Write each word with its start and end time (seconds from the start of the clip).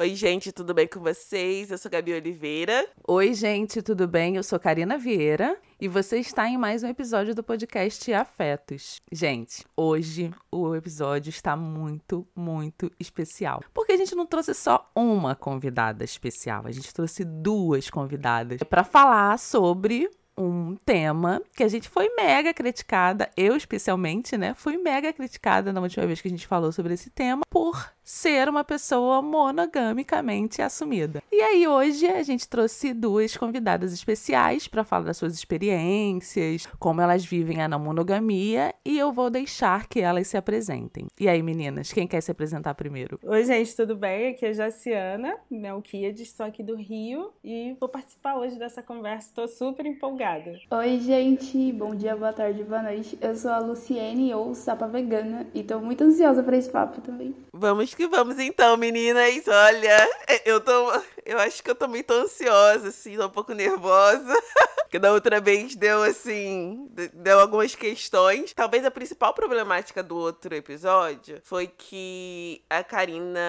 Oi, 0.00 0.14
gente, 0.14 0.50
tudo 0.50 0.72
bem 0.72 0.88
com 0.88 0.98
vocês? 0.98 1.70
Eu 1.70 1.76
sou 1.76 1.90
Gabi 1.90 2.14
Oliveira. 2.14 2.88
Oi, 3.06 3.34
gente, 3.34 3.82
tudo 3.82 4.08
bem? 4.08 4.36
Eu 4.36 4.42
sou 4.42 4.58
Karina 4.58 4.96
Vieira 4.96 5.58
e 5.78 5.88
você 5.88 6.18
está 6.18 6.48
em 6.48 6.56
mais 6.56 6.82
um 6.82 6.88
episódio 6.88 7.34
do 7.34 7.42
podcast 7.42 8.10
Afetos. 8.10 9.02
Gente, 9.12 9.62
hoje 9.76 10.32
o 10.50 10.74
episódio 10.74 11.28
está 11.28 11.54
muito, 11.54 12.26
muito 12.34 12.90
especial. 12.98 13.62
Porque 13.74 13.92
a 13.92 13.96
gente 13.98 14.14
não 14.14 14.24
trouxe 14.24 14.54
só 14.54 14.90
uma 14.96 15.34
convidada 15.34 16.02
especial, 16.02 16.62
a 16.64 16.72
gente 16.72 16.94
trouxe 16.94 17.22
duas 17.22 17.90
convidadas 17.90 18.60
para 18.70 18.82
falar 18.82 19.38
sobre 19.38 20.08
um 20.40 20.76
tema 20.76 21.42
que 21.54 21.62
a 21.62 21.68
gente 21.68 21.90
foi 21.90 22.08
mega 22.16 22.54
criticada, 22.54 23.28
eu 23.36 23.54
especialmente, 23.54 24.38
né? 24.38 24.54
Fui 24.54 24.78
mega 24.78 25.12
criticada 25.12 25.74
na 25.74 25.80
última 25.82 26.06
vez 26.06 26.22
que 26.22 26.28
a 26.28 26.30
gente 26.30 26.46
falou 26.46 26.72
sobre 26.72 26.94
esse 26.94 27.10
tema 27.10 27.42
por 27.50 27.92
ser 28.10 28.48
uma 28.48 28.64
pessoa 28.64 29.22
monogamicamente 29.22 30.60
assumida. 30.60 31.22
E 31.30 31.40
aí 31.40 31.66
hoje 31.66 32.06
a 32.06 32.22
gente 32.22 32.48
trouxe 32.48 32.92
duas 32.92 33.36
convidadas 33.36 33.92
especiais 33.92 34.66
para 34.66 34.82
falar 34.82 35.04
das 35.04 35.16
suas 35.16 35.34
experiências, 35.34 36.66
como 36.78 37.00
elas 37.00 37.24
vivem 37.24 37.62
a 37.62 37.68
não 37.68 37.78
monogamia, 37.78 38.74
e 38.84 38.98
eu 38.98 39.12
vou 39.12 39.30
deixar 39.30 39.86
que 39.86 40.00
elas 40.00 40.26
se 40.26 40.36
apresentem. 40.36 41.06
E 41.18 41.28
aí, 41.28 41.40
meninas, 41.40 41.92
quem 41.92 42.06
quer 42.06 42.20
se 42.20 42.32
apresentar 42.32 42.74
primeiro? 42.74 43.18
Oi, 43.22 43.44
gente, 43.44 43.76
tudo 43.76 43.94
bem? 43.94 44.30
Aqui 44.30 44.46
é 44.46 44.48
a 44.48 44.52
Jaciana, 44.52 45.36
Melquiades, 45.48 46.22
estou 46.22 46.46
aqui 46.46 46.64
do 46.64 46.74
Rio 46.74 47.32
e 47.44 47.76
vou 47.78 47.88
participar 47.88 48.36
hoje 48.36 48.58
dessa 48.58 48.82
conversa. 48.82 49.28
Estou 49.28 49.46
super 49.46 49.86
empolgada. 49.86 50.58
Oi, 50.70 50.98
gente, 50.98 51.72
bom 51.72 51.94
dia, 51.94 52.16
boa 52.16 52.32
tarde, 52.32 52.64
boa 52.64 52.82
noite. 52.82 53.16
Eu 53.20 53.36
sou 53.36 53.52
a 53.52 53.58
Luciene, 53.58 54.34
ou 54.34 54.54
Sapa 54.54 54.88
Vegana, 54.88 55.46
e 55.54 55.60
estou 55.60 55.80
muito 55.80 56.02
ansiosa 56.02 56.42
para 56.42 56.56
esse 56.56 56.70
papo 56.70 57.00
também. 57.00 57.34
Vamos 57.52 57.94
que 57.94 58.06
vamos 58.06 58.38
então, 58.38 58.76
meninas. 58.76 59.46
Olha, 59.46 60.08
eu 60.44 60.60
tô. 60.60 60.92
Eu 61.24 61.38
acho 61.38 61.62
que 61.62 61.70
eu 61.70 61.74
também 61.74 62.02
tô 62.02 62.14
ansiosa, 62.14 62.88
assim, 62.88 63.16
tô 63.16 63.26
um 63.26 63.30
pouco 63.30 63.52
nervosa. 63.52 64.34
que 64.90 64.98
da 64.98 65.12
outra 65.12 65.40
vez 65.40 65.76
deu 65.76 66.02
assim, 66.02 66.88
deu 67.14 67.38
algumas 67.38 67.76
questões. 67.76 68.52
Talvez 68.52 68.84
a 68.84 68.90
principal 68.90 69.32
problemática 69.32 70.02
do 70.02 70.16
outro 70.16 70.54
episódio 70.54 71.40
foi 71.44 71.68
que 71.68 72.62
a 72.68 72.82
Karina, 72.82 73.40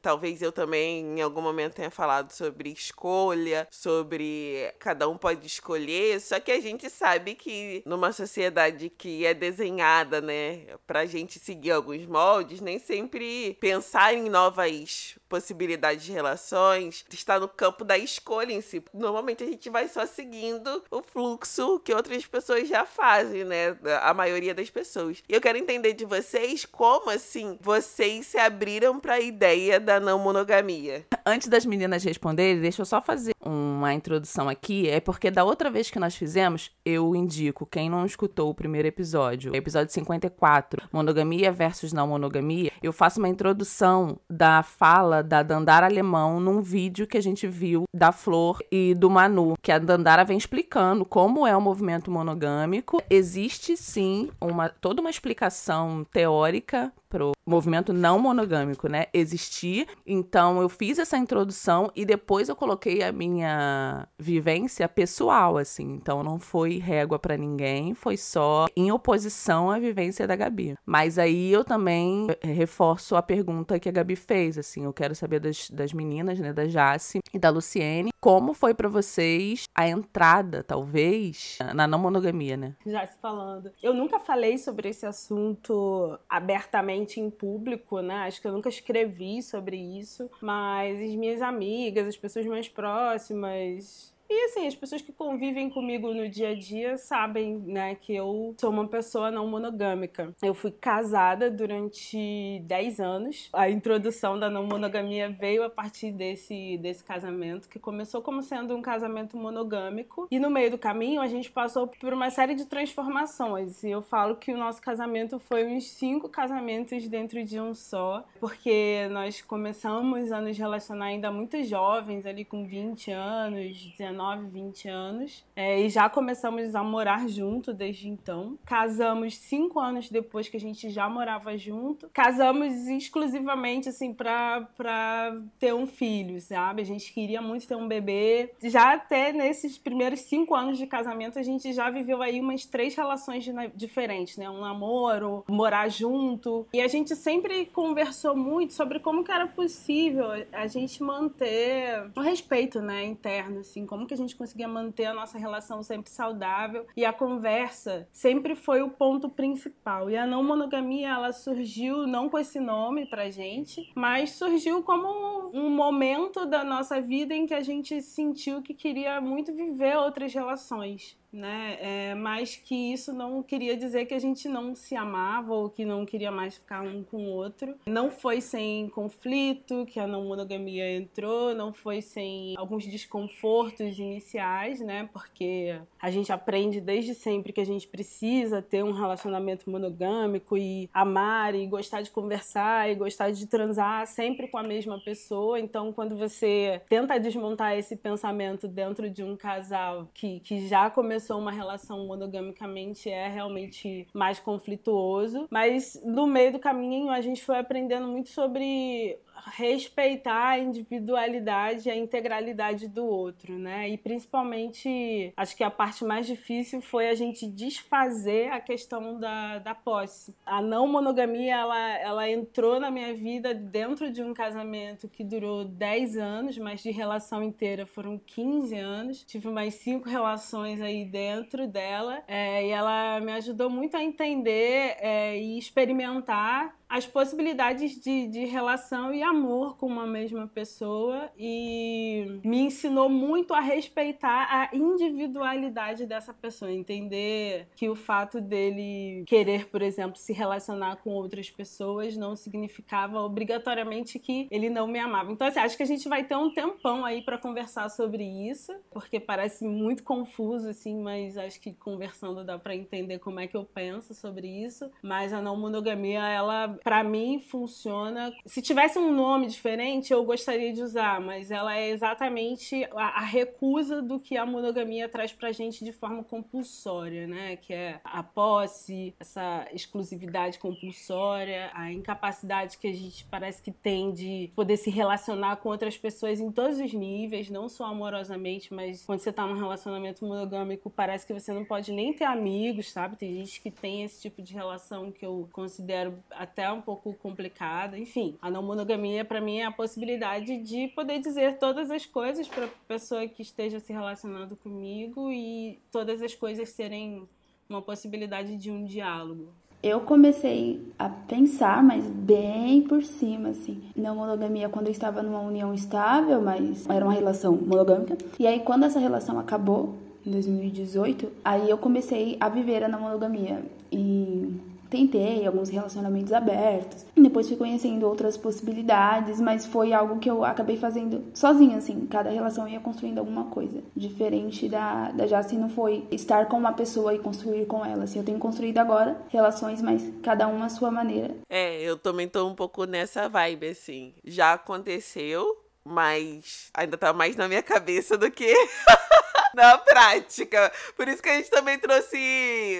talvez 0.00 0.40
eu 0.40 0.52
também 0.52 1.18
em 1.18 1.20
algum 1.20 1.40
momento 1.40 1.74
tenha 1.74 1.90
falado 1.90 2.30
sobre 2.30 2.70
escolha, 2.70 3.66
sobre 3.72 4.72
cada 4.78 5.08
um 5.08 5.18
pode 5.18 5.44
escolher, 5.46 6.20
só 6.20 6.38
que 6.38 6.52
a 6.52 6.60
gente 6.60 6.88
sabe 6.88 7.34
que 7.34 7.82
numa 7.84 8.12
sociedade 8.12 8.88
que 8.88 9.26
é 9.26 9.34
desenhada, 9.34 10.20
né, 10.20 10.66
pra 10.86 11.06
gente 11.06 11.40
seguir 11.40 11.72
alguns 11.72 12.06
moldes, 12.06 12.60
nem 12.60 12.78
sempre 12.78 13.24
pensar 13.60 14.14
em 14.14 14.28
novas 14.28 15.18
possibilidades 15.28 16.04
de 16.04 16.12
relações 16.12 17.04
está 17.12 17.40
no 17.40 17.48
campo 17.48 17.84
da 17.84 17.98
escolha 17.98 18.52
em 18.52 18.60
si. 18.60 18.82
Normalmente 18.92 19.42
a 19.42 19.46
gente 19.46 19.68
vai 19.68 19.88
só 19.88 20.06
seguindo 20.06 20.82
o 20.90 21.02
fluxo 21.02 21.80
que 21.80 21.92
outras 21.92 22.24
pessoas 22.24 22.68
já 22.68 22.84
fazem, 22.84 23.44
né? 23.44 23.76
A 24.02 24.14
maioria 24.14 24.54
das 24.54 24.70
pessoas. 24.70 25.22
E 25.28 25.34
eu 25.34 25.40
quero 25.40 25.58
entender 25.58 25.94
de 25.94 26.04
vocês 26.04 26.64
como 26.64 27.10
assim 27.10 27.58
vocês 27.60 28.26
se 28.26 28.38
abriram 28.38 29.00
para 29.00 29.14
a 29.14 29.20
ideia 29.20 29.80
da 29.80 29.98
não 29.98 30.18
monogamia. 30.18 31.04
Antes 31.26 31.48
das 31.48 31.66
meninas 31.66 32.04
responderem, 32.04 32.60
deixa 32.60 32.82
eu 32.82 32.86
só 32.86 33.02
fazer 33.02 33.34
uma 33.40 33.92
introdução 33.92 34.48
aqui. 34.48 34.88
É 34.88 35.00
porque 35.00 35.30
da 35.30 35.44
outra 35.44 35.70
vez 35.70 35.90
que 35.90 35.98
nós 35.98 36.14
fizemos, 36.14 36.70
eu 36.84 37.14
indico 37.16 37.66
quem 37.66 37.90
não 37.90 38.06
escutou 38.06 38.50
o 38.50 38.54
primeiro 38.54 38.86
episódio, 38.86 39.54
episódio 39.54 39.92
54, 39.92 40.88
monogamia 40.92 41.50
versus 41.50 41.92
não 41.92 42.06
monogamia, 42.06 42.70
eu 42.82 42.92
faço 42.92 43.18
uma 43.18 43.23
introdução 43.28 44.18
da 44.28 44.62
fala 44.62 45.22
da 45.22 45.42
Dandara 45.42 45.86
Alemão 45.86 46.40
num 46.40 46.60
vídeo 46.60 47.06
que 47.06 47.16
a 47.16 47.22
gente 47.22 47.46
viu 47.46 47.84
da 47.94 48.12
Flor 48.12 48.62
e 48.70 48.94
do 48.94 49.10
Manu, 49.10 49.54
que 49.62 49.72
a 49.72 49.78
Dandara 49.78 50.24
vem 50.24 50.36
explicando 50.36 51.04
como 51.04 51.46
é 51.46 51.56
o 51.56 51.60
movimento 51.60 52.10
monogâmico. 52.10 53.02
Existe 53.08 53.76
sim 53.76 54.30
uma 54.40 54.68
toda 54.68 55.00
uma 55.00 55.10
explicação 55.10 56.04
teórica 56.12 56.92
pro 57.14 57.30
movimento 57.46 57.92
não 57.92 58.18
monogâmico, 58.18 58.88
né, 58.88 59.06
existir. 59.14 59.86
Então 60.04 60.60
eu 60.60 60.68
fiz 60.68 60.98
essa 60.98 61.16
introdução 61.16 61.92
e 61.94 62.04
depois 62.04 62.48
eu 62.48 62.56
coloquei 62.56 63.04
a 63.04 63.12
minha 63.12 64.08
vivência 64.18 64.88
pessoal, 64.88 65.56
assim. 65.56 65.92
Então 65.92 66.24
não 66.24 66.40
foi 66.40 66.78
régua 66.78 67.16
para 67.16 67.36
ninguém, 67.36 67.94
foi 67.94 68.16
só 68.16 68.66
em 68.76 68.90
oposição 68.90 69.70
à 69.70 69.78
vivência 69.78 70.26
da 70.26 70.34
Gabi. 70.34 70.74
Mas 70.84 71.16
aí 71.16 71.52
eu 71.52 71.62
também 71.62 72.26
reforço 72.42 73.14
a 73.14 73.22
pergunta 73.22 73.78
que 73.78 73.88
a 73.88 73.92
Gabi 73.92 74.16
fez, 74.16 74.58
assim. 74.58 74.84
Eu 74.84 74.92
quero 74.92 75.14
saber 75.14 75.38
das, 75.38 75.70
das 75.70 75.92
meninas, 75.92 76.40
né, 76.40 76.52
da 76.52 76.66
Jace 76.66 77.20
e 77.32 77.38
da 77.38 77.50
Luciene, 77.50 78.10
como 78.20 78.54
foi 78.54 78.74
para 78.74 78.88
vocês 78.88 79.66
a 79.72 79.86
entrada, 79.86 80.64
talvez, 80.64 81.58
na 81.74 81.86
não 81.86 81.98
monogamia, 81.98 82.56
né? 82.56 82.74
Jace 82.84 83.16
falando. 83.20 83.70
Eu 83.80 83.94
nunca 83.94 84.18
falei 84.18 84.58
sobre 84.58 84.88
esse 84.88 85.06
assunto 85.06 86.18
abertamente 86.28 87.03
em 87.20 87.30
público, 87.30 88.00
né? 88.00 88.14
Acho 88.26 88.40
que 88.40 88.46
eu 88.46 88.52
nunca 88.52 88.68
escrevi 88.68 89.42
sobre 89.42 89.76
isso, 89.76 90.30
mas 90.40 91.00
as 91.00 91.14
minhas 91.16 91.42
amigas, 91.42 92.06
as 92.06 92.16
pessoas 92.16 92.46
mais 92.46 92.68
próximas, 92.68 94.13
e 94.28 94.44
assim, 94.46 94.66
as 94.66 94.74
pessoas 94.74 95.02
que 95.02 95.12
convivem 95.12 95.68
comigo 95.68 96.12
no 96.14 96.28
dia 96.28 96.50
a 96.50 96.54
dia 96.54 96.96
sabem, 96.96 97.58
né, 97.58 97.94
que 97.94 98.14
eu 98.14 98.54
sou 98.58 98.70
uma 98.70 98.88
pessoa 98.88 99.30
não 99.30 99.46
monogâmica. 99.46 100.34
Eu 100.42 100.54
fui 100.54 100.70
casada 100.70 101.50
durante 101.50 102.60
10 102.64 103.00
anos. 103.00 103.48
A 103.52 103.68
introdução 103.68 104.38
da 104.38 104.48
não 104.48 104.64
monogamia 104.64 105.28
veio 105.28 105.62
a 105.62 105.70
partir 105.70 106.10
desse, 106.10 106.78
desse 106.78 107.04
casamento, 107.04 107.68
que 107.68 107.78
começou 107.78 108.22
como 108.22 108.42
sendo 108.42 108.74
um 108.74 108.80
casamento 108.80 109.36
monogâmico. 109.36 110.26
E 110.30 110.38
no 110.38 110.50
meio 110.50 110.70
do 110.70 110.78
caminho 110.78 111.20
a 111.20 111.26
gente 111.26 111.50
passou 111.50 111.86
por 111.86 112.12
uma 112.12 112.30
série 112.30 112.54
de 112.54 112.64
transformações. 112.64 113.82
E 113.82 113.90
eu 113.90 114.00
falo 114.00 114.36
que 114.36 114.52
o 114.52 114.56
nosso 114.56 114.80
casamento 114.80 115.38
foi 115.38 115.64
uns 115.64 115.90
cinco 115.90 116.28
casamentos 116.28 117.06
dentro 117.08 117.44
de 117.44 117.60
um 117.60 117.74
só, 117.74 118.24
porque 118.40 119.06
nós 119.10 119.42
começamos 119.42 120.32
a 120.32 120.40
nos 120.40 120.56
relacionar 120.56 121.06
ainda 121.06 121.30
muito 121.30 121.62
jovens, 121.64 122.24
ali 122.24 122.44
com 122.44 122.66
20 122.66 123.10
anos, 123.10 123.92
19 123.98 124.13
19, 124.14 124.46
20 124.46 124.88
anos. 124.88 125.44
É, 125.56 125.80
e 125.80 125.88
já 125.88 126.08
começamos 126.08 126.74
a 126.74 126.82
morar 126.82 127.28
junto 127.28 127.74
desde 127.74 128.08
então. 128.08 128.56
Casamos 128.64 129.36
cinco 129.36 129.80
anos 129.80 130.08
depois 130.08 130.48
que 130.48 130.56
a 130.56 130.60
gente 130.60 130.88
já 130.90 131.08
morava 131.08 131.56
junto. 131.58 132.08
Casamos 132.12 132.86
exclusivamente, 132.86 133.88
assim, 133.88 134.12
pra, 134.12 134.68
pra 134.76 135.36
ter 135.58 135.74
um 135.74 135.86
filho, 135.86 136.40
sabe? 136.40 136.82
A 136.82 136.84
gente 136.84 137.12
queria 137.12 137.42
muito 137.42 137.66
ter 137.66 137.74
um 137.74 137.88
bebê. 137.88 138.52
Já 138.62 138.94
até 138.94 139.32
nesses 139.32 139.76
primeiros 139.76 140.20
cinco 140.20 140.54
anos 140.54 140.78
de 140.78 140.86
casamento, 140.86 141.38
a 141.38 141.42
gente 141.42 141.72
já 141.72 141.90
viveu 141.90 142.22
aí 142.22 142.40
umas 142.40 142.64
três 142.64 142.94
relações 142.94 143.44
diferentes, 143.74 144.36
né? 144.36 144.48
Um 144.48 144.60
namoro, 144.60 145.44
morar 145.48 145.88
junto. 145.88 146.66
E 146.72 146.80
a 146.80 146.88
gente 146.88 147.16
sempre 147.16 147.66
conversou 147.66 148.36
muito 148.36 148.72
sobre 148.72 149.00
como 149.00 149.24
que 149.24 149.32
era 149.32 149.46
possível 149.46 150.26
a 150.52 150.66
gente 150.66 151.02
manter 151.02 152.10
o 152.14 152.20
respeito, 152.20 152.80
né, 152.80 153.04
interno, 153.04 153.60
assim, 153.60 153.86
como 153.86 154.03
como 154.04 154.08
que 154.08 154.14
a 154.14 154.18
gente 154.18 154.36
conseguia 154.36 154.68
manter 154.68 155.06
a 155.06 155.14
nossa 155.14 155.38
relação 155.38 155.82
sempre 155.82 156.10
saudável 156.10 156.86
e 156.94 157.04
a 157.06 157.12
conversa 157.12 158.06
sempre 158.12 158.54
foi 158.54 158.82
o 158.82 158.90
ponto 158.90 159.30
principal. 159.30 160.10
E 160.10 160.16
a 160.16 160.26
não 160.26 160.44
monogamia, 160.44 161.08
ela 161.08 161.32
surgiu 161.32 162.06
não 162.06 162.28
com 162.28 162.38
esse 162.38 162.60
nome 162.60 163.06
pra 163.06 163.30
gente, 163.30 163.90
mas 163.94 164.32
surgiu 164.32 164.82
como 164.82 165.50
um 165.54 165.70
momento 165.70 166.44
da 166.44 166.62
nossa 166.62 167.00
vida 167.00 167.34
em 167.34 167.46
que 167.46 167.54
a 167.54 167.62
gente 167.62 168.02
sentiu 168.02 168.60
que 168.60 168.74
queria 168.74 169.20
muito 169.20 169.54
viver 169.54 169.96
outras 169.96 170.34
relações 170.34 171.16
né? 171.34 171.76
É, 171.80 172.14
mas 172.14 172.56
que 172.56 172.92
isso 172.92 173.12
não 173.12 173.42
queria 173.42 173.76
dizer 173.76 174.06
que 174.06 174.14
a 174.14 174.18
gente 174.18 174.48
não 174.48 174.74
se 174.74 174.94
amava 174.94 175.52
ou 175.52 175.68
que 175.68 175.84
não 175.84 176.06
queria 176.06 176.30
mais 176.30 176.56
ficar 176.56 176.82
um 176.82 177.02
com 177.02 177.26
o 177.26 177.30
outro. 177.30 177.74
Não 177.86 178.10
foi 178.10 178.40
sem 178.40 178.88
conflito 178.88 179.84
que 179.86 179.98
a 179.98 180.06
não 180.06 180.24
monogamia 180.24 180.96
entrou, 180.96 181.54
não 181.54 181.72
foi 181.72 182.00
sem 182.00 182.54
alguns 182.56 182.86
desconfortos 182.86 183.98
iniciais, 183.98 184.80
né? 184.80 185.08
Porque 185.12 185.78
a 186.00 186.10
gente 186.10 186.32
aprende 186.32 186.80
desde 186.80 187.14
sempre 187.14 187.52
que 187.52 187.60
a 187.60 187.66
gente 187.66 187.88
precisa 187.88 188.62
ter 188.62 188.84
um 188.84 188.92
relacionamento 188.92 189.68
monogâmico 189.68 190.56
e 190.56 190.88
amar 190.94 191.54
e 191.54 191.66
gostar 191.66 192.02
de 192.02 192.10
conversar 192.10 192.90
e 192.90 192.94
gostar 192.94 193.30
de 193.30 193.46
transar 193.46 194.06
sempre 194.06 194.46
com 194.48 194.58
a 194.58 194.62
mesma 194.62 195.00
pessoa. 195.00 195.58
Então, 195.58 195.92
quando 195.92 196.16
você 196.16 196.80
tenta 196.88 197.18
desmontar 197.18 197.76
esse 197.76 197.96
pensamento 197.96 198.68
dentro 198.68 199.10
de 199.10 199.24
um 199.24 199.36
casal 199.36 200.08
que, 200.14 200.40
que 200.40 200.68
já 200.68 200.88
começou 200.88 201.23
começou 201.24 201.38
uma 201.38 201.50
relação 201.50 202.06
monogamicamente 202.06 203.08
é 203.08 203.28
realmente 203.28 204.06
mais 204.12 204.38
conflituoso, 204.38 205.46
mas 205.50 205.98
no 206.04 206.26
meio 206.26 206.52
do 206.52 206.58
caminho 206.58 207.10
a 207.10 207.20
gente 207.22 207.42
foi 207.42 207.58
aprendendo 207.58 208.06
muito 208.06 208.28
sobre 208.28 209.18
respeitar 209.50 210.50
a 210.50 210.58
individualidade 210.58 211.88
e 211.88 211.90
a 211.90 211.96
integralidade 211.96 212.88
do 212.88 213.04
outro, 213.04 213.58
né? 213.58 213.88
E 213.88 213.98
principalmente, 213.98 215.32
acho 215.36 215.56
que 215.56 215.64
a 215.64 215.70
parte 215.70 216.04
mais 216.04 216.26
difícil 216.26 216.80
foi 216.80 217.08
a 217.08 217.14
gente 217.14 217.46
desfazer 217.46 218.50
a 218.50 218.60
questão 218.60 219.18
da, 219.18 219.58
da 219.58 219.74
posse. 219.74 220.34
A 220.44 220.60
não 220.60 220.86
monogamia, 220.86 221.56
ela, 221.56 221.98
ela 221.98 222.30
entrou 222.30 222.80
na 222.80 222.90
minha 222.90 223.14
vida 223.14 223.54
dentro 223.54 224.10
de 224.10 224.22
um 224.22 224.32
casamento 224.32 225.08
que 225.08 225.22
durou 225.22 225.64
10 225.64 226.16
anos, 226.16 226.58
mas 226.58 226.82
de 226.82 226.90
relação 226.90 227.42
inteira 227.42 227.86
foram 227.86 228.18
15 228.18 228.76
anos. 228.76 229.24
Tive 229.24 229.48
mais 229.48 229.74
cinco 229.74 230.08
relações 230.08 230.80
aí 230.80 231.04
dentro 231.04 231.66
dela 231.66 232.22
é, 232.26 232.66
e 232.66 232.70
ela 232.70 233.20
me 233.20 233.32
ajudou 233.32 233.68
muito 233.68 233.96
a 233.96 234.02
entender 234.02 234.96
é, 234.98 235.38
e 235.38 235.58
experimentar 235.58 236.74
as 236.88 237.06
possibilidades 237.06 238.00
de, 238.00 238.26
de 238.28 238.44
relação 238.44 239.12
e 239.12 239.22
amor 239.22 239.76
com 239.76 239.86
uma 239.86 240.06
mesma 240.06 240.46
pessoa 240.46 241.30
e 241.38 242.40
me 242.44 242.60
ensinou 242.60 243.08
muito 243.08 243.52
a 243.54 243.60
respeitar 243.60 244.46
a 244.50 244.76
individualidade 244.76 246.06
dessa 246.06 246.32
pessoa, 246.32 246.72
entender 246.72 247.68
que 247.74 247.88
o 247.88 247.96
fato 247.96 248.40
dele 248.40 249.24
querer, 249.26 249.66
por 249.68 249.82
exemplo, 249.82 250.16
se 250.16 250.32
relacionar 250.32 250.96
com 250.96 251.10
outras 251.10 251.50
pessoas 251.50 252.16
não 252.16 252.36
significava 252.36 253.20
obrigatoriamente 253.20 254.18
que 254.18 254.46
ele 254.50 254.70
não 254.70 254.86
me 254.86 254.98
amava. 254.98 255.32
Então, 255.32 255.46
assim, 255.46 255.60
acho 255.60 255.76
que 255.76 255.82
a 255.82 255.86
gente 255.86 256.08
vai 256.08 256.24
ter 256.24 256.36
um 256.36 256.52
tempão 256.52 257.04
aí 257.04 257.22
para 257.22 257.38
conversar 257.38 257.88
sobre 257.88 258.24
isso, 258.24 258.72
porque 258.90 259.18
parece 259.18 259.64
muito 259.66 260.02
confuso, 260.02 260.68
assim, 260.68 261.00
mas 261.00 261.36
acho 261.36 261.60
que 261.60 261.72
conversando 261.74 262.44
dá 262.44 262.58
para 262.58 262.74
entender 262.74 263.18
como 263.18 263.40
é 263.40 263.46
que 263.46 263.56
eu 263.56 263.64
penso 263.64 264.14
sobre 264.14 264.46
isso. 264.46 264.90
Mas 265.02 265.32
a 265.32 265.40
não 265.40 265.56
monogamia, 265.56 266.26
ela 266.28 266.73
para 266.82 267.04
mim 267.04 267.38
funciona. 267.38 268.32
Se 268.46 268.60
tivesse 268.60 268.98
um 268.98 269.12
nome 269.12 269.46
diferente, 269.46 270.12
eu 270.12 270.24
gostaria 270.24 270.72
de 270.72 270.82
usar, 270.82 271.20
mas 271.20 271.50
ela 271.50 271.76
é 271.76 271.90
exatamente 271.90 272.84
a, 272.92 273.20
a 273.20 273.24
recusa 273.24 274.02
do 274.02 274.18
que 274.18 274.36
a 274.36 274.46
monogamia 274.46 275.08
traz 275.08 275.32
pra 275.32 275.52
gente 275.52 275.84
de 275.84 275.92
forma 275.92 276.24
compulsória, 276.24 277.26
né? 277.26 277.56
Que 277.56 277.72
é 277.72 278.00
a 278.04 278.22
posse, 278.22 279.14
essa 279.18 279.66
exclusividade 279.72 280.58
compulsória, 280.58 281.70
a 281.74 281.92
incapacidade 281.92 282.78
que 282.78 282.86
a 282.86 282.92
gente 282.92 283.24
parece 283.26 283.62
que 283.62 283.70
tem 283.70 284.12
de 284.12 284.50
poder 284.54 284.76
se 284.76 284.90
relacionar 284.90 285.56
com 285.56 285.68
outras 285.68 285.96
pessoas 285.96 286.40
em 286.40 286.50
todos 286.50 286.78
os 286.78 286.92
níveis, 286.92 287.50
não 287.50 287.68
só 287.68 287.86
amorosamente, 287.86 288.72
mas 288.72 289.04
quando 289.04 289.20
você 289.20 289.32
tá 289.32 289.46
num 289.46 289.58
relacionamento 289.58 290.24
monogâmico, 290.24 290.90
parece 290.90 291.26
que 291.26 291.32
você 291.32 291.52
não 291.52 291.64
pode 291.64 291.92
nem 291.92 292.12
ter 292.12 292.24
amigos, 292.24 292.90
sabe? 292.90 293.16
Tem 293.16 293.34
gente 293.34 293.60
que 293.60 293.70
tem 293.70 294.04
esse 294.04 294.20
tipo 294.22 294.42
de 294.42 294.54
relação 294.54 295.10
que 295.10 295.24
eu 295.24 295.48
considero 295.52 296.18
até 296.30 296.63
um 296.72 296.80
pouco 296.80 297.12
complicada. 297.14 297.98
Enfim, 297.98 298.36
a 298.40 298.50
não 298.50 298.62
monogamia 298.62 299.24
para 299.24 299.40
mim 299.40 299.58
é 299.58 299.64
a 299.64 299.72
possibilidade 299.72 300.56
de 300.58 300.88
poder 300.88 301.18
dizer 301.18 301.58
todas 301.58 301.90
as 301.90 302.06
coisas 302.06 302.48
para 302.48 302.68
pessoa 302.88 303.26
que 303.26 303.42
esteja 303.42 303.80
se 303.80 303.92
relacionando 303.92 304.56
comigo 304.56 305.30
e 305.30 305.78
todas 305.90 306.22
as 306.22 306.34
coisas 306.34 306.68
serem 306.68 307.28
uma 307.68 307.82
possibilidade 307.82 308.56
de 308.56 308.70
um 308.70 308.84
diálogo. 308.84 309.48
Eu 309.82 310.00
comecei 310.00 310.82
a 310.98 311.10
pensar, 311.10 311.82
mas 311.82 312.06
bem 312.06 312.80
por 312.82 313.02
cima, 313.02 313.50
assim. 313.50 313.82
Não 313.94 314.16
monogamia 314.16 314.68
quando 314.68 314.86
eu 314.86 314.92
estava 314.92 315.22
numa 315.22 315.40
união 315.40 315.74
estável, 315.74 316.40
mas 316.40 316.88
era 316.88 317.04
uma 317.04 317.12
relação 317.12 317.54
monogâmica. 317.54 318.16
E 318.38 318.46
aí, 318.46 318.60
quando 318.60 318.84
essa 318.84 318.98
relação 318.98 319.38
acabou, 319.38 319.94
em 320.26 320.30
2018, 320.30 321.30
aí 321.44 321.68
eu 321.68 321.76
comecei 321.76 322.36
a 322.40 322.48
viver 322.48 322.82
a 322.82 322.88
monogamia. 322.88 323.62
E 323.92 324.54
tentei 324.94 325.44
alguns 325.44 325.68
relacionamentos 325.68 326.32
abertos. 326.32 327.04
Depois 327.16 327.48
fui 327.48 327.56
conhecendo 327.56 328.06
outras 328.06 328.36
possibilidades, 328.36 329.40
mas 329.40 329.66
foi 329.66 329.92
algo 329.92 330.20
que 330.20 330.30
eu 330.30 330.44
acabei 330.44 330.76
fazendo 330.76 331.24
sozinha, 331.34 331.78
assim. 331.78 332.06
Cada 332.06 332.30
relação 332.30 332.68
ia 332.68 332.78
construindo 332.78 333.18
alguma 333.18 333.46
coisa. 333.46 333.82
Diferente 333.96 334.68
da, 334.68 335.10
da 335.10 335.26
Jaci, 335.26 335.56
não 335.56 335.68
foi 335.68 336.06
estar 336.12 336.46
com 336.46 336.56
uma 336.56 336.72
pessoa 336.72 337.12
e 337.12 337.18
construir 337.18 337.66
com 337.66 337.84
ela. 337.84 338.04
Assim, 338.04 338.20
eu 338.20 338.24
tenho 338.24 338.38
construído 338.38 338.78
agora 338.78 339.20
relações, 339.30 339.82
mas 339.82 340.08
cada 340.22 340.46
uma 340.46 340.66
à 340.66 340.68
sua 340.68 340.92
maneira. 340.92 341.34
É, 341.50 341.80
eu 341.82 341.98
também 341.98 342.28
tô 342.28 342.46
um 342.46 342.54
pouco 342.54 342.84
nessa 342.84 343.28
vibe, 343.28 343.68
assim. 343.68 344.14
Já 344.24 344.52
aconteceu, 344.52 345.63
mas 345.84 346.70
ainda 346.74 346.96
tá 346.96 347.12
mais 347.12 347.36
na 347.36 347.48
minha 347.48 347.62
cabeça 347.62 348.16
do 348.16 348.30
que 348.30 348.52
na 349.54 349.78
prática. 349.78 350.70
Por 350.96 351.08
isso 351.08 351.22
que 351.22 351.28
a 351.28 351.36
gente 351.36 351.50
também 351.50 351.78
trouxe, 351.78 352.16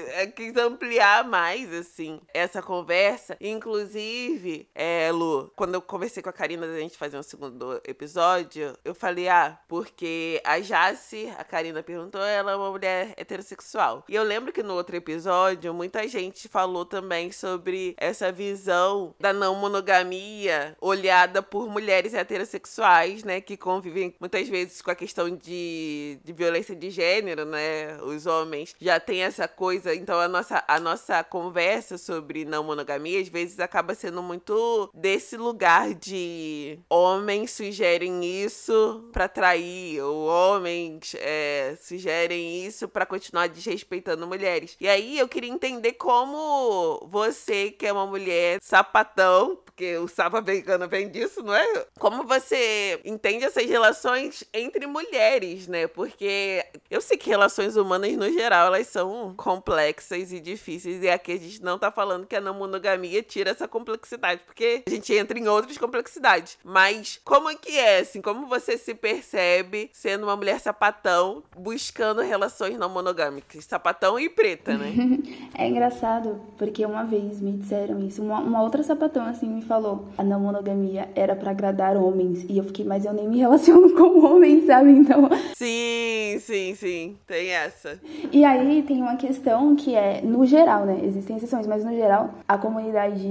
é, 0.08 0.26
quis 0.26 0.56
ampliar 0.56 1.24
mais, 1.24 1.72
assim, 1.72 2.20
essa 2.32 2.60
conversa. 2.60 3.36
Inclusive, 3.40 4.68
é, 4.74 5.10
Lu, 5.12 5.52
quando 5.56 5.74
eu 5.74 5.82
conversei 5.82 6.22
com 6.22 6.28
a 6.28 6.32
Karina 6.32 6.66
da 6.66 6.78
gente 6.78 6.98
fazer 6.98 7.16
um 7.16 7.22
segundo 7.22 7.80
episódio, 7.86 8.76
eu 8.84 8.94
falei, 8.94 9.28
ah, 9.28 9.58
porque 9.68 10.40
a 10.44 10.58
Jace, 10.60 11.32
a 11.38 11.44
Karina 11.44 11.82
perguntou, 11.82 12.22
ela 12.22 12.52
é 12.52 12.56
uma 12.56 12.70
mulher 12.70 13.14
heterossexual. 13.16 14.04
E 14.08 14.14
eu 14.14 14.22
lembro 14.22 14.52
que 14.52 14.62
no 14.62 14.74
outro 14.74 14.96
episódio, 14.96 15.72
muita 15.72 16.06
gente 16.08 16.48
falou 16.48 16.84
também 16.84 17.30
sobre 17.30 17.94
essa 17.96 18.32
visão 18.32 19.14
da 19.20 19.32
não 19.32 19.54
monogamia 19.54 20.76
olhada 20.80 21.42
por 21.42 21.68
mulheres 21.68 22.14
heterossexuais, 22.14 22.93
né, 23.24 23.40
que 23.40 23.56
convivem 23.56 24.14
muitas 24.20 24.48
vezes 24.48 24.80
com 24.80 24.90
a 24.90 24.94
questão 24.94 25.30
de, 25.30 26.18
de 26.22 26.32
violência 26.32 26.74
de 26.74 26.90
gênero, 26.90 27.44
né? 27.44 27.98
Os 28.02 28.26
homens 28.26 28.74
já 28.80 29.00
têm 29.00 29.22
essa 29.22 29.48
coisa. 29.48 29.94
Então 29.94 30.18
a 30.18 30.28
nossa, 30.28 30.62
a 30.66 30.78
nossa 30.78 31.22
conversa 31.24 31.98
sobre 31.98 32.44
não 32.44 32.64
monogamia 32.64 33.20
às 33.20 33.28
vezes 33.28 33.58
acaba 33.58 33.94
sendo 33.94 34.22
muito 34.22 34.90
desse 34.94 35.36
lugar 35.36 35.94
de 35.94 36.78
homens 36.88 37.50
sugerem 37.52 38.24
isso 38.24 39.08
para 39.12 39.28
trair, 39.28 40.00
ou 40.00 40.26
homens 40.26 41.14
é, 41.18 41.76
sugerem 41.80 42.64
isso 42.64 42.88
para 42.88 43.06
continuar 43.06 43.48
desrespeitando 43.48 44.26
mulheres. 44.26 44.76
E 44.80 44.88
aí 44.88 45.18
eu 45.18 45.28
queria 45.28 45.50
entender 45.50 45.92
como 45.92 47.06
você, 47.10 47.70
que 47.70 47.86
é 47.86 47.92
uma 47.92 48.06
mulher 48.06 48.58
sapatão, 48.62 49.56
porque 49.64 49.96
o 49.98 50.06
sapa 50.06 50.40
vegano 50.40 50.88
vem 50.88 51.08
disso, 51.08 51.42
não 51.42 51.54
é? 51.54 51.86
Como 51.98 52.24
você 52.24 52.83
entende 53.04 53.44
essas 53.44 53.68
relações 53.68 54.44
entre 54.52 54.86
mulheres, 54.86 55.68
né? 55.68 55.86
Porque 55.86 56.64
eu 56.90 57.00
sei 57.00 57.16
que 57.16 57.28
relações 57.28 57.76
humanas, 57.76 58.12
no 58.12 58.30
geral, 58.32 58.68
elas 58.68 58.86
são 58.86 59.34
complexas 59.36 60.32
e 60.32 60.40
difíceis. 60.40 61.02
E 61.02 61.08
aqui 61.08 61.32
a 61.32 61.38
gente 61.38 61.62
não 61.62 61.78
tá 61.78 61.90
falando 61.90 62.26
que 62.26 62.36
a 62.36 62.40
não 62.40 62.54
monogamia 62.54 63.22
tira 63.22 63.50
essa 63.50 63.66
complexidade, 63.66 64.42
porque 64.46 64.82
a 64.86 64.90
gente 64.90 65.12
entra 65.14 65.38
em 65.38 65.48
outras 65.48 65.78
complexidades. 65.78 66.58
Mas 66.64 67.20
como 67.24 67.50
é 67.50 67.54
que 67.54 67.78
é, 67.78 68.00
assim? 68.00 68.20
Como 68.20 68.46
você 68.46 68.76
se 68.76 68.94
percebe 68.94 69.90
sendo 69.92 70.24
uma 70.24 70.36
mulher 70.36 70.60
sapatão, 70.60 71.42
buscando 71.56 72.20
relações 72.20 72.78
não 72.78 72.88
monogâmicas? 72.88 73.64
Sapatão 73.64 74.18
e 74.18 74.28
preta, 74.28 74.76
né? 74.76 74.92
é 75.56 75.68
engraçado, 75.68 76.40
porque 76.56 76.84
uma 76.84 77.04
vez 77.04 77.40
me 77.40 77.52
disseram 77.52 78.00
isso. 78.00 78.22
Uma, 78.22 78.40
uma 78.40 78.62
outra 78.62 78.82
sapatão, 78.82 79.24
assim, 79.26 79.48
me 79.48 79.62
falou: 79.62 80.08
a 80.16 80.22
não 80.22 80.40
monogamia 80.40 81.08
era 81.14 81.34
para 81.34 81.50
agradar 81.50 81.96
homens. 81.96 82.44
E 82.48 82.58
eu 82.58 82.64
fiquei, 82.74 82.84
mas 82.84 83.04
eu 83.04 83.12
nem 83.12 83.28
me 83.28 83.38
relaciono 83.38 83.90
com 83.94 84.24
homens, 84.24 84.66
sabe? 84.66 84.90
Então. 84.90 85.28
Sim, 85.54 86.38
sim, 86.40 86.74
sim. 86.74 87.16
Tem 87.26 87.50
essa. 87.50 87.98
E 88.32 88.44
aí 88.44 88.82
tem 88.82 89.00
uma 89.00 89.16
questão 89.16 89.76
que 89.76 89.94
é, 89.94 90.20
no 90.22 90.44
geral, 90.44 90.84
né? 90.84 91.00
Existem 91.04 91.36
exceções, 91.36 91.66
mas 91.66 91.84
no 91.84 91.92
geral, 91.92 92.34
a 92.48 92.58
comunidade 92.58 93.24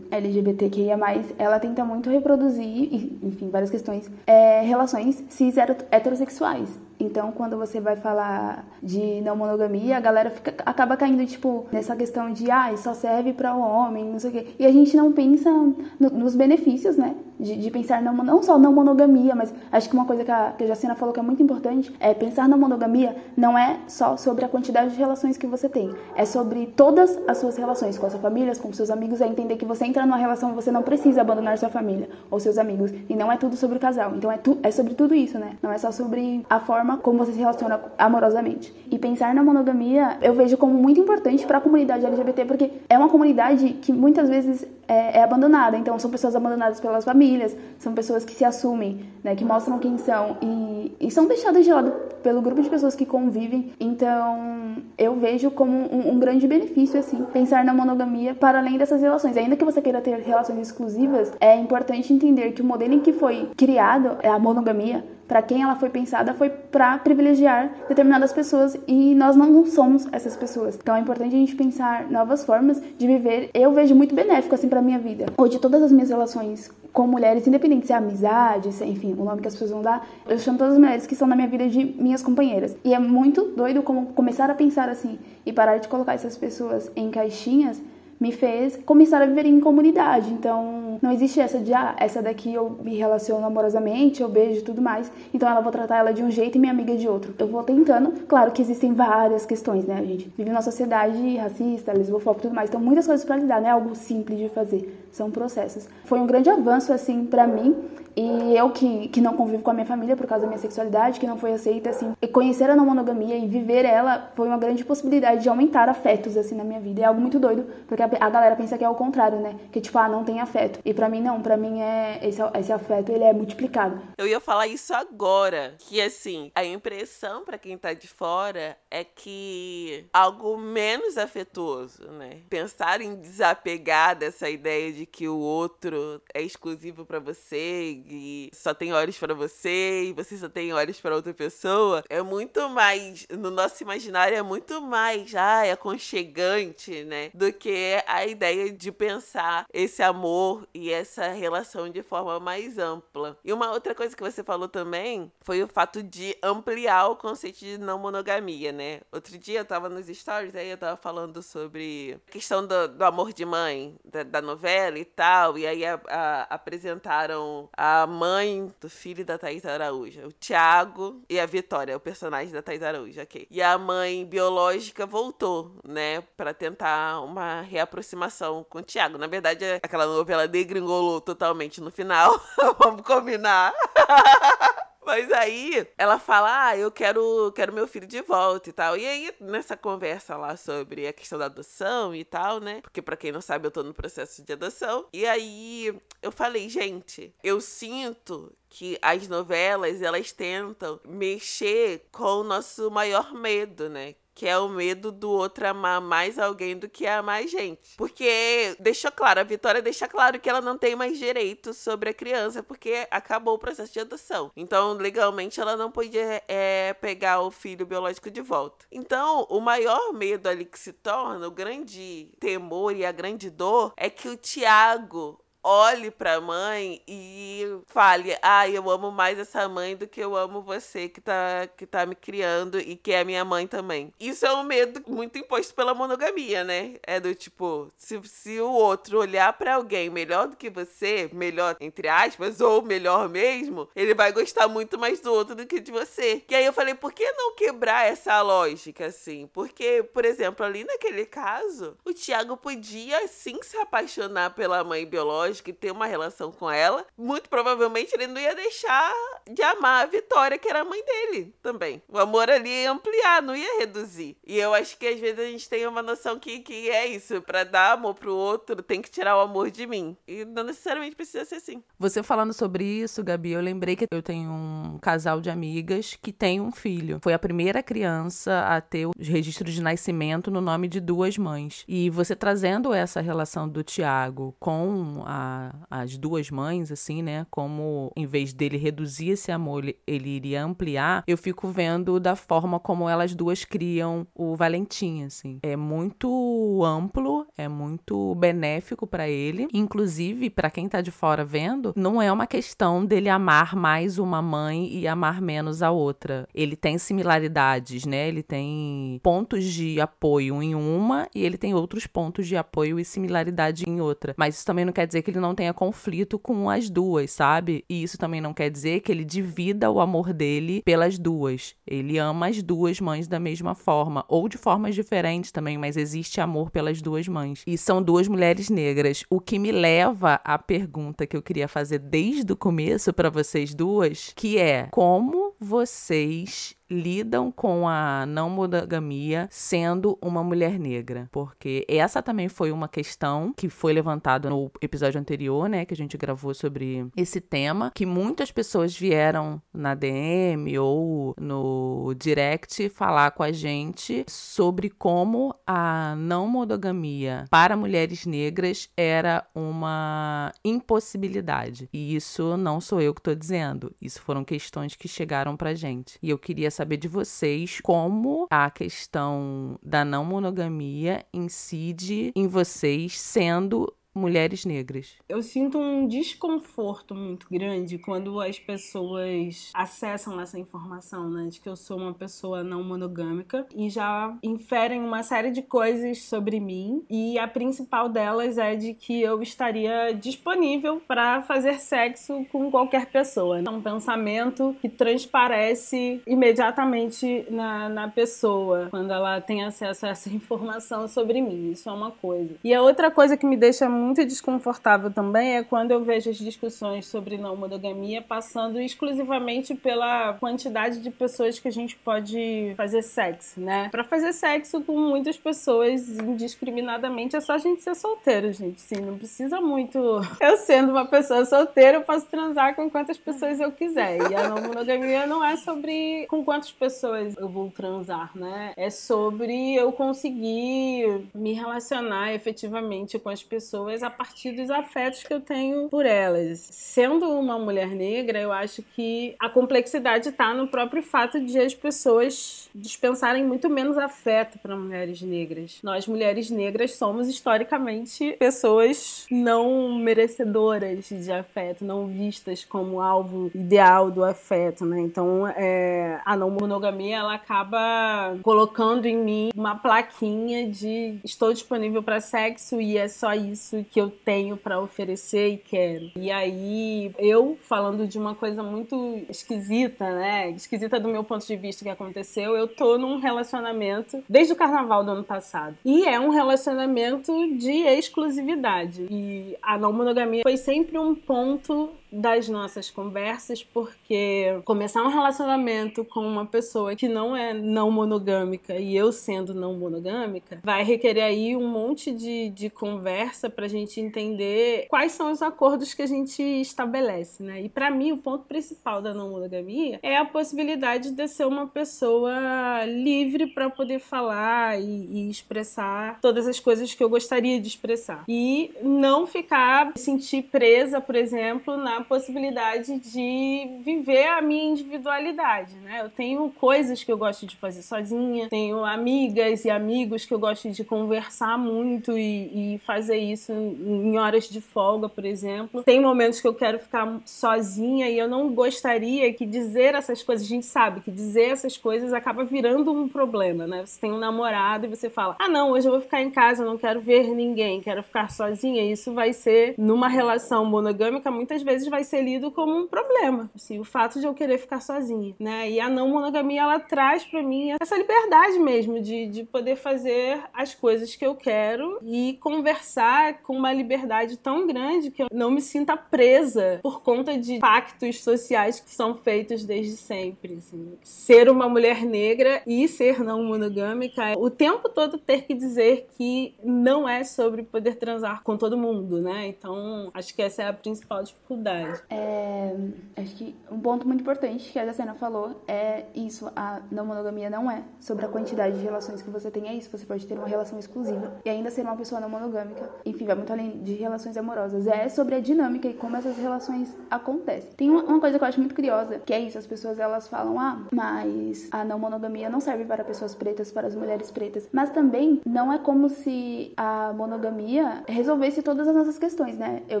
LGBTQIA, 0.10 0.98
ela 1.38 1.60
tenta 1.60 1.84
muito 1.84 2.10
reproduzir, 2.10 3.16
enfim, 3.22 3.48
várias 3.50 3.70
questões, 3.70 4.10
é, 4.26 4.62
relações 4.62 5.22
cis 5.28 5.54
heterossexuais. 5.90 6.87
Então, 7.00 7.30
quando 7.32 7.56
você 7.56 7.80
vai 7.80 7.96
falar 7.96 8.66
de 8.82 9.20
não 9.20 9.36
monogamia, 9.36 9.96
a 9.96 10.00
galera 10.00 10.30
fica, 10.30 10.54
acaba 10.66 10.96
caindo, 10.96 11.24
tipo, 11.26 11.66
nessa 11.70 11.94
questão 11.94 12.32
de, 12.32 12.50
ah, 12.50 12.76
só 12.76 12.92
serve 12.92 13.32
para 13.32 13.54
o 13.54 13.60
homem, 13.60 14.04
não 14.04 14.18
sei 14.18 14.30
o 14.30 14.32
quê. 14.32 14.46
E 14.58 14.66
a 14.66 14.72
gente 14.72 14.96
não 14.96 15.12
pensa 15.12 15.50
no, 15.50 16.10
nos 16.10 16.34
benefícios, 16.34 16.96
né? 16.96 17.14
De, 17.38 17.54
de, 17.54 17.70
pensar 17.70 18.02
não, 18.02 18.12
não 18.16 18.42
só 18.42 18.58
não 18.58 18.72
monogamia, 18.72 19.32
mas 19.32 19.54
acho 19.70 19.88
que 19.88 19.94
uma 19.94 20.04
coisa 20.04 20.24
que 20.24 20.30
a, 20.30 20.50
que 20.58 20.64
a 20.64 20.66
Jacina 20.66 20.96
falou 20.96 21.14
que 21.14 21.20
é 21.20 21.22
muito 21.22 21.40
importante 21.40 21.94
é 22.00 22.12
pensar 22.12 22.48
na 22.48 22.56
monogamia 22.56 23.14
não 23.36 23.56
é 23.56 23.78
só 23.86 24.16
sobre 24.16 24.44
a 24.44 24.48
quantidade 24.48 24.90
de 24.90 24.96
relações 24.96 25.36
que 25.36 25.46
você 25.46 25.68
tem, 25.68 25.94
é 26.16 26.24
sobre 26.24 26.66
todas 26.66 27.16
as 27.28 27.38
suas 27.38 27.56
relações 27.56 27.96
com 27.96 28.06
a 28.06 28.10
sua 28.10 28.18
família, 28.18 28.52
com 28.56 28.72
seus 28.72 28.90
amigos, 28.90 29.20
é 29.20 29.28
entender 29.28 29.54
que 29.54 29.64
você 29.64 29.84
entra 29.84 30.04
numa 30.04 30.16
relação 30.16 30.52
você 30.52 30.72
não 30.72 30.82
precisa 30.82 31.20
abandonar 31.20 31.56
sua 31.58 31.68
família 31.68 32.08
ou 32.28 32.40
seus 32.40 32.58
amigos. 32.58 32.90
E 33.08 33.14
não 33.14 33.30
é 33.30 33.36
tudo 33.36 33.56
sobre 33.56 33.76
o 33.76 33.80
casal. 33.80 34.14
Então 34.16 34.30
é, 34.32 34.36
tu, 34.36 34.58
é 34.62 34.70
sobre 34.72 34.94
tudo 34.94 35.14
isso, 35.14 35.38
né? 35.38 35.56
Não 35.62 35.72
é 35.72 35.78
só 35.78 35.92
sobre 35.92 36.44
a 36.50 36.58
forma 36.58 36.87
forma 36.88 36.96
como 36.96 37.18
você 37.18 37.32
se 37.32 37.38
relaciona 37.38 37.78
amorosamente. 37.98 38.74
E 38.90 38.98
pensar 38.98 39.34
na 39.34 39.42
monogamia 39.42 40.16
eu 40.22 40.34
vejo 40.34 40.56
como 40.56 40.72
muito 40.72 40.98
importante 40.98 41.46
para 41.46 41.58
a 41.58 41.60
comunidade 41.60 42.06
LGBT, 42.06 42.44
porque 42.46 42.70
é 42.88 42.96
uma 42.96 43.08
comunidade 43.08 43.74
que 43.82 43.92
muitas 43.92 44.28
vezes 44.28 44.66
é, 44.88 45.18
é, 45.18 45.22
abandonada. 45.22 45.76
Então, 45.76 45.98
são 45.98 46.10
pessoas 46.10 46.34
abandonadas 46.34 46.80
pelas 46.80 47.04
famílias, 47.04 47.54
são 47.78 47.92
pessoas 47.92 48.24
que 48.24 48.34
se 48.34 48.44
assumem, 48.44 49.04
né, 49.22 49.36
que 49.36 49.44
mostram 49.44 49.78
quem 49.78 49.98
são 49.98 50.38
e, 50.42 50.96
e 50.98 51.10
são 51.10 51.28
deixadas 51.28 51.64
de 51.64 51.72
lado 51.72 51.92
pelo 52.22 52.40
grupo 52.40 52.62
de 52.62 52.70
pessoas 52.70 52.94
que 52.94 53.04
convivem. 53.04 53.72
Então, 53.78 54.76
eu 54.96 55.14
vejo 55.16 55.50
como 55.50 55.72
um, 55.72 56.14
um, 56.14 56.18
grande 56.18 56.48
benefício, 56.48 56.98
assim, 56.98 57.24
pensar 57.32 57.64
na 57.64 57.74
monogamia 57.74 58.34
para 58.34 58.58
além 58.58 58.78
dessas 58.78 59.00
relações. 59.00 59.36
Ainda 59.36 59.56
que 59.56 59.64
você 59.64 59.80
queira 59.80 60.00
ter 60.00 60.18
relações 60.20 60.58
exclusivas, 60.58 61.32
é 61.40 61.56
importante 61.56 62.12
entender 62.12 62.52
que 62.52 62.62
o 62.62 62.64
modelo 62.64 62.94
em 62.94 63.00
que 63.00 63.12
foi 63.12 63.50
criado, 63.56 64.16
é 64.22 64.28
a 64.28 64.38
monogamia, 64.38 65.04
para 65.28 65.42
quem 65.42 65.62
ela 65.62 65.76
foi 65.76 65.90
pensada 65.90 66.32
foi 66.32 66.48
para 66.48 66.96
privilegiar 66.98 67.70
determinadas 67.86 68.32
pessoas 68.32 68.76
e 68.88 69.14
nós 69.14 69.36
não 69.36 69.66
somos 69.66 70.08
essas 70.10 70.34
pessoas. 70.34 70.76
Então 70.80 70.96
é 70.96 71.00
importante 71.00 71.34
a 71.34 71.38
gente 71.38 71.54
pensar 71.54 72.10
novas 72.10 72.44
formas 72.44 72.82
de 72.96 73.06
viver. 73.06 73.50
Eu 73.52 73.72
vejo 73.72 73.94
muito 73.94 74.14
benéfico 74.14 74.54
assim 74.54 74.70
para 74.70 74.77
minha 74.82 74.98
vida. 74.98 75.26
Hoje 75.36 75.58
todas 75.58 75.82
as 75.82 75.92
minhas 75.92 76.10
relações 76.10 76.70
com 76.92 77.06
mulheres, 77.06 77.46
independente 77.46 77.86
se 77.86 77.92
é 77.92 77.96
amizade, 77.96 78.72
se 78.72 78.82
é, 78.82 78.86
enfim, 78.86 79.14
o 79.16 79.24
nome 79.24 79.40
que 79.40 79.48
as 79.48 79.54
pessoas 79.54 79.70
vão 79.70 79.82
dar, 79.82 80.06
eu 80.28 80.38
chamo 80.38 80.58
todas 80.58 80.74
as 80.74 80.78
mulheres 80.78 81.06
que 81.06 81.12
estão 81.12 81.28
na 81.28 81.36
minha 81.36 81.48
vida 81.48 81.68
de 81.68 81.84
minhas 81.84 82.22
companheiras. 82.22 82.76
E 82.84 82.94
é 82.94 82.98
muito 82.98 83.44
doido 83.56 83.82
como 83.82 84.06
começar 84.06 84.50
a 84.50 84.54
pensar 84.54 84.88
assim 84.88 85.18
e 85.44 85.52
parar 85.52 85.78
de 85.78 85.88
colocar 85.88 86.14
essas 86.14 86.36
pessoas 86.36 86.90
em 86.96 87.10
caixinhas 87.10 87.80
me 88.20 88.32
fez 88.32 88.78
começar 88.84 89.22
a 89.22 89.26
viver 89.26 89.46
em 89.46 89.60
comunidade. 89.60 90.30
Então, 90.32 90.98
não 91.00 91.12
existe 91.12 91.40
essa 91.40 91.58
de, 91.58 91.72
ah, 91.72 91.94
essa 91.98 92.20
daqui 92.20 92.52
eu 92.52 92.76
me 92.82 92.96
relaciono 92.96 93.46
amorosamente, 93.46 94.22
eu 94.22 94.28
beijo 94.28 94.60
e 94.60 94.62
tudo 94.62 94.82
mais. 94.82 95.10
Então, 95.32 95.48
ela 95.48 95.60
vou 95.60 95.70
tratar 95.70 95.98
ela 95.98 96.12
de 96.12 96.22
um 96.22 96.30
jeito 96.30 96.56
e 96.56 96.58
minha 96.58 96.72
amiga 96.72 96.96
de 96.96 97.08
outro. 97.08 97.34
Eu 97.38 97.46
vou 97.46 97.62
tentando. 97.62 98.12
Claro 98.26 98.50
que 98.50 98.60
existem 98.60 98.92
várias 98.92 99.46
questões, 99.46 99.86
né? 99.86 100.02
Gente 100.04 100.32
vive 100.36 100.50
numa 100.50 100.62
sociedade 100.62 101.36
racista, 101.36 101.92
lesbofóbica 101.92 102.46
e 102.46 102.48
tudo 102.48 102.54
mais. 102.54 102.68
Então, 102.68 102.80
muitas 102.80 103.06
coisas 103.06 103.24
para 103.24 103.36
lidar, 103.36 103.60
não 103.60 103.68
é 103.68 103.72
algo 103.72 103.94
simples 103.94 104.38
de 104.38 104.48
fazer. 104.48 105.07
São 105.12 105.30
processos. 105.30 105.88
Foi 106.04 106.18
um 106.18 106.26
grande 106.26 106.50
avanço, 106.50 106.92
assim, 106.92 107.24
para 107.24 107.46
mim. 107.46 107.74
E 108.20 108.56
eu 108.56 108.70
que, 108.70 109.06
que 109.08 109.20
não 109.20 109.36
convivo 109.36 109.62
com 109.62 109.70
a 109.70 109.74
minha 109.74 109.86
família 109.86 110.16
por 110.16 110.26
causa 110.26 110.42
da 110.42 110.48
minha 110.48 110.58
sexualidade, 110.58 111.20
que 111.20 111.26
não 111.26 111.38
foi 111.38 111.52
aceita, 111.52 111.90
assim, 111.90 112.16
e 112.20 112.26
conhecer 112.26 112.68
a 112.68 112.74
não 112.74 112.84
monogamia 112.84 113.36
e 113.36 113.46
viver 113.46 113.84
ela 113.84 114.32
foi 114.34 114.48
uma 114.48 114.58
grande 114.58 114.84
possibilidade 114.84 115.44
de 115.44 115.48
aumentar 115.48 115.88
afetos, 115.88 116.36
assim, 116.36 116.56
na 116.56 116.64
minha 116.64 116.80
vida. 116.80 117.02
É 117.02 117.04
algo 117.04 117.20
muito 117.20 117.38
doido, 117.38 117.64
porque 117.86 118.02
a, 118.02 118.06
a 118.06 118.28
galera 118.28 118.56
pensa 118.56 118.76
que 118.76 118.84
é 118.84 118.88
o 118.88 118.94
contrário, 118.96 119.38
né? 119.38 119.54
Que, 119.70 119.80
tipo, 119.80 119.96
ah, 119.98 120.08
não 120.08 120.24
tem 120.24 120.40
afeto. 120.40 120.80
E 120.84 120.92
para 120.92 121.08
mim, 121.08 121.20
não. 121.20 121.40
para 121.40 121.56
mim, 121.56 121.80
é 121.80 122.18
esse, 122.20 122.42
esse 122.58 122.72
afeto, 122.72 123.12
ele 123.12 123.22
é 123.22 123.32
multiplicado. 123.32 124.02
Eu 124.18 124.26
ia 124.26 124.40
falar 124.40 124.66
isso 124.66 124.92
agora, 124.92 125.76
que, 125.78 126.00
assim, 126.00 126.50
a 126.56 126.64
impressão 126.64 127.44
para 127.44 127.56
quem 127.56 127.78
tá 127.78 127.92
de 127.92 128.08
fora 128.08 128.76
é 128.90 129.04
que 129.04 130.06
algo 130.12 130.58
menos 130.58 131.16
afetuoso, 131.16 132.10
né? 132.10 132.38
Pensar 132.50 133.00
em 133.00 133.14
desapegar 133.14 134.16
dessa 134.16 134.50
ideia 134.50 134.92
de 134.92 134.97
que 135.06 135.28
o 135.28 135.36
outro 135.36 136.22
é 136.32 136.42
exclusivo 136.42 137.04
para 137.04 137.18
você 137.18 138.02
e 138.06 138.50
só 138.52 138.72
tem 138.74 138.92
olhos 138.92 139.18
para 139.18 139.34
você 139.34 140.04
e 140.04 140.12
você 140.12 140.36
só 140.36 140.48
tem 140.48 140.72
olhos 140.72 141.00
para 141.00 141.14
outra 141.14 141.34
pessoa, 141.34 142.04
é 142.08 142.22
muito 142.22 142.68
mais, 142.68 143.26
no 143.30 143.50
nosso 143.50 143.82
imaginário, 143.82 144.36
é 144.36 144.42
muito 144.42 144.80
mais, 144.80 145.34
é 145.34 145.72
aconchegante, 145.72 147.04
né? 147.04 147.30
Do 147.34 147.52
que 147.52 148.02
a 148.06 148.26
ideia 148.26 148.70
de 148.70 148.90
pensar 148.92 149.66
esse 149.72 150.02
amor 150.02 150.66
e 150.74 150.90
essa 150.90 151.28
relação 151.28 151.88
de 151.88 152.02
forma 152.02 152.40
mais 152.40 152.78
ampla. 152.78 153.36
E 153.44 153.52
uma 153.52 153.70
outra 153.70 153.94
coisa 153.94 154.16
que 154.16 154.22
você 154.22 154.42
falou 154.42 154.68
também 154.68 155.30
foi 155.40 155.62
o 155.62 155.68
fato 155.68 156.02
de 156.02 156.36
ampliar 156.42 157.08
o 157.08 157.16
conceito 157.16 157.58
de 157.58 157.78
não 157.78 157.98
monogamia, 157.98 158.72
né? 158.72 159.00
Outro 159.12 159.38
dia 159.38 159.60
eu 159.60 159.64
tava 159.64 159.88
nos 159.88 160.06
stories, 160.06 160.54
aí 160.54 160.70
eu 160.70 160.78
tava 160.78 160.96
falando 160.96 161.42
sobre 161.42 162.18
a 162.28 162.30
questão 162.30 162.66
do, 162.66 162.88
do 162.88 163.04
amor 163.04 163.32
de 163.32 163.44
mãe, 163.44 163.96
da, 164.04 164.22
da, 164.22 164.42
novela 164.42 164.87
e 164.96 165.04
tal, 165.04 165.58
e 165.58 165.66
aí 165.66 165.84
a, 165.84 166.00
a, 166.08 166.42
apresentaram 166.54 167.68
a 167.76 168.06
mãe 168.06 168.72
do 168.80 168.88
filho 168.88 169.24
da 169.24 169.36
Thaís 169.36 169.66
Araújo, 169.66 170.26
o 170.26 170.32
Tiago 170.32 171.22
e 171.28 171.38
a 171.38 171.46
Vitória, 171.46 171.96
o 171.96 172.00
personagem 172.00 172.52
da 172.52 172.62
Thaís 172.62 172.82
Araújo, 172.82 173.20
ok. 173.20 173.46
E 173.50 173.60
a 173.60 173.76
mãe 173.76 174.24
biológica 174.24 175.04
voltou, 175.04 175.76
né, 175.84 176.20
para 176.36 176.54
tentar 176.54 177.20
uma 177.20 177.60
reaproximação 177.62 178.64
com 178.68 178.78
o 178.78 178.82
Tiago. 178.82 179.18
Na 179.18 179.26
verdade, 179.26 179.64
aquela 179.82 180.06
novela 180.06 180.48
degringolou 180.48 181.20
totalmente 181.20 181.80
no 181.80 181.90
final. 181.90 182.40
Vamos 182.78 183.02
combinar. 183.02 183.74
Mas 185.08 185.32
aí 185.32 185.88
ela 185.96 186.18
fala: 186.18 186.68
Ah, 186.68 186.76
eu 186.76 186.90
quero, 186.90 187.50
quero 187.52 187.72
meu 187.72 187.88
filho 187.88 188.06
de 188.06 188.20
volta 188.20 188.68
e 188.68 188.72
tal. 188.74 188.94
E 188.94 189.06
aí, 189.06 189.34
nessa 189.40 189.74
conversa 189.74 190.36
lá 190.36 190.54
sobre 190.54 191.06
a 191.06 191.14
questão 191.14 191.38
da 191.38 191.46
adoção 191.46 192.14
e 192.14 192.26
tal, 192.26 192.60
né? 192.60 192.82
Porque, 192.82 193.00
para 193.00 193.16
quem 193.16 193.32
não 193.32 193.40
sabe, 193.40 193.66
eu 193.66 193.70
tô 193.70 193.82
no 193.82 193.94
processo 193.94 194.44
de 194.44 194.52
adoção. 194.52 195.06
E 195.10 195.24
aí 195.26 195.98
eu 196.20 196.30
falei, 196.30 196.68
gente, 196.68 197.34
eu 197.42 197.58
sinto 197.58 198.54
que 198.68 198.98
as 199.00 199.26
novelas 199.28 200.02
elas 200.02 200.30
tentam 200.30 201.00
mexer 201.06 202.06
com 202.12 202.40
o 202.40 202.44
nosso 202.44 202.90
maior 202.90 203.32
medo, 203.32 203.88
né? 203.88 204.14
Que 204.38 204.46
é 204.46 204.56
o 204.56 204.68
medo 204.68 205.10
do 205.10 205.28
outro 205.28 205.66
amar 205.66 206.00
mais 206.00 206.38
alguém 206.38 206.76
do 206.76 206.88
que 206.88 207.08
amar 207.08 207.44
gente. 207.48 207.96
Porque 207.96 208.76
deixou 208.78 209.10
claro, 209.10 209.40
a 209.40 209.42
Vitória 209.42 209.82
deixa 209.82 210.06
claro 210.06 210.38
que 210.38 210.48
ela 210.48 210.60
não 210.60 210.78
tem 210.78 210.94
mais 210.94 211.18
direito 211.18 211.74
sobre 211.74 212.10
a 212.10 212.14
criança, 212.14 212.62
porque 212.62 213.04
acabou 213.10 213.54
o 213.54 213.58
processo 213.58 213.92
de 213.92 213.98
adoção. 213.98 214.52
Então, 214.56 214.92
legalmente, 214.92 215.60
ela 215.60 215.76
não 215.76 215.90
podia 215.90 216.40
é, 216.46 216.94
pegar 217.00 217.40
o 217.40 217.50
filho 217.50 217.84
biológico 217.84 218.30
de 218.30 218.40
volta. 218.40 218.86
Então, 218.92 219.44
o 219.50 219.60
maior 219.60 220.12
medo 220.12 220.48
ali 220.48 220.64
que 220.64 220.78
se 220.78 220.92
torna, 220.92 221.48
o 221.48 221.50
grande 221.50 222.30
temor 222.38 222.94
e 222.94 223.04
a 223.04 223.10
grande 223.10 223.50
dor, 223.50 223.92
é 223.96 224.08
que 224.08 224.28
o 224.28 224.36
Tiago 224.36 225.44
olhe 225.68 226.10
para 226.10 226.34
a 226.36 226.40
mãe 226.40 227.02
e 227.06 227.62
fale: 227.86 228.36
"Ah, 228.42 228.68
eu 228.68 228.88
amo 228.90 229.10
mais 229.12 229.38
essa 229.38 229.68
mãe 229.68 229.94
do 229.96 230.06
que 230.06 230.20
eu 230.20 230.34
amo 230.34 230.62
você 230.62 231.08
que 231.08 231.20
tá 231.20 231.68
que 231.76 231.86
tá 231.86 232.06
me 232.06 232.14
criando 232.14 232.80
e 232.80 232.96
que 232.96 233.12
é 233.12 233.22
minha 233.22 233.44
mãe 233.44 233.66
também". 233.66 234.12
Isso 234.18 234.46
é 234.46 234.52
um 234.54 234.62
medo 234.64 235.02
muito 235.06 235.38
imposto 235.38 235.74
pela 235.74 235.94
monogamia, 235.94 236.64
né? 236.64 236.94
É 237.02 237.20
do 237.20 237.34
tipo, 237.34 237.92
se, 237.96 238.20
se 238.24 238.60
o 238.60 238.70
outro 238.70 239.18
olhar 239.18 239.52
para 239.52 239.74
alguém 239.74 240.08
melhor 240.08 240.48
do 240.48 240.56
que 240.56 240.70
você, 240.70 241.28
melhor 241.32 241.76
entre 241.80 242.08
aspas 242.08 242.60
ou 242.60 242.82
melhor 242.82 243.28
mesmo, 243.28 243.88
ele 243.94 244.14
vai 244.14 244.32
gostar 244.32 244.68
muito 244.68 244.98
mais 244.98 245.20
do 245.20 245.32
outro 245.32 245.54
do 245.54 245.66
que 245.66 245.80
de 245.80 245.92
você. 245.92 246.42
E 246.48 246.54
aí 246.54 246.64
eu 246.64 246.72
falei: 246.72 246.94
"Por 246.94 247.12
que 247.12 247.30
não 247.32 247.54
quebrar 247.54 248.06
essa 248.06 248.40
lógica 248.40 249.06
assim?" 249.06 249.46
Porque, 249.52 250.02
por 250.14 250.24
exemplo, 250.24 250.64
ali 250.64 250.84
naquele 250.84 251.26
caso, 251.26 251.96
o 252.04 252.12
Tiago 252.12 252.56
podia 252.56 253.26
sim 253.28 253.58
se 253.62 253.76
apaixonar 253.76 254.54
pela 254.54 254.82
mãe 254.82 255.04
biológica 255.06 255.57
lógico, 255.58 255.70
e 255.70 255.72
ter 255.72 255.90
uma 255.90 256.06
relação 256.06 256.50
com 256.50 256.70
ela, 256.70 257.04
muito 257.16 257.48
provavelmente 257.48 258.14
ele 258.14 258.26
não 258.26 258.40
ia 258.40 258.54
deixar 258.54 259.12
de 259.50 259.62
amar 259.62 260.04
a 260.04 260.06
Vitória, 260.06 260.58
que 260.58 260.68
era 260.68 260.80
a 260.80 260.84
mãe 260.84 261.02
dele 261.04 261.54
também. 261.62 262.02
O 262.08 262.18
amor 262.18 262.50
ali 262.50 262.68
ia 262.68 262.90
ampliar, 262.90 263.42
não 263.42 263.56
ia 263.56 263.78
reduzir. 263.78 264.36
E 264.46 264.58
eu 264.58 264.74
acho 264.74 264.96
que 264.96 265.06
às 265.06 265.18
vezes 265.18 265.38
a 265.38 265.44
gente 265.44 265.68
tem 265.68 265.86
uma 265.86 266.02
noção 266.02 266.38
que, 266.38 266.60
que 266.60 266.90
é 266.90 267.06
isso, 267.06 267.40
para 267.42 267.64
dar 267.64 267.92
amor 267.92 268.14
pro 268.14 268.34
outro, 268.34 268.82
tem 268.82 269.02
que 269.02 269.10
tirar 269.10 269.36
o 269.36 269.40
amor 269.40 269.70
de 269.70 269.86
mim. 269.86 270.16
E 270.26 270.44
não 270.44 270.64
necessariamente 270.64 271.16
precisa 271.16 271.44
ser 271.44 271.56
assim. 271.56 271.82
Você 271.98 272.22
falando 272.22 272.52
sobre 272.52 272.84
isso, 272.84 273.22
Gabi, 273.22 273.52
eu 273.52 273.60
lembrei 273.60 273.96
que 273.96 274.06
eu 274.10 274.22
tenho 274.22 274.50
um 274.50 274.98
casal 275.00 275.40
de 275.40 275.50
amigas 275.50 276.16
que 276.20 276.32
tem 276.32 276.60
um 276.60 276.70
filho. 276.70 277.18
Foi 277.22 277.32
a 277.32 277.38
primeira 277.38 277.82
criança 277.82 278.66
a 278.68 278.80
ter 278.80 279.06
o 279.06 279.12
registro 279.18 279.70
de 279.70 279.82
nascimento 279.82 280.50
no 280.50 280.60
nome 280.60 280.88
de 280.88 281.00
duas 281.00 281.36
mães. 281.36 281.84
E 281.88 282.10
você 282.10 282.34
trazendo 282.34 282.92
essa 282.92 283.20
relação 283.20 283.68
do 283.68 283.82
Tiago 283.82 284.54
com 284.58 285.22
a 285.26 285.47
as 285.90 286.16
duas 286.16 286.50
mães, 286.50 286.90
assim, 286.90 287.22
né? 287.22 287.46
Como 287.50 288.12
em 288.16 288.26
vez 288.26 288.52
dele 288.52 288.76
reduzir 288.76 289.30
esse 289.30 289.50
amor, 289.50 289.84
ele, 289.84 289.96
ele 290.06 290.28
iria 290.30 290.64
ampliar, 290.64 291.24
eu 291.26 291.36
fico 291.36 291.68
vendo 291.68 292.18
da 292.18 292.36
forma 292.36 292.78
como 292.78 293.08
elas 293.08 293.34
duas 293.34 293.64
criam 293.64 294.26
o 294.34 294.56
Valentim, 294.56 295.24
assim. 295.24 295.58
É 295.62 295.76
muito 295.76 296.82
amplo, 296.84 297.46
é 297.56 297.68
muito 297.68 298.34
benéfico 298.34 299.06
para 299.06 299.28
ele. 299.28 299.68
Inclusive, 299.72 300.50
para 300.50 300.70
quem 300.70 300.88
tá 300.88 301.00
de 301.00 301.10
fora 301.10 301.44
vendo, 301.44 301.92
não 301.96 302.20
é 302.20 302.30
uma 302.32 302.46
questão 302.46 303.04
dele 303.04 303.28
amar 303.28 303.74
mais 303.74 304.18
uma 304.18 304.42
mãe 304.42 304.92
e 304.92 305.06
amar 305.06 305.40
menos 305.40 305.82
a 305.82 305.90
outra. 305.90 306.46
Ele 306.54 306.76
tem 306.76 306.98
similaridades, 306.98 308.04
né? 308.04 308.28
Ele 308.28 308.42
tem 308.42 309.20
pontos 309.22 309.64
de 309.64 310.00
apoio 310.00 310.62
em 310.62 310.74
uma 310.74 311.28
e 311.34 311.44
ele 311.44 311.58
tem 311.58 311.74
outros 311.74 312.06
pontos 312.06 312.46
de 312.46 312.56
apoio 312.56 312.98
e 312.98 313.04
similaridade 313.04 313.84
em 313.88 314.00
outra. 314.00 314.34
Mas 314.36 314.56
isso 314.56 314.66
também 314.66 314.84
não 314.84 314.92
quer 314.92 315.06
dizer 315.06 315.22
que 315.22 315.27
ele 315.30 315.40
não 315.40 315.54
tenha 315.54 315.72
conflito 315.74 316.38
com 316.38 316.70
as 316.70 316.88
duas, 316.88 317.30
sabe? 317.30 317.84
E 317.88 318.02
isso 318.02 318.18
também 318.18 318.40
não 318.40 318.54
quer 318.54 318.70
dizer 318.70 319.00
que 319.00 319.12
ele 319.12 319.24
divida 319.24 319.90
o 319.90 320.00
amor 320.00 320.32
dele 320.32 320.82
pelas 320.82 321.18
duas. 321.18 321.74
Ele 321.86 322.18
ama 322.18 322.48
as 322.48 322.62
duas 322.62 323.00
mães 323.00 323.28
da 323.28 323.38
mesma 323.38 323.74
forma, 323.74 324.24
ou 324.28 324.48
de 324.48 324.56
formas 324.56 324.94
diferentes 324.94 325.52
também, 325.52 325.76
mas 325.76 325.96
existe 325.96 326.40
amor 326.40 326.70
pelas 326.70 327.02
duas 327.02 327.26
mães. 327.28 327.62
E 327.66 327.76
são 327.76 328.02
duas 328.02 328.28
mulheres 328.28 328.70
negras. 328.70 329.24
O 329.30 329.40
que 329.40 329.58
me 329.58 329.72
leva 329.72 330.40
à 330.44 330.58
pergunta 330.58 331.26
que 331.26 331.36
eu 331.36 331.42
queria 331.42 331.68
fazer 331.68 331.98
desde 331.98 332.52
o 332.52 332.56
começo 332.56 333.12
para 333.12 333.30
vocês 333.30 333.74
duas, 333.74 334.32
que 334.34 334.58
é 334.58 334.88
como 334.90 335.54
vocês 335.58 336.77
lidam 336.90 337.50
com 337.50 337.88
a 337.88 338.24
não 338.26 338.48
monogamia 338.50 339.48
sendo 339.50 340.18
uma 340.20 340.42
mulher 340.42 340.78
negra? 340.78 341.28
Porque 341.30 341.84
essa 341.88 342.22
também 342.22 342.48
foi 342.48 342.72
uma 342.72 342.88
questão 342.88 343.52
que 343.56 343.68
foi 343.68 343.92
levantada 343.92 344.48
no 344.48 344.70
episódio 344.80 345.20
anterior, 345.20 345.68
né, 345.68 345.84
que 345.84 345.94
a 345.94 345.96
gente 345.96 346.16
gravou 346.16 346.54
sobre 346.54 347.06
esse 347.16 347.40
tema, 347.40 347.92
que 347.94 348.06
muitas 348.06 348.50
pessoas 348.50 348.96
vieram 348.96 349.60
na 349.72 349.94
DM 349.94 350.78
ou 350.78 351.34
no 351.38 352.14
direct 352.14 352.88
falar 352.88 353.30
com 353.32 353.42
a 353.42 353.52
gente 353.52 354.24
sobre 354.28 354.90
como 354.90 355.54
a 355.66 356.14
não 356.16 356.48
monogamia 356.48 357.44
para 357.50 357.76
mulheres 357.76 358.26
negras 358.26 358.88
era 358.96 359.46
uma 359.54 360.52
impossibilidade. 360.64 361.88
E 361.92 362.14
isso 362.14 362.56
não 362.56 362.80
sou 362.80 363.00
eu 363.00 363.14
que 363.14 363.20
estou 363.20 363.34
dizendo, 363.34 363.94
isso 364.00 364.20
foram 364.22 364.44
questões 364.44 364.94
que 364.94 365.08
chegaram 365.08 365.56
pra 365.56 365.74
gente. 365.74 366.18
E 366.22 366.30
eu 366.30 366.38
queria 366.38 366.70
saber 366.78 366.96
de 366.96 367.08
vocês 367.08 367.80
como 367.82 368.46
a 368.48 368.70
questão 368.70 369.76
da 369.82 370.04
não 370.04 370.24
monogamia 370.24 371.26
incide 371.34 372.30
em 372.36 372.46
vocês 372.46 373.18
sendo 373.18 373.92
mulheres 374.14 374.64
negras. 374.64 375.16
Eu 375.28 375.42
sinto 375.42 375.78
um 375.78 376.06
desconforto 376.06 377.14
muito 377.14 377.46
grande 377.50 377.98
quando 377.98 378.40
as 378.40 378.58
pessoas 378.58 379.70
acessam 379.74 380.40
essa 380.40 380.58
informação, 380.58 381.30
né, 381.30 381.48
de 381.48 381.60
que 381.60 381.68
eu 381.68 381.76
sou 381.76 381.98
uma 381.98 382.14
pessoa 382.14 382.62
não 382.64 382.82
monogâmica 382.82 383.66
e 383.74 383.88
já 383.88 384.36
inferem 384.42 385.00
uma 385.00 385.22
série 385.22 385.50
de 385.50 385.62
coisas 385.62 386.22
sobre 386.22 386.58
mim 386.58 387.04
e 387.08 387.38
a 387.38 387.46
principal 387.46 388.08
delas 388.08 388.58
é 388.58 388.74
de 388.74 388.94
que 388.94 389.20
eu 389.20 389.42
estaria 389.42 390.12
disponível 390.12 391.00
para 391.06 391.42
fazer 391.42 391.78
sexo 391.80 392.44
com 392.50 392.70
qualquer 392.70 393.06
pessoa. 393.06 393.60
É 393.60 393.70
um 393.70 393.80
pensamento 393.80 394.76
que 394.80 394.88
transparece 394.88 396.20
imediatamente 396.26 397.46
na, 397.50 397.88
na 397.88 398.08
pessoa 398.08 398.88
quando 398.90 399.12
ela 399.12 399.40
tem 399.40 399.64
acesso 399.64 400.06
a 400.06 400.10
essa 400.10 400.28
informação 400.34 401.06
sobre 401.06 401.40
mim. 401.40 401.70
Isso 401.70 401.88
é 401.88 401.92
uma 401.92 402.10
coisa. 402.10 402.54
E 402.64 402.74
a 402.74 402.82
outra 402.82 403.10
coisa 403.10 403.36
que 403.36 403.46
me 403.46 403.56
deixa 403.56 403.88
muito 403.98 404.24
desconfortável 404.24 405.10
também 405.10 405.56
é 405.56 405.62
quando 405.62 405.90
eu 405.90 406.02
vejo 406.02 406.30
as 406.30 406.38
discussões 406.38 407.06
sobre 407.06 407.36
não 407.36 407.56
monogamia 407.56 408.22
passando 408.22 408.80
exclusivamente 408.80 409.74
pela 409.74 410.34
quantidade 410.34 411.00
de 411.00 411.10
pessoas 411.10 411.58
que 411.58 411.68
a 411.68 411.72
gente 411.72 411.96
pode 411.96 412.74
fazer 412.76 413.02
sexo, 413.02 413.60
né? 413.60 413.88
Para 413.90 414.04
fazer 414.04 414.32
sexo 414.32 414.80
com 414.82 414.98
muitas 414.98 415.36
pessoas 415.36 416.08
indiscriminadamente 416.08 417.36
é 417.36 417.40
só 417.40 417.54
a 417.54 417.58
gente 417.58 417.82
ser 417.82 417.94
solteiro, 417.94 418.52
gente. 418.52 418.80
Sim, 418.80 419.00
não 419.00 419.18
precisa 419.18 419.60
muito. 419.60 419.98
Eu 420.40 420.56
sendo 420.56 420.92
uma 420.92 421.06
pessoa 421.06 421.44
solteira, 421.44 421.98
eu 421.98 422.02
posso 422.02 422.26
transar 422.26 422.74
com 422.74 422.88
quantas 422.90 423.18
pessoas 423.18 423.60
eu 423.60 423.72
quiser. 423.72 424.30
E 424.30 424.34
a 424.34 424.48
não 424.48 424.62
monogamia 424.62 425.26
não 425.26 425.44
é 425.44 425.56
sobre 425.56 426.26
com 426.26 426.44
quantas 426.44 426.70
pessoas 426.70 427.36
eu 427.36 427.48
vou 427.48 427.70
transar, 427.70 428.30
né? 428.34 428.72
É 428.76 428.90
sobre 428.90 429.74
eu 429.74 429.92
conseguir 429.92 431.26
me 431.34 431.52
relacionar 431.52 432.34
efetivamente 432.34 433.18
com 433.18 433.28
as 433.28 433.42
pessoas 433.42 433.87
a 434.02 434.10
partir 434.10 434.52
dos 434.52 434.70
afetos 434.70 435.22
que 435.22 435.32
eu 435.32 435.40
tenho 435.40 435.88
por 435.88 436.04
elas. 436.04 436.68
Sendo 436.70 437.28
uma 437.30 437.58
mulher 437.58 437.88
negra, 437.88 438.40
eu 438.40 438.52
acho 438.52 438.82
que 438.82 439.34
a 439.38 439.48
complexidade 439.48 440.28
está 440.28 440.52
no 440.54 440.68
próprio 440.68 441.02
fato 441.02 441.40
de 441.40 441.58
as 441.58 441.74
pessoas 441.74 442.68
dispensarem 442.74 443.44
muito 443.44 443.68
menos 443.68 443.96
afeto 443.96 444.58
para 444.58 444.76
mulheres 444.76 445.20
negras. 445.22 445.78
Nós, 445.82 446.06
mulheres 446.06 446.50
negras, 446.50 446.94
somos 446.94 447.28
historicamente 447.28 448.36
pessoas 448.38 449.26
não 449.30 449.98
merecedoras 449.98 451.08
de 451.08 451.32
afeto, 451.32 451.84
não 451.84 452.06
vistas 452.06 452.64
como 452.64 453.00
alvo 453.00 453.50
ideal 453.54 454.10
do 454.10 454.24
afeto, 454.24 454.84
né? 454.84 455.00
Então, 455.00 455.46
é, 455.48 456.20
a 456.24 456.36
não 456.36 456.50
monogamia 456.50 457.18
ela 457.18 457.34
acaba 457.34 458.38
colocando 458.42 459.06
em 459.06 459.16
mim 459.16 459.50
uma 459.54 459.74
plaquinha 459.74 460.68
de 460.68 461.18
estou 461.24 461.52
disponível 461.52 462.02
para 462.02 462.20
sexo 462.20 462.80
e 462.80 462.96
é 462.96 463.08
só 463.08 463.34
isso 463.34 463.77
que 463.84 464.00
eu 464.00 464.10
tenho 464.10 464.56
para 464.56 464.80
oferecer 464.80 465.48
e 465.48 465.56
quero. 465.56 466.10
E 466.16 466.30
aí, 466.30 467.12
eu 467.18 467.58
falando 467.62 468.06
de 468.06 468.18
uma 468.18 468.34
coisa 468.34 468.62
muito 468.62 469.20
esquisita, 469.28 470.14
né? 470.14 470.50
Esquisita 470.50 470.98
do 470.98 471.08
meu 471.08 471.24
ponto 471.24 471.46
de 471.46 471.56
vista 471.56 471.84
que 471.84 471.90
aconteceu, 471.90 472.56
eu 472.56 472.68
tô 472.68 472.98
num 472.98 473.18
relacionamento 473.18 474.22
desde 474.28 474.52
o 474.52 474.56
carnaval 474.56 475.04
do 475.04 475.10
ano 475.10 475.24
passado. 475.24 475.76
E 475.84 476.04
é 476.04 476.18
um 476.18 476.30
relacionamento 476.30 477.32
de 477.56 477.72
exclusividade. 477.72 479.06
E 479.10 479.56
a 479.62 479.78
não 479.78 479.92
monogamia 479.92 480.42
foi 480.42 480.56
sempre 480.56 480.98
um 480.98 481.14
ponto 481.14 481.90
das 482.10 482.48
nossas 482.48 482.90
conversas, 482.90 483.62
porque 483.62 484.60
começar 484.64 485.02
um 485.02 485.08
relacionamento 485.08 486.04
com 486.04 486.20
uma 486.20 486.46
pessoa 486.46 486.96
que 486.96 487.08
não 487.08 487.36
é 487.36 487.52
não 487.52 487.90
monogâmica 487.90 488.76
e 488.76 488.96
eu 488.96 489.12
sendo 489.12 489.54
não 489.54 489.74
monogâmica, 489.74 490.60
vai 490.62 490.82
requerer 490.84 491.24
aí 491.24 491.56
um 491.56 491.68
monte 491.68 492.10
de, 492.12 492.50
de 492.50 492.70
conversa 492.70 493.50
pra 493.50 493.68
gente 493.68 494.00
entender 494.00 494.86
quais 494.88 495.12
são 495.12 495.30
os 495.30 495.42
acordos 495.42 495.94
que 495.94 496.02
a 496.02 496.06
gente 496.06 496.42
estabelece, 496.42 497.42
né? 497.42 497.62
E 497.62 497.68
para 497.68 497.90
mim, 497.90 498.12
o 498.12 498.18
ponto 498.18 498.44
principal 498.44 499.02
da 499.02 499.12
não 499.12 499.30
monogamia 499.30 499.98
é 500.02 500.16
a 500.16 500.24
possibilidade 500.24 501.10
de 501.10 501.28
ser 501.28 501.46
uma 501.46 501.66
pessoa 501.66 502.84
livre 502.86 503.46
para 503.48 503.68
poder 503.70 503.98
falar 503.98 504.80
e, 504.80 504.84
e 504.84 505.30
expressar 505.30 506.18
todas 506.20 506.46
as 506.46 506.58
coisas 506.60 506.94
que 506.94 507.02
eu 507.02 507.08
gostaria 507.08 507.60
de 507.60 507.68
expressar. 507.68 508.24
E 508.28 508.72
não 508.82 509.26
ficar, 509.26 509.92
sentir 509.96 510.44
presa, 510.44 511.00
por 511.00 511.14
exemplo, 511.14 511.76
na 511.76 511.97
a 511.98 512.04
possibilidade 512.04 512.98
de 512.98 513.80
viver 513.84 514.26
a 514.28 514.40
minha 514.40 514.70
individualidade, 514.70 515.74
né? 515.76 516.00
Eu 516.02 516.08
tenho 516.08 516.48
coisas 516.50 517.02
que 517.02 517.10
eu 517.10 517.18
gosto 517.18 517.46
de 517.46 517.56
fazer 517.56 517.82
sozinha, 517.82 518.48
tenho 518.48 518.84
amigas 518.84 519.64
e 519.64 519.70
amigos 519.70 520.24
que 520.24 520.32
eu 520.32 520.38
gosto 520.38 520.70
de 520.70 520.84
conversar 520.84 521.58
muito 521.58 522.16
e, 522.16 522.74
e 522.74 522.78
fazer 522.78 523.16
isso 523.18 523.52
em 523.52 524.18
horas 524.18 524.48
de 524.48 524.60
folga, 524.60 525.08
por 525.08 525.24
exemplo. 525.24 525.82
Tem 525.82 526.00
momentos 526.00 526.40
que 526.40 526.46
eu 526.48 526.54
quero 526.54 526.78
ficar 526.78 527.20
sozinha 527.24 528.08
e 528.08 528.18
eu 528.18 528.28
não 528.28 528.52
gostaria 528.52 529.32
que 529.32 529.44
dizer 529.44 529.94
essas 529.94 530.22
coisas, 530.22 530.46
a 530.46 530.48
gente 530.48 530.66
sabe 530.66 531.00
que 531.00 531.10
dizer 531.10 531.50
essas 531.50 531.76
coisas 531.76 532.12
acaba 532.12 532.44
virando 532.44 532.92
um 532.92 533.08
problema, 533.08 533.66
né? 533.66 533.84
Você 533.84 534.00
tem 534.00 534.12
um 534.12 534.18
namorado 534.18 534.86
e 534.86 534.88
você 534.88 535.10
fala: 535.10 535.36
"Ah, 535.38 535.48
não, 535.48 535.72
hoje 535.72 535.86
eu 535.86 535.92
vou 535.92 536.00
ficar 536.00 536.22
em 536.22 536.30
casa, 536.30 536.64
não 536.64 536.78
quero 536.78 537.00
ver 537.00 537.28
ninguém, 537.28 537.80
quero 537.80 538.02
ficar 538.02 538.30
sozinha". 538.30 538.90
Isso 538.90 539.12
vai 539.12 539.32
ser 539.32 539.74
numa 539.76 540.08
relação 540.08 540.64
monogâmica 540.64 541.30
muitas 541.30 541.62
vezes 541.62 541.87
vai 541.88 542.04
ser 542.04 542.22
lido 542.22 542.50
como 542.50 542.76
um 542.76 542.86
problema, 542.86 543.50
assim, 543.54 543.78
o 543.78 543.84
fato 543.84 544.20
de 544.20 544.26
eu 544.26 544.34
querer 544.34 544.58
ficar 544.58 544.80
sozinha, 544.80 545.34
né? 545.38 545.70
E 545.70 545.80
a 545.80 545.88
não 545.88 546.08
monogamia 546.08 546.62
ela 546.62 546.80
traz 546.80 547.24
para 547.24 547.42
mim 547.42 547.74
essa 547.80 547.96
liberdade 547.96 548.58
mesmo 548.58 549.00
de, 549.00 549.26
de 549.26 549.44
poder 549.44 549.76
fazer 549.76 550.40
as 550.52 550.74
coisas 550.74 551.14
que 551.14 551.24
eu 551.24 551.34
quero 551.34 551.98
e 552.02 552.38
conversar 552.40 553.42
com 553.42 553.56
uma 553.56 553.72
liberdade 553.72 554.36
tão 554.36 554.66
grande 554.66 555.10
que 555.10 555.22
eu 555.22 555.28
não 555.32 555.50
me 555.50 555.60
sinta 555.60 555.96
presa 555.96 556.80
por 556.82 557.02
conta 557.02 557.38
de 557.38 557.58
pactos 557.58 558.22
sociais 558.22 558.80
que 558.80 558.90
são 558.90 559.14
feitos 559.14 559.64
desde 559.64 559.96
sempre. 559.96 560.54
Assim. 560.54 560.98
Ser 561.02 561.48
uma 561.48 561.68
mulher 561.68 562.04
negra 562.04 562.62
e 562.66 562.88
ser 562.88 563.22
não 563.22 563.42
monogâmica, 563.42 564.34
o 564.36 564.50
tempo 564.50 564.88
todo 564.88 565.18
ter 565.18 565.42
que 565.42 565.54
dizer 565.54 566.08
que 566.16 566.54
não 566.62 567.08
é 567.08 567.24
sobre 567.24 567.62
poder 567.62 567.96
transar 567.96 568.42
com 568.42 568.56
todo 568.56 568.76
mundo, 568.76 569.20
né? 569.20 569.46
Então, 569.46 570.10
acho 570.14 570.34
que 570.34 570.42
essa 570.42 570.62
é 570.62 570.68
a 570.68 570.72
principal 570.72 571.22
dificuldade 571.22 571.77
verdade. 571.78 572.02
É, 572.10 572.76
acho 573.16 573.34
que 573.36 573.56
um 573.70 573.80
ponto 573.80 574.06
muito 574.06 574.20
importante 574.20 574.72
que 574.72 574.78
a 574.78 574.86
Jacena 574.86 575.14
falou 575.14 575.62
é 575.66 576.04
isso: 576.14 576.50
a 576.54 576.80
não 576.90 577.06
monogamia 577.06 577.50
não 577.50 577.70
é 577.70 577.82
sobre 578.00 578.24
a 578.24 578.28
quantidade 578.28 578.78
de 578.78 578.84
relações 578.84 579.22
que 579.22 579.30
você 579.30 579.50
tem, 579.50 579.68
é 579.68 579.74
isso. 579.74 579.90
Você 579.90 580.06
pode 580.06 580.26
ter 580.26 580.34
uma 580.34 580.46
relação 580.46 580.78
exclusiva 580.78 581.32
e 581.44 581.50
ainda 581.50 581.70
ser 581.70 581.82
uma 581.82 581.96
pessoa 581.96 582.20
não 582.20 582.28
monogâmica. 582.28 582.88
Enfim, 583.04 583.26
vai 583.26 583.36
muito 583.36 583.52
além 583.52 583.82
de 583.82 583.94
relações 583.94 584.36
amorosas. 584.36 584.86
É 584.86 585.08
sobre 585.08 585.34
a 585.34 585.40
dinâmica 585.40 585.88
e 585.88 585.94
como 585.94 586.16
essas 586.16 586.36
relações 586.36 586.94
acontecem. 587.10 587.70
Tem 587.76 587.90
uma 587.90 588.20
coisa 588.20 588.38
que 588.38 588.44
eu 588.44 588.48
acho 588.48 588.60
muito 588.60 588.74
curiosa, 588.74 589.18
que 589.18 589.32
é 589.32 589.40
isso: 589.40 589.58
as 589.58 589.66
pessoas 589.66 589.98
elas 589.98 590.28
falam, 590.28 590.58
ah, 590.58 590.86
mas 590.92 591.68
a 591.70 591.84
não 591.84 591.98
monogamia 591.98 592.48
não 592.48 592.60
serve 592.60 592.84
para 592.84 593.04
pessoas 593.04 593.34
pretas, 593.34 593.72
para 593.72 593.86
as 593.86 593.94
mulheres 593.94 594.30
pretas. 594.30 594.68
Mas 594.72 594.90
também 594.90 595.40
não 595.46 595.72
é 595.72 595.78
como 595.78 596.08
se 596.08 596.72
a 596.76 597.12
monogamia 597.14 598.02
resolvesse 598.06 598.62
todas 598.62 598.86
as 598.86 598.94
nossas 598.94 599.18
questões, 599.18 599.58
né? 599.58 599.82
Eu 599.88 600.00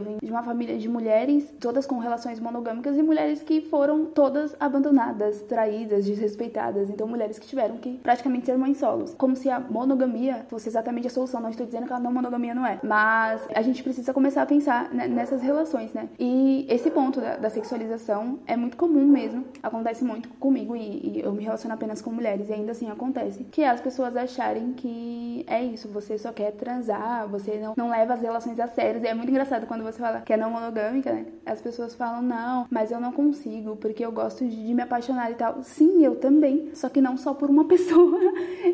vim 0.00 0.18
de 0.22 0.30
uma 0.30 0.42
família 0.42 0.78
de 0.78 0.88
mulheres, 0.88 1.52
todas 1.68 1.84
com 1.84 1.98
relações 1.98 2.40
monogâmicas 2.40 2.96
e 2.96 3.02
mulheres 3.02 3.42
que 3.42 3.60
foram 3.60 4.06
todas 4.06 4.56
abandonadas, 4.58 5.42
traídas, 5.42 6.06
desrespeitadas. 6.06 6.88
Então, 6.88 7.06
mulheres 7.06 7.38
que 7.38 7.46
tiveram 7.46 7.76
que 7.76 7.98
praticamente 7.98 8.46
ser 8.46 8.56
mães 8.56 8.78
solos. 8.78 9.14
Como 9.18 9.36
se 9.36 9.50
a 9.50 9.60
monogamia 9.60 10.46
fosse 10.48 10.66
exatamente 10.66 11.08
a 11.08 11.10
solução. 11.10 11.42
Não 11.42 11.50
estou 11.50 11.66
dizendo 11.66 11.86
que 11.86 11.92
a 11.92 12.00
não 12.00 12.10
monogamia 12.10 12.54
não 12.54 12.64
é. 12.64 12.80
Mas 12.82 13.46
a 13.54 13.60
gente 13.60 13.82
precisa 13.82 14.14
começar 14.14 14.40
a 14.40 14.46
pensar 14.46 14.88
nessas 14.94 15.42
relações, 15.42 15.92
né? 15.92 16.08
E 16.18 16.64
esse 16.70 16.90
ponto 16.90 17.20
da, 17.20 17.36
da 17.36 17.50
sexualização 17.50 18.38
é 18.46 18.56
muito 18.56 18.78
comum 18.78 19.06
mesmo, 19.06 19.44
acontece 19.62 20.02
muito 20.02 20.30
comigo 20.40 20.74
e, 20.74 20.80
e, 20.80 21.20
eu 21.22 21.32
me 21.32 21.44
relaciono 21.44 21.74
apenas 21.74 22.00
com 22.00 22.10
mulheres 22.10 22.48
e 22.48 22.54
ainda 22.54 22.72
assim 22.72 22.90
acontece. 22.90 23.44
Que 23.44 23.60
é 23.60 23.68
as 23.68 23.82
pessoas 23.82 24.16
acharem 24.16 24.72
que 24.72 25.44
é 25.46 25.62
isso, 25.62 25.86
você 25.88 26.16
só 26.16 26.32
quer 26.32 26.52
transar, 26.52 27.28
você 27.28 27.58
não, 27.58 27.74
não 27.76 27.90
leva 27.90 28.14
as 28.14 28.22
relações 28.22 28.58
a 28.58 28.66
sério. 28.66 29.02
E 29.04 29.06
é 29.06 29.12
muito 29.12 29.28
engraçado 29.28 29.66
quando 29.66 29.82
você 29.82 29.98
fala 29.98 30.22
que 30.22 30.32
é 30.32 30.36
não 30.38 30.50
monogâmica, 30.50 31.12
né? 31.12 31.26
As 31.44 31.57
pessoas 31.60 31.94
falam, 31.94 32.22
não, 32.22 32.66
mas 32.70 32.90
eu 32.90 33.00
não 33.00 33.12
consigo, 33.12 33.76
porque 33.76 34.04
eu 34.04 34.12
gosto 34.12 34.44
de, 34.44 34.66
de 34.66 34.74
me 34.74 34.82
apaixonar 34.82 35.30
e 35.30 35.34
tal. 35.34 35.62
Sim, 35.62 36.04
eu 36.04 36.16
também, 36.16 36.70
só 36.74 36.88
que 36.88 37.00
não 37.00 37.16
só 37.16 37.34
por 37.34 37.50
uma 37.50 37.64
pessoa. 37.68 38.18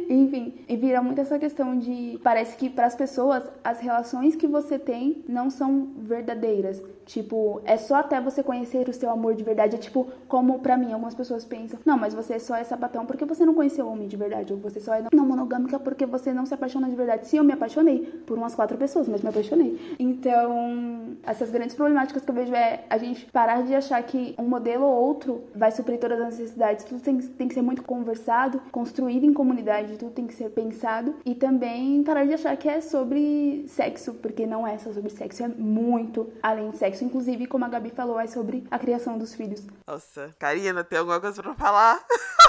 Enfim, 0.08 0.54
e 0.68 0.76
vira 0.76 1.02
muito 1.02 1.20
essa 1.20 1.38
questão 1.38 1.78
de. 1.78 2.18
Parece 2.22 2.56
que 2.56 2.68
para 2.68 2.86
as 2.86 2.94
pessoas, 2.94 3.44
as 3.62 3.80
relações 3.80 4.36
que 4.36 4.46
você 4.46 4.78
tem 4.78 5.24
não 5.28 5.50
são 5.50 5.88
verdadeiras. 5.98 6.82
Tipo, 7.06 7.60
é 7.64 7.76
só 7.76 7.96
até 7.96 8.20
você 8.20 8.42
conhecer 8.42 8.88
o 8.88 8.92
seu 8.92 9.10
amor 9.10 9.34
de 9.34 9.44
verdade. 9.44 9.76
É 9.76 9.78
tipo, 9.78 10.08
como 10.28 10.58
para 10.58 10.76
mim, 10.76 10.92
algumas 10.92 11.14
pessoas 11.14 11.44
pensam: 11.44 11.78
não, 11.84 11.98
mas 11.98 12.14
você 12.14 12.38
só 12.38 12.56
é 12.56 12.64
sapatão 12.64 13.04
porque 13.06 13.24
você 13.24 13.44
não 13.44 13.54
conheceu 13.54 13.86
o 13.86 13.92
homem 13.92 14.08
de 14.08 14.16
verdade. 14.16 14.52
Ou 14.52 14.58
você 14.58 14.80
só 14.80 14.94
é 14.94 15.04
não 15.12 15.26
monogâmica 15.26 15.78
porque 15.78 16.06
você 16.06 16.32
não 16.32 16.46
se 16.46 16.54
apaixona 16.54 16.88
de 16.88 16.96
verdade. 16.96 17.26
Sim, 17.26 17.38
eu 17.38 17.44
me 17.44 17.52
apaixonei 17.52 18.00
por 18.26 18.38
umas 18.38 18.54
quatro 18.54 18.76
pessoas, 18.76 19.08
mas 19.08 19.22
me 19.22 19.28
apaixonei. 19.28 19.78
Então, 19.98 21.16
essas 21.22 21.50
grandes 21.50 21.74
problemáticas 21.74 22.22
que 22.22 22.30
eu 22.30 22.34
vejo 22.34 22.54
é 22.54 22.84
a 22.88 22.98
gente 22.98 23.26
parar 23.26 23.62
de 23.62 23.74
achar 23.74 24.02
que 24.02 24.34
um 24.38 24.48
modelo 24.48 24.84
ou 24.84 25.02
outro 25.02 25.44
vai 25.54 25.70
suprir 25.70 25.98
todas 25.98 26.20
as 26.20 26.38
necessidades. 26.38 26.84
Tudo 26.84 27.00
tem, 27.00 27.18
tem 27.18 27.48
que 27.48 27.54
ser 27.54 27.62
muito 27.62 27.82
conversado, 27.82 28.60
construído 28.70 29.24
em 29.24 29.32
comunidade, 29.32 29.98
tudo 29.98 30.12
tem 30.12 30.26
que 30.26 30.34
ser 30.34 30.50
pensado. 30.50 31.14
E 31.24 31.34
também 31.34 32.02
parar 32.02 32.24
de 32.24 32.34
achar 32.34 32.56
que 32.56 32.68
é 32.68 32.80
sobre 32.80 33.64
sexo, 33.68 34.14
porque 34.14 34.46
não 34.46 34.66
é 34.66 34.78
só 34.78 34.92
sobre 34.92 35.10
sexo, 35.10 35.44
é 35.44 35.48
muito 35.48 36.28
além 36.42 36.70
de 36.70 36.78
sexo 36.78 36.93
sexo. 36.94 37.04
Inclusive, 37.04 37.46
como 37.46 37.64
a 37.64 37.68
Gabi 37.68 37.90
falou, 37.90 38.18
é 38.18 38.26
sobre 38.26 38.64
a 38.70 38.78
criação 38.78 39.18
dos 39.18 39.34
filhos. 39.34 39.62
Nossa, 39.86 40.34
Karina, 40.38 40.84
tem 40.84 40.98
alguma 40.98 41.20
coisa 41.20 41.42
pra 41.42 41.54
falar? 41.54 42.04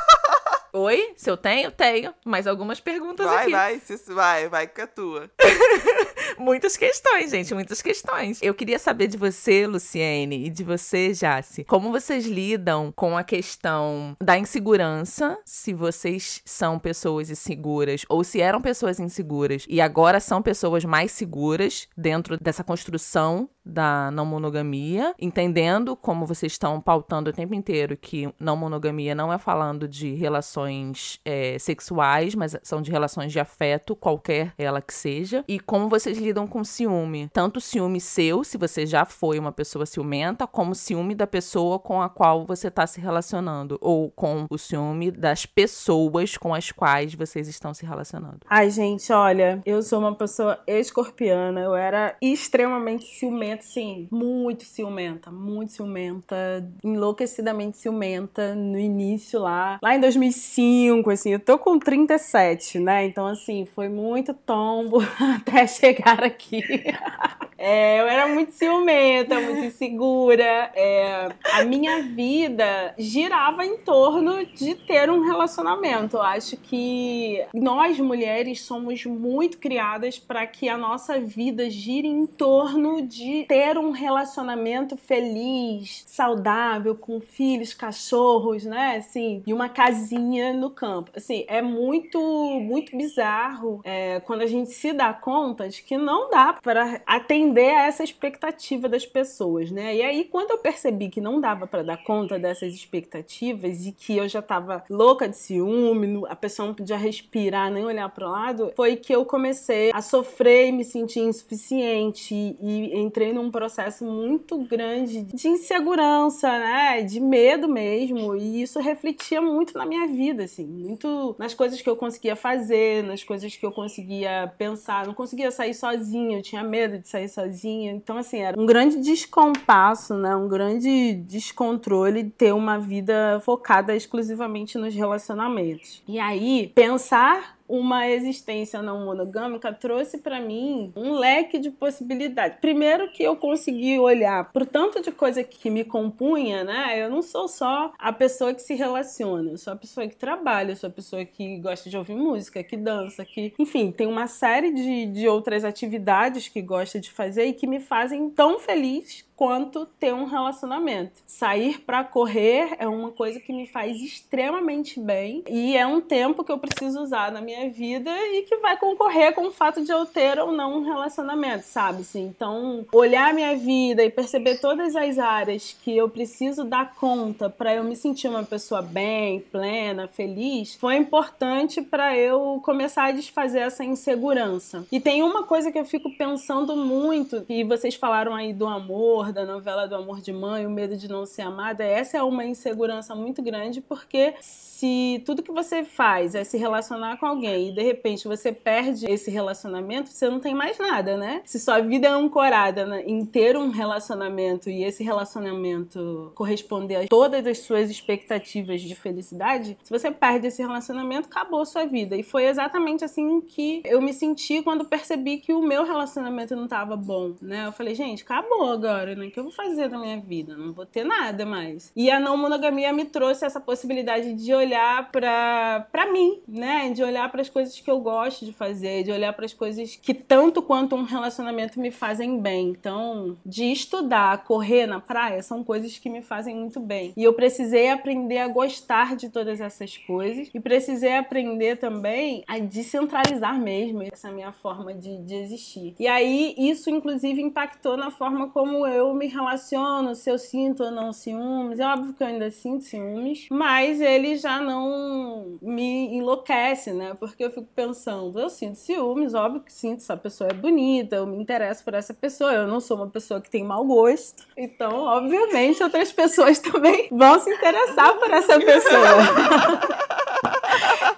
Oi? 0.78 1.14
Se 1.16 1.30
eu 1.30 1.38
tenho, 1.38 1.72
tenho. 1.72 2.14
Mais 2.26 2.46
algumas 2.46 2.82
perguntas 2.82 3.26
vai, 3.26 3.44
aqui. 3.44 3.52
Vai, 3.52 3.78
vai, 3.80 4.16
vai, 4.16 4.50
vai 4.50 4.68
que 4.68 4.82
é 4.82 4.86
tua. 4.86 5.32
muitas 6.38 6.76
questões, 6.76 7.32
gente, 7.32 7.54
muitas 7.54 7.82
questões. 7.82 8.40
Eu 8.42 8.54
queria 8.54 8.78
saber 8.78 9.08
de 9.08 9.16
você, 9.16 9.66
Luciene, 9.66 10.46
e 10.46 10.50
de 10.50 10.66
você, 10.66 11.14
Jace, 11.14 11.64
como 11.64 11.92
vocês 11.92 12.26
lidam 12.26 12.92
com 12.94 13.18
a 13.18 13.24
questão 13.24 14.18
da 14.22 14.38
insegurança, 14.38 15.38
se 15.46 15.74
vocês 15.74 16.42
são 16.44 16.78
pessoas 16.78 17.30
inseguras 17.30 18.02
ou 18.10 18.22
se 18.22 18.42
eram 18.42 18.62
pessoas 18.62 19.00
inseguras 19.00 19.66
e 19.70 19.80
agora 19.80 20.20
são 20.20 20.42
pessoas 20.42 20.84
mais 20.84 21.14
seguras 21.14 21.88
dentro 21.96 22.38
dessa 22.38 22.66
construção 22.66 23.50
da 23.66 24.12
não 24.12 24.26
monogamia, 24.26 25.14
entendendo 25.20 25.96
como 25.96 26.26
vocês 26.26 26.52
estão 26.52 26.80
pautando 26.80 27.30
o 27.30 27.34
tempo 27.34 27.54
inteiro 27.54 27.98
que 27.98 28.30
não 28.40 28.56
monogamia 28.56 29.16
não 29.16 29.32
é 29.32 29.38
falando 29.38 29.88
de 29.88 30.14
relações 30.14 31.20
é, 31.26 31.58
sexuais, 31.60 32.36
mas 32.36 32.56
são 32.64 32.82
de 32.82 32.92
relações 32.92 33.32
de 33.32 33.40
afeto, 33.40 33.96
qualquer 33.96 34.54
ela 34.58 34.82
que 34.82 34.94
seja, 34.94 35.44
e 35.48 35.60
como 35.60 35.90
vocês 35.90 36.18
lidam 36.18 36.48
com 36.48 36.64
ciúme. 36.64 37.30
Tanto 37.34 37.60
ciúme 37.60 38.00
seu, 38.00 38.44
se 38.44 38.58
você 38.58 38.86
já 38.86 39.06
foi 39.06 39.40
uma 39.40 39.52
pessoa 39.52 39.86
ciumenta, 39.86 40.46
como 40.46 40.76
ciúme 40.76 41.16
da 41.16 41.28
pessoa 41.28 41.80
com 41.80 42.02
a 42.02 42.10
qual 42.10 42.46
você 42.46 42.68
está 42.68 42.86
se 42.86 43.00
relacionando. 43.00 43.78
Ou 43.82 44.12
com 44.12 44.46
o 44.50 44.58
ciúme 44.58 45.12
das 45.12 45.46
pessoas 45.46 46.38
com 46.38 46.54
as 46.54 46.72
quais 46.72 47.14
vocês 47.14 47.48
estão 47.48 47.74
se 47.74 47.86
relacionando. 47.86 48.40
Ai, 48.48 48.70
gente, 48.70 49.12
olha, 49.12 49.62
eu 49.66 49.82
sou 49.82 50.00
uma 50.00 50.16
pessoa 50.16 50.60
escorpiana. 50.68 51.62
Eu 51.62 51.76
era 51.76 52.16
extremamente 52.22 53.06
ciumenta, 53.06 53.55
sim. 53.64 54.08
Muito 54.12 54.64
ciumenta, 54.64 55.32
muito 55.32 55.72
ciumenta. 55.72 56.68
Enlouquecidamente 56.84 57.78
ciumenta 57.78 58.54
no 58.56 58.78
início 58.78 59.40
lá. 59.40 59.80
Lá 59.82 59.96
em 59.96 60.00
2005, 60.00 61.10
assim, 61.10 61.32
eu 61.32 61.40
tô 61.40 61.58
com 61.58 61.78
37, 61.80 62.80
né? 62.80 63.06
Então, 63.06 63.28
assim, 63.28 63.66
foi 63.66 63.88
muito 63.88 64.34
tombo 64.34 65.00
até 65.38 65.68
chegar 65.68 66.24
aqui. 66.24 66.62
É, 67.58 68.02
eu 68.02 68.08
era 68.08 68.28
muito 68.28 68.52
ciumenta, 68.52 69.40
muito 69.40 69.66
insegura. 69.66 70.72
É, 70.76 71.30
a 71.54 71.64
minha 71.64 72.02
vida 72.04 72.94
girava 72.98 73.66
em 73.66 73.78
torno 73.78 74.46
de 74.46 74.76
ter 74.76 75.10
um 75.10 75.22
relacionamento. 75.22 76.18
Eu 76.18 76.22
acho 76.22 76.58
que 76.58 77.44
nós 77.54 77.98
mulheres 78.00 78.62
somos 78.62 79.06
muito 79.06 79.58
criadas 79.58 80.20
para 80.20 80.46
que 80.46 80.68
a 80.68 80.78
nossa 80.78 81.20
vida 81.20 81.70
gire 81.70 82.08
em 82.08 82.26
torno 82.26 83.02
de 83.02 83.45
ter 83.48 83.78
um 83.78 83.92
relacionamento 83.92 84.98
feliz, 84.98 86.04
saudável, 86.08 86.96
com 86.96 87.20
filhos, 87.20 87.74
cachorros, 87.74 88.64
né? 88.66 88.98
Assim, 88.98 89.44
e 89.46 89.54
uma 89.54 89.70
casinha 89.70 90.54
no 90.54 90.70
campo. 90.70 91.12
Assim, 91.16 91.46
é 91.48 91.62
muito, 91.62 92.20
muito 92.62 92.96
bizarro 92.96 93.82
é, 93.84 94.20
quando 94.22 94.42
a 94.42 94.48
gente 94.48 94.72
se 94.72 94.94
dá 94.94 95.14
conta 95.14 95.70
de 95.70 95.82
que 95.84 95.98
não 95.98 96.30
dá 96.30 96.54
para 96.54 97.02
atender 97.06 97.76
a 97.76 97.88
essa 97.88 98.04
expectativa 98.04 98.90
das 98.90 99.06
pessoas, 99.06 99.72
né? 99.72 99.96
E 99.96 100.02
aí, 100.02 100.26
quando 100.26 100.52
eu 100.52 100.58
percebi 100.58 101.10
que 101.10 101.22
não 101.22 101.40
dava 101.40 101.68
para 101.68 101.84
dar 101.84 102.04
conta 102.04 102.40
dessas 102.40 102.74
expectativas 102.74 103.86
e 103.86 103.92
que 103.92 104.18
eu 104.18 104.28
já 104.28 104.42
tava 104.42 104.84
louca 104.90 105.28
de 105.28 105.38
ciúme, 105.38 106.24
a 106.28 106.36
pessoa 106.36 106.68
não 106.68 106.74
podia 106.74 106.98
respirar 106.98 107.72
nem 107.72 107.86
olhar 107.86 108.10
para 108.10 108.28
o 108.28 108.32
lado, 108.32 108.74
foi 108.76 108.96
que 108.96 109.14
eu 109.14 109.26
comecei 109.26 109.92
a 109.94 110.02
sofrer 110.02 110.70
e 110.70 110.72
me 110.72 110.84
sentir 110.84 111.20
insuficiente 111.20 112.34
e 112.34 112.98
entrei 112.98 113.34
num 113.36 113.52
processo 113.52 114.06
muito 114.06 114.58
grande 114.60 115.22
de 115.22 115.48
insegurança, 115.48 116.48
né? 116.48 117.02
De 117.04 117.20
medo 117.20 117.68
mesmo. 117.68 118.36
E 118.36 118.62
isso 118.62 118.80
refletia 118.80 119.42
muito 119.42 119.78
na 119.78 119.86
minha 119.86 120.08
vida, 120.08 120.44
assim, 120.46 120.66
muito 120.66 121.36
nas 121.38 121.54
coisas 121.54 121.82
que 121.82 121.90
eu 121.90 121.96
conseguia 121.96 122.36
fazer, 122.36 123.04
nas 123.04 123.24
coisas 123.24 123.56
que 123.56 123.66
eu 123.66 123.72
conseguia 123.72 124.52
pensar. 124.58 125.06
Não 125.06 125.14
conseguia 125.14 125.52
sair 125.52 125.74
sozinha, 125.74 126.38
eu 126.38 126.42
tinha 126.42 126.64
medo 126.64 126.98
de 126.98 127.08
sair 127.08 127.30
sozinha. 127.30 127.92
Então, 127.92 128.18
assim, 128.18 128.40
era 128.40 128.60
um 128.60 128.66
grande 128.66 128.98
descompasso, 128.98 130.16
né? 130.16 130.36
Um 130.36 130.48
grande 130.48 131.14
descontrole 131.14 132.24
de 132.24 132.30
ter 132.30 132.54
uma 132.54 132.80
vida 132.80 133.42
focada 133.44 133.96
exclusivamente 133.96 134.78
nos 134.78 134.96
relacionamentos. 134.96 136.02
E 136.08 136.18
aí, 136.20 136.72
pensar 136.74 137.55
uma 137.68 138.08
existência 138.08 138.82
não 138.82 139.06
monogâmica 139.06 139.74
trouxe 139.74 140.20
para 140.20 140.40
mim 140.40 140.92
um 140.96 141.14
leque 141.14 141.58
de 141.58 141.72
possibilidades. 141.72 142.60
Primeiro 142.60 143.12
que 143.12 143.24
eu 143.24 143.36
consegui 143.36 144.00
olhar 144.00 144.52
por 144.52 144.66
tanto 144.66 145.02
de 145.02 145.12
coisa 145.12 145.44
que 145.44 145.70
me 145.70 145.84
compunha, 145.84 146.64
né? 146.64 147.02
Eu 147.02 147.10
não 147.10 147.22
sou 147.22 147.48
só 147.48 147.92
a 147.98 148.14
pessoa 148.14 148.54
que 148.54 148.62
se 148.62 148.76
relaciona, 148.76 149.52
eu 149.52 149.58
sou 149.58 149.74
a 149.74 149.76
pessoa 149.76 150.08
que 150.08 150.16
trabalha, 150.16 150.72
eu 150.72 150.76
sou 150.76 150.90
a 150.90 150.94
pessoa 150.94 151.26
que 151.26 151.58
gosta 151.58 151.90
de 151.90 151.98
ouvir 151.98 152.16
música, 152.16 152.64
que 152.64 152.78
dança, 152.78 153.26
que, 153.26 153.54
enfim, 153.58 153.92
tem 153.92 154.08
uma 154.08 154.28
série 154.28 154.72
de, 154.72 155.08
de 155.08 155.28
outras 155.28 155.64
atividades 155.64 156.48
que 156.48 156.62
gosta 156.62 157.00
de 157.00 157.12
fazer 157.12 157.46
e 157.46 157.54
que 157.54 157.68
me 157.68 157.80
fazem 157.80 158.30
tão 158.30 158.60
feliz 158.60 159.25
quanto 159.36 159.86
ter 160.00 160.14
um 160.14 160.26
relacionamento. 160.26 161.22
Sair 161.26 161.82
para 161.82 162.04
correr 162.04 162.76
é 162.80 162.88
uma 162.88 163.12
coisa 163.12 163.40
que 163.40 163.54
me 163.54 163.68
faz 163.68 164.02
extremamente 164.02 165.00
bem 165.00 165.44
e 165.50 165.76
é 165.76 165.86
um 165.86 166.02
tempo 166.02 166.44
que 166.44 166.52
eu 166.52 166.58
preciso 166.58 167.02
usar 167.02 167.32
na 167.32 167.42
minha 167.42 167.70
vida 167.70 168.10
e 168.10 168.44
que 168.44 168.58
vai 168.58 168.78
concorrer 168.78 169.34
com 169.34 169.48
o 169.48 169.52
fato 169.52 169.84
de 169.84 169.92
eu 169.92 170.06
ter 170.06 170.40
ou 170.40 170.52
não 170.52 170.78
um 170.78 170.84
relacionamento, 170.84 171.66
sabe? 171.66 172.02
Assim, 172.02 172.26
então, 172.28 172.86
olhar 172.92 173.34
minha 173.34 173.56
vida 173.56 174.04
e 174.04 174.10
perceber 174.10 174.60
todas 174.60 174.96
as 174.96 175.20
áreas 175.20 175.76
que 175.84 175.96
eu 175.96 176.10
preciso 176.10 176.64
dar 176.64 176.96
conta 176.96 177.50
para 177.50 177.76
eu 177.76 177.84
me 177.84 177.96
sentir 177.96 178.28
uma 178.28 178.44
pessoa 178.44 178.82
bem, 178.82 179.40
plena, 179.40 180.08
feliz, 180.08 180.76
foi 180.76 180.96
importante 180.96 181.82
para 181.82 182.18
eu 182.18 182.62
começar 182.64 183.06
a 183.06 183.12
desfazer 183.12 183.60
essa 183.60 183.84
insegurança. 183.84 184.86
E 184.92 185.00
tem 185.00 185.24
uma 185.24 185.44
coisa 185.44 185.72
que 185.72 185.80
eu 185.80 185.86
fico 185.86 186.10
pensando 186.18 186.76
muito, 186.76 187.46
e 187.50 187.64
vocês 187.64 187.96
falaram 187.96 188.34
aí 188.34 188.54
do 188.54 188.68
amor, 188.68 189.25
amor, 189.26 189.34
da 189.34 189.46
novela 189.46 189.88
do 189.88 189.96
amor 189.96 190.22
de 190.22 190.32
mãe, 190.32 190.66
o 190.66 190.70
medo 190.70 190.96
de 190.96 191.08
não 191.08 191.26
ser 191.26 191.44
amada, 191.44 191.84
essa 191.84 192.18
é 192.18 192.24
uma 192.24 192.46
insegurança 192.46 193.16
muito 193.16 193.42
grande, 193.42 193.82
porque 193.82 194.36
se 194.40 195.24
tudo 195.26 195.42
que 195.42 195.52
você 195.52 195.84
faz 195.84 196.36
é 196.36 196.44
se 196.44 196.58
relacionar 196.58 197.18
com 197.18 197.26
alguém 197.26 197.70
e 197.70 197.72
de 197.72 197.82
repente 197.82 198.28
você 198.28 198.52
perde 198.52 199.06
esse 199.10 199.32
relacionamento, 199.32 200.10
você 200.10 200.30
não 200.30 200.40
tem 200.40 200.54
mais 200.54 200.78
nada, 200.78 201.16
né? 201.18 201.42
Se 201.46 201.60
sua 201.60 201.80
vida 201.80 202.08
é 202.08 202.12
ancorada 202.12 203.02
em 203.06 203.26
ter 203.26 203.56
um 203.58 203.70
relacionamento 203.70 204.70
e 204.70 204.84
esse 204.84 205.04
relacionamento 205.04 206.32
corresponder 206.36 206.96
a 206.96 207.08
todas 207.08 207.48
as 207.48 207.60
suas 207.60 207.90
expectativas 207.90 208.82
de 208.82 208.94
felicidade, 208.96 209.78
se 209.82 209.90
você 209.90 210.12
perde 210.12 210.48
esse 210.48 210.62
relacionamento, 210.62 211.30
acabou 211.30 211.62
a 211.62 211.66
sua 211.66 211.86
vida. 211.86 212.16
E 212.16 212.24
foi 212.24 212.46
exatamente 212.46 213.06
assim 213.06 213.40
que 213.42 213.82
eu 213.86 214.02
me 214.02 214.14
senti 214.14 214.62
quando 214.62 214.84
percebi 214.84 215.38
que 215.38 215.54
o 215.54 215.62
meu 215.62 215.86
relacionamento 215.86 216.56
não 216.56 216.66
estava 216.66 216.96
bom, 216.98 217.34
né? 217.42 217.66
Eu 217.66 217.72
falei, 217.72 217.96
gente, 217.96 218.24
acabou 218.24 218.70
agora, 218.72 219.15
né? 219.16 219.28
O 219.28 219.32
que 219.32 219.40
eu 219.40 219.44
vou 219.44 219.52
fazer 219.52 219.90
da 219.90 219.98
minha 219.98 220.20
vida? 220.20 220.56
Não 220.56 220.74
vou 220.74 220.86
ter 220.86 221.04
nada 221.04 221.46
mais. 221.46 221.92
E 221.96 222.10
a 222.12 222.20
não 222.20 222.38
monogamia 222.38 222.92
me 222.94 223.06
trouxe 223.06 223.46
essa 223.46 223.60
possibilidade 223.60 224.34
de 224.34 224.54
olhar 224.54 225.12
para 225.12 225.88
para 225.92 226.12
mim, 226.12 226.40
né? 226.48 226.90
De 226.90 227.04
olhar 227.04 227.30
para 227.32 227.42
as 227.42 227.50
coisas 227.50 227.80
que 227.80 227.90
eu 227.90 228.00
gosto 228.00 228.46
de 228.46 228.54
fazer, 228.54 229.04
de 229.04 229.12
olhar 229.12 229.34
para 229.34 229.46
as 229.46 229.54
coisas 229.54 229.96
que 229.96 230.14
tanto 230.14 230.62
quanto 230.62 230.96
um 230.96 231.04
relacionamento 231.04 231.80
me 231.80 231.92
fazem 231.92 232.40
bem. 232.40 232.70
Então, 232.70 233.38
de 233.46 233.66
estudar, 233.72 234.44
correr 234.44 234.86
na 234.86 235.00
praia 235.00 235.42
são 235.42 235.64
coisas 235.64 235.98
que 235.98 236.10
me 236.10 236.22
fazem 236.22 236.56
muito 236.56 236.80
bem. 236.80 237.14
E 237.16 237.24
eu 237.24 237.34
precisei 237.34 237.90
aprender 237.90 238.40
a 238.40 238.48
gostar 238.48 239.16
de 239.16 239.30
todas 239.30 239.62
essas 239.62 239.98
coisas 239.98 240.50
e 240.54 240.60
precisei 240.60 241.16
aprender 241.16 241.78
também 241.78 242.44
a 242.48 242.60
descentralizar 242.60 243.60
mesmo 243.60 244.04
essa 244.04 244.32
minha 244.32 244.52
forma 244.52 244.94
de, 244.94 245.18
de 245.24 245.36
existir. 245.36 245.96
E 246.00 246.08
aí, 246.08 246.56
isso 246.58 246.90
inclusive 246.90 247.42
impactou 247.42 247.98
na 247.98 248.12
forma 248.12 248.50
como 248.50 248.86
eu 248.88 249.05
me 249.14 249.28
relaciono, 249.28 250.16
se 250.16 250.30
eu 250.30 250.38
sinto 250.38 250.84
ou 250.84 250.92
não 250.92 251.14
ciúmes. 251.14 251.80
É 251.80 251.86
óbvio 251.86 252.14
que 252.14 252.24
eu 252.24 252.28
ainda 252.28 252.50
sinto 252.52 252.84
ciúmes, 252.84 253.48
mas 253.50 254.02
ele 254.02 254.38
já 254.38 254.60
não 254.60 255.58
me 255.62 256.16
enlouquece, 256.16 256.92
né? 256.94 257.14
Porque 257.20 257.44
eu 257.44 257.52
fico 257.52 257.68
pensando, 257.76 258.40
eu 258.40 258.50
sinto 258.50 258.76
ciúmes, 258.76 259.34
óbvio 259.34 259.62
que 259.62 259.74
sinto, 259.74 260.00
essa 260.00 260.18
pessoa 260.18 260.50
é 260.50 260.54
bonita, 260.54 261.16
eu 261.16 261.26
me 261.26 261.38
interesso 261.38 261.84
por 261.84 261.94
essa 261.94 262.14
pessoa, 262.14 262.54
eu 262.54 262.68
não 262.68 262.80
sou 262.80 262.98
uma 262.98 263.10
pessoa 263.10 263.42
que 263.42 263.50
tem 263.50 263.64
mau 263.64 263.86
gosto. 263.86 264.46
Então, 264.58 265.04
obviamente, 265.04 265.84
outras 265.84 266.12
pessoas 266.12 266.60
também 266.60 267.08
vão 267.12 267.40
se 267.40 267.50
interessar 267.50 268.14
por 268.18 268.32
essa 268.32 268.60
pessoa. 268.60 269.16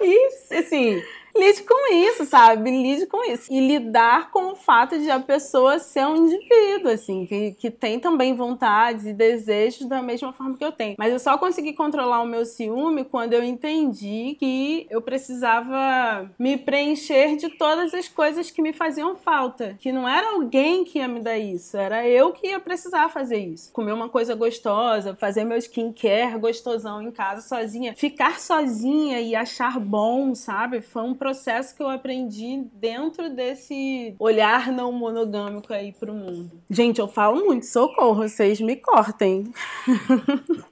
e, 0.00 0.28
assim, 0.54 1.02
lide 1.38 1.62
com 1.62 1.94
isso, 1.94 2.24
sabe? 2.24 2.70
Lide 2.70 3.06
com 3.06 3.24
isso. 3.24 3.46
E 3.50 3.60
lidar 3.60 4.30
com 4.30 4.52
o 4.52 4.56
fato 4.56 4.98
de 4.98 5.10
a 5.10 5.20
pessoa 5.20 5.78
ser 5.78 6.06
um 6.06 6.16
indivíduo, 6.16 6.90
assim, 6.90 7.24
que, 7.26 7.52
que 7.52 7.70
tem 7.70 7.98
também 7.98 8.34
vontades 8.34 9.06
e 9.06 9.12
desejos 9.12 9.86
da 9.86 10.02
mesma 10.02 10.32
forma 10.32 10.56
que 10.56 10.64
eu 10.64 10.72
tenho. 10.72 10.96
Mas 10.98 11.12
eu 11.12 11.18
só 11.18 11.38
consegui 11.38 11.72
controlar 11.72 12.20
o 12.20 12.26
meu 12.26 12.44
ciúme 12.44 13.04
quando 13.04 13.32
eu 13.32 13.42
entendi 13.42 14.36
que 14.38 14.86
eu 14.90 15.00
precisava 15.00 16.30
me 16.38 16.56
preencher 16.56 17.36
de 17.36 17.48
todas 17.50 17.94
as 17.94 18.08
coisas 18.08 18.50
que 18.50 18.60
me 18.60 18.72
faziam 18.72 19.14
falta. 19.14 19.76
Que 19.80 19.92
não 19.92 20.08
era 20.08 20.32
alguém 20.32 20.84
que 20.84 20.98
ia 20.98 21.08
me 21.08 21.20
dar 21.20 21.38
isso, 21.38 21.76
era 21.76 22.06
eu 22.06 22.32
que 22.32 22.48
ia 22.48 22.60
precisar 22.60 23.08
fazer 23.08 23.38
isso. 23.38 23.72
Comer 23.72 23.92
uma 23.92 24.08
coisa 24.08 24.34
gostosa, 24.34 25.14
fazer 25.14 25.44
meu 25.44 25.58
skincare 25.58 26.38
gostosão 26.38 27.00
em 27.00 27.10
casa 27.10 27.46
sozinha. 27.46 27.94
Ficar 27.96 28.38
sozinha 28.38 29.20
e 29.20 29.34
achar 29.34 29.78
bom, 29.78 30.34
sabe? 30.34 30.80
Foi 30.80 31.02
um 31.02 31.14
processo 31.14 31.27
que 31.74 31.82
eu 31.82 31.88
aprendi 31.88 32.64
dentro 32.72 33.30
desse 33.30 34.14
olhar 34.18 34.72
não 34.72 34.92
monogâmico 34.92 35.72
aí 35.72 35.92
pro 35.92 36.12
mundo. 36.12 36.50
Gente, 36.70 36.98
eu 36.98 37.08
falo 37.08 37.44
muito, 37.44 37.66
socorro, 37.66 38.28
vocês 38.28 38.60
me 38.60 38.76
cortem. 38.76 39.44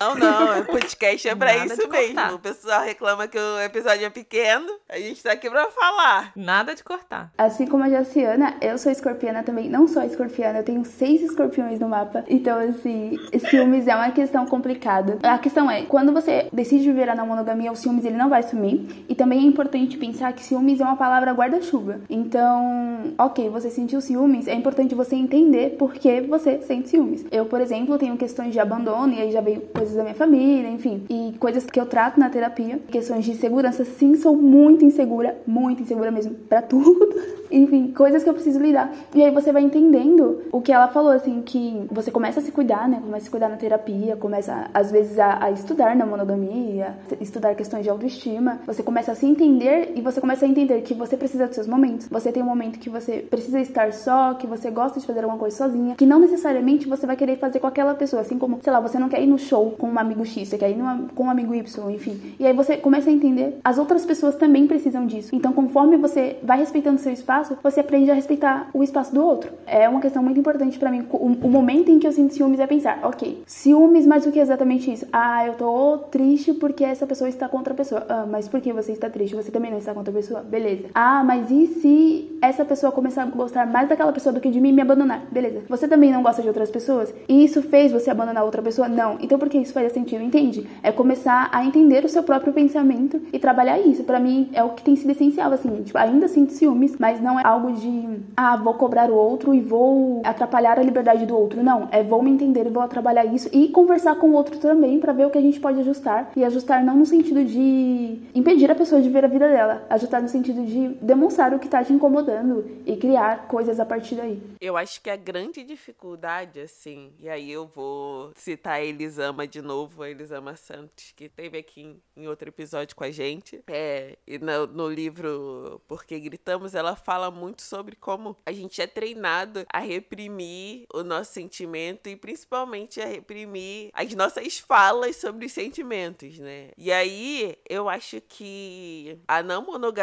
Não, 0.00 0.14
não, 0.14 0.60
o 0.60 0.64
podcast 0.66 1.28
é 1.28 1.34
pra 1.34 1.54
Nada 1.54 1.74
isso 1.74 1.88
mesmo. 1.88 2.34
O 2.34 2.38
pessoal 2.38 2.82
reclama 2.82 3.26
que 3.26 3.38
o 3.38 3.60
episódio 3.60 4.04
é 4.04 4.10
pequeno, 4.10 4.66
a 4.88 4.98
gente 4.98 5.22
tá 5.22 5.32
aqui 5.32 5.48
pra 5.48 5.70
falar. 5.70 6.32
Nada 6.36 6.74
de 6.74 6.84
cortar. 6.84 7.32
Assim 7.36 7.66
como 7.66 7.84
a 7.84 7.88
Jaciana, 7.88 8.56
eu 8.60 8.78
sou 8.78 8.90
escorpiana 8.92 9.42
também. 9.42 9.68
Não 9.68 9.86
sou 9.88 10.02
escorpiana, 10.02 10.58
eu 10.58 10.64
tenho 10.64 10.84
seis 10.84 11.22
escorpiões 11.22 11.80
no 11.80 11.88
mapa. 11.88 12.24
Então, 12.28 12.58
assim, 12.58 13.18
ciúmes 13.50 13.86
é 13.86 13.94
uma 13.94 14.10
questão 14.10 14.46
complicada. 14.46 15.18
A 15.22 15.38
questão 15.38 15.70
é, 15.70 15.82
quando 15.82 16.12
você 16.12 16.48
decide 16.52 16.84
viver 16.84 17.08
a 17.08 17.14
não 17.14 17.26
monogamia, 17.26 17.72
o 17.72 17.76
ciúmes 17.76 18.04
ele 18.04 18.16
não 18.16 18.28
vai 18.28 18.42
sumir. 18.42 19.04
E 19.08 19.14
também 19.14 19.40
é 19.40 19.42
importante 19.42 19.96
pensar 19.96 20.32
que 20.32 20.42
ciúmes 20.46 20.80
é 20.80 20.84
uma 20.84 20.96
palavra 20.96 21.32
guarda-chuva. 21.32 22.00
Então, 22.08 23.14
ok, 23.18 23.48
você 23.50 23.70
sentiu 23.70 24.00
ciúmes, 24.00 24.48
é 24.48 24.54
importante 24.54 24.94
você 24.94 25.16
entender 25.16 25.76
por 25.76 25.92
que 25.94 26.20
você 26.22 26.58
sente 26.62 26.88
ciúmes. 26.88 27.24
Eu, 27.30 27.46
por 27.46 27.60
exemplo, 27.60 27.98
tenho 27.98 28.16
questões 28.16 28.52
de 28.52 28.60
abandono, 28.60 29.12
e 29.12 29.20
aí 29.20 29.32
já 29.32 29.40
veio 29.40 29.60
coisas 29.60 29.94
da 29.94 30.02
minha 30.02 30.14
família, 30.14 30.68
enfim, 30.70 31.04
e 31.10 31.34
coisas 31.38 31.66
que 31.66 31.78
eu 31.78 31.86
trato 31.86 32.18
na 32.18 32.30
terapia. 32.30 32.80
Questões 32.88 33.24
de 33.24 33.34
segurança, 33.34 33.84
sim, 33.84 34.16
sou 34.16 34.36
muito 34.36 34.84
insegura, 34.84 35.36
muito 35.46 35.82
insegura 35.82 36.10
mesmo, 36.10 36.34
para 36.34 36.62
tudo. 36.62 37.36
enfim, 37.50 37.92
coisas 37.92 38.22
que 38.22 38.28
eu 38.28 38.34
preciso 38.34 38.58
lidar. 38.58 38.92
E 39.14 39.22
aí 39.22 39.30
você 39.30 39.52
vai 39.52 39.62
entendendo 39.62 40.42
o 40.52 40.60
que 40.60 40.72
ela 40.72 40.88
falou, 40.88 41.10
assim, 41.10 41.42
que 41.42 41.86
você 41.90 42.10
começa 42.10 42.40
a 42.40 42.42
se 42.42 42.52
cuidar, 42.52 42.88
né? 42.88 43.00
Começa 43.00 43.22
a 43.22 43.24
se 43.24 43.30
cuidar 43.30 43.48
na 43.48 43.56
terapia, 43.56 44.16
começa, 44.16 44.70
às 44.72 44.90
vezes, 44.90 45.18
a, 45.18 45.44
a 45.44 45.50
estudar 45.50 45.94
na 45.96 46.06
monogamia, 46.06 46.94
estudar 47.20 47.54
questões 47.54 47.82
de 47.82 47.90
autoestima. 47.90 48.60
Você 48.66 48.82
começa 48.82 49.12
a 49.12 49.14
se 49.14 49.26
entender 49.26 49.92
e 49.94 50.00
você 50.00 50.20
começa 50.26 50.44
a 50.44 50.48
entender 50.48 50.82
que 50.82 50.92
você 50.92 51.16
precisa 51.16 51.46
dos 51.46 51.54
seus 51.54 51.68
momentos. 51.68 52.08
Você 52.08 52.32
tem 52.32 52.42
um 52.42 52.46
momento 52.46 52.80
que 52.80 52.90
você 52.90 53.18
precisa 53.18 53.60
estar 53.60 53.92
só, 53.92 54.34
que 54.34 54.44
você 54.44 54.72
gosta 54.72 54.98
de 54.98 55.06
fazer 55.06 55.20
alguma 55.20 55.38
coisa 55.38 55.56
sozinha, 55.56 55.94
que 55.94 56.04
não 56.04 56.18
necessariamente 56.18 56.88
você 56.88 57.06
vai 57.06 57.14
querer 57.14 57.38
fazer 57.38 57.60
com 57.60 57.68
aquela 57.68 57.94
pessoa, 57.94 58.22
assim 58.22 58.36
como, 58.36 58.58
sei 58.60 58.72
lá, 58.72 58.80
você 58.80 58.98
não 58.98 59.08
quer 59.08 59.22
ir 59.22 59.28
no 59.28 59.38
show 59.38 59.70
com 59.78 59.88
um 59.88 59.96
amigo 59.96 60.26
X, 60.26 60.48
você 60.48 60.58
quer 60.58 60.72
ir 60.72 60.76
numa, 60.76 61.06
com 61.14 61.26
um 61.26 61.30
amigo 61.30 61.54
Y, 61.54 61.90
enfim. 61.92 62.34
E 62.40 62.44
aí 62.44 62.52
você 62.52 62.76
começa 62.76 63.08
a 63.08 63.12
entender, 63.12 63.60
as 63.62 63.78
outras 63.78 64.04
pessoas 64.04 64.34
também 64.34 64.66
precisam 64.66 65.06
disso. 65.06 65.30
Então, 65.32 65.52
conforme 65.52 65.96
você 65.96 66.38
vai 66.42 66.58
respeitando 66.58 66.98
seu 66.98 67.12
espaço, 67.12 67.56
você 67.62 67.78
aprende 67.78 68.10
a 68.10 68.14
respeitar 68.14 68.68
o 68.74 68.82
espaço 68.82 69.14
do 69.14 69.24
outro. 69.24 69.52
É 69.64 69.88
uma 69.88 70.00
questão 70.00 70.24
muito 70.24 70.40
importante 70.40 70.76
para 70.76 70.90
mim. 70.90 71.06
O, 71.12 71.46
o, 71.46 71.48
momento 71.48 71.88
em 71.88 72.00
que 72.00 72.06
eu 72.06 72.10
sinto 72.10 72.34
ciúmes 72.34 72.58
é 72.58 72.66
pensar, 72.66 72.98
ok, 73.04 73.44
ciúmes, 73.46 74.04
mas 74.04 74.26
o 74.26 74.32
que 74.32 74.40
exatamente 74.40 74.92
isso? 74.92 75.06
Ah, 75.12 75.46
eu 75.46 75.54
tô 75.54 75.98
triste 76.10 76.52
porque 76.52 76.82
essa 76.82 77.06
pessoa 77.06 77.28
está 77.28 77.48
contra 77.48 77.72
a 77.72 77.76
pessoa. 77.76 78.04
Ah, 78.08 78.26
mas 78.28 78.48
por 78.48 78.60
que 78.60 78.72
você 78.72 78.90
está 78.90 79.08
triste? 79.08 79.36
Você 79.36 79.52
também 79.52 79.70
não 79.70 79.78
está 79.78 79.94
contra 79.94 80.10
a 80.10 80.15
pessoa? 80.16 80.40
Beleza. 80.40 80.88
Ah, 80.94 81.22
mas 81.22 81.50
e 81.50 81.66
se 81.66 82.38
essa 82.40 82.64
pessoa 82.64 82.90
começar 82.90 83.22
a 83.22 83.26
gostar 83.26 83.66
mais 83.66 83.88
daquela 83.88 84.12
pessoa 84.12 84.32
do 84.32 84.40
que 84.40 84.50
de 84.50 84.60
mim 84.60 84.70
e 84.70 84.72
me 84.72 84.82
abandonar? 84.82 85.22
Beleza. 85.30 85.62
Você 85.68 85.86
também 85.86 86.10
não 86.10 86.22
gosta 86.22 86.40
de 86.42 86.48
outras 86.48 86.70
pessoas? 86.70 87.12
E 87.28 87.44
isso 87.44 87.62
fez 87.62 87.92
você 87.92 88.10
abandonar 88.10 88.44
outra 88.44 88.62
pessoa? 88.62 88.88
Não. 88.88 89.18
Então 89.20 89.38
por 89.38 89.48
que 89.48 89.58
isso 89.58 89.72
faz 89.72 89.92
sentido? 89.92 90.22
Entende? 90.22 90.66
É 90.82 90.90
começar 90.90 91.48
a 91.52 91.64
entender 91.64 92.04
o 92.04 92.08
seu 92.08 92.22
próprio 92.22 92.52
pensamento 92.52 93.20
e 93.32 93.38
trabalhar 93.38 93.78
isso. 93.78 94.04
Para 94.04 94.18
mim 94.18 94.48
é 94.52 94.62
o 94.62 94.70
que 94.70 94.82
tem 94.82 94.96
sido 94.96 95.10
essencial, 95.10 95.52
assim. 95.52 95.82
Tipo, 95.82 95.98
ainda 95.98 96.28
sinto 96.28 96.52
ciúmes, 96.52 96.96
mas 96.98 97.20
não 97.20 97.38
é 97.38 97.44
algo 97.44 97.72
de, 97.72 98.20
ah, 98.36 98.56
vou 98.56 98.74
cobrar 98.74 99.10
o 99.10 99.14
outro 99.14 99.54
e 99.54 99.60
vou 99.60 100.22
atrapalhar 100.24 100.78
a 100.78 100.82
liberdade 100.82 101.26
do 101.26 101.36
outro. 101.36 101.62
Não. 101.62 101.88
É 101.90 102.02
vou 102.02 102.22
me 102.22 102.30
entender 102.30 102.66
e 102.66 102.70
vou 102.70 102.86
trabalhar 102.88 103.24
isso 103.26 103.48
e 103.52 103.68
conversar 103.68 104.14
com 104.16 104.30
o 104.30 104.32
outro 104.32 104.58
também 104.58 104.98
para 104.98 105.12
ver 105.12 105.26
o 105.26 105.30
que 105.30 105.38
a 105.38 105.42
gente 105.42 105.60
pode 105.60 105.80
ajustar. 105.80 106.30
E 106.36 106.44
ajustar 106.44 106.82
não 106.82 106.96
no 106.96 107.06
sentido 107.06 107.44
de 107.44 108.18
impedir 108.34 108.70
a 108.70 108.74
pessoa 108.74 109.00
de 109.00 109.08
ver 109.08 109.24
a 109.24 109.28
vida 109.28 109.48
dela, 109.48 109.82
ajustar 109.90 110.05
no 110.20 110.28
sentido 110.28 110.64
de 110.64 110.88
demonstrar 111.04 111.52
o 111.52 111.58
que 111.58 111.68
tá 111.68 111.84
te 111.84 111.92
incomodando 111.92 112.64
e 112.86 112.96
criar 112.96 113.48
coisas 113.48 113.80
a 113.80 113.84
partir 113.84 114.14
daí. 114.14 114.42
Eu 114.60 114.76
acho 114.76 115.00
que 115.00 115.10
a 115.10 115.16
grande 115.16 115.62
dificuldade, 115.64 116.60
assim, 116.60 117.12
e 117.20 117.28
aí 117.28 117.50
eu 117.50 117.66
vou 117.66 118.30
citar 118.34 118.74
a 118.74 118.82
Elisama 118.82 119.46
de 119.46 119.60
novo, 119.60 120.02
a 120.02 120.10
Elisama 120.10 120.56
Santos, 120.56 121.12
que 121.14 121.28
teve 121.28 121.58
aqui 121.58 121.82
em, 121.82 122.02
em 122.16 122.28
outro 122.28 122.48
episódio 122.48 122.94
com 122.94 123.04
a 123.04 123.10
gente. 123.10 123.62
É, 123.66 124.16
e 124.26 124.38
no, 124.38 124.66
no 124.66 124.88
livro 124.88 125.80
Porque 125.88 126.18
Gritamos, 126.18 126.74
ela 126.74 126.96
fala 126.96 127.30
muito 127.30 127.62
sobre 127.62 127.96
como 127.96 128.36
a 128.46 128.52
gente 128.52 128.80
é 128.80 128.86
treinado 128.86 129.64
a 129.72 129.78
reprimir 129.78 130.86
o 130.92 131.02
nosso 131.02 131.32
sentimento 131.32 132.08
e 132.08 132.16
principalmente 132.16 133.00
a 133.00 133.06
reprimir 133.06 133.90
as 133.92 134.12
nossas 134.14 134.58
falas 134.58 135.16
sobre 135.16 135.46
os 135.46 135.52
sentimentos, 135.52 136.38
né? 136.38 136.70
E 136.76 136.92
aí 136.92 137.56
eu 137.68 137.88
acho 137.88 138.20
que 138.20 139.18
a 139.26 139.42
não 139.42 139.64
monogamia 139.64 139.95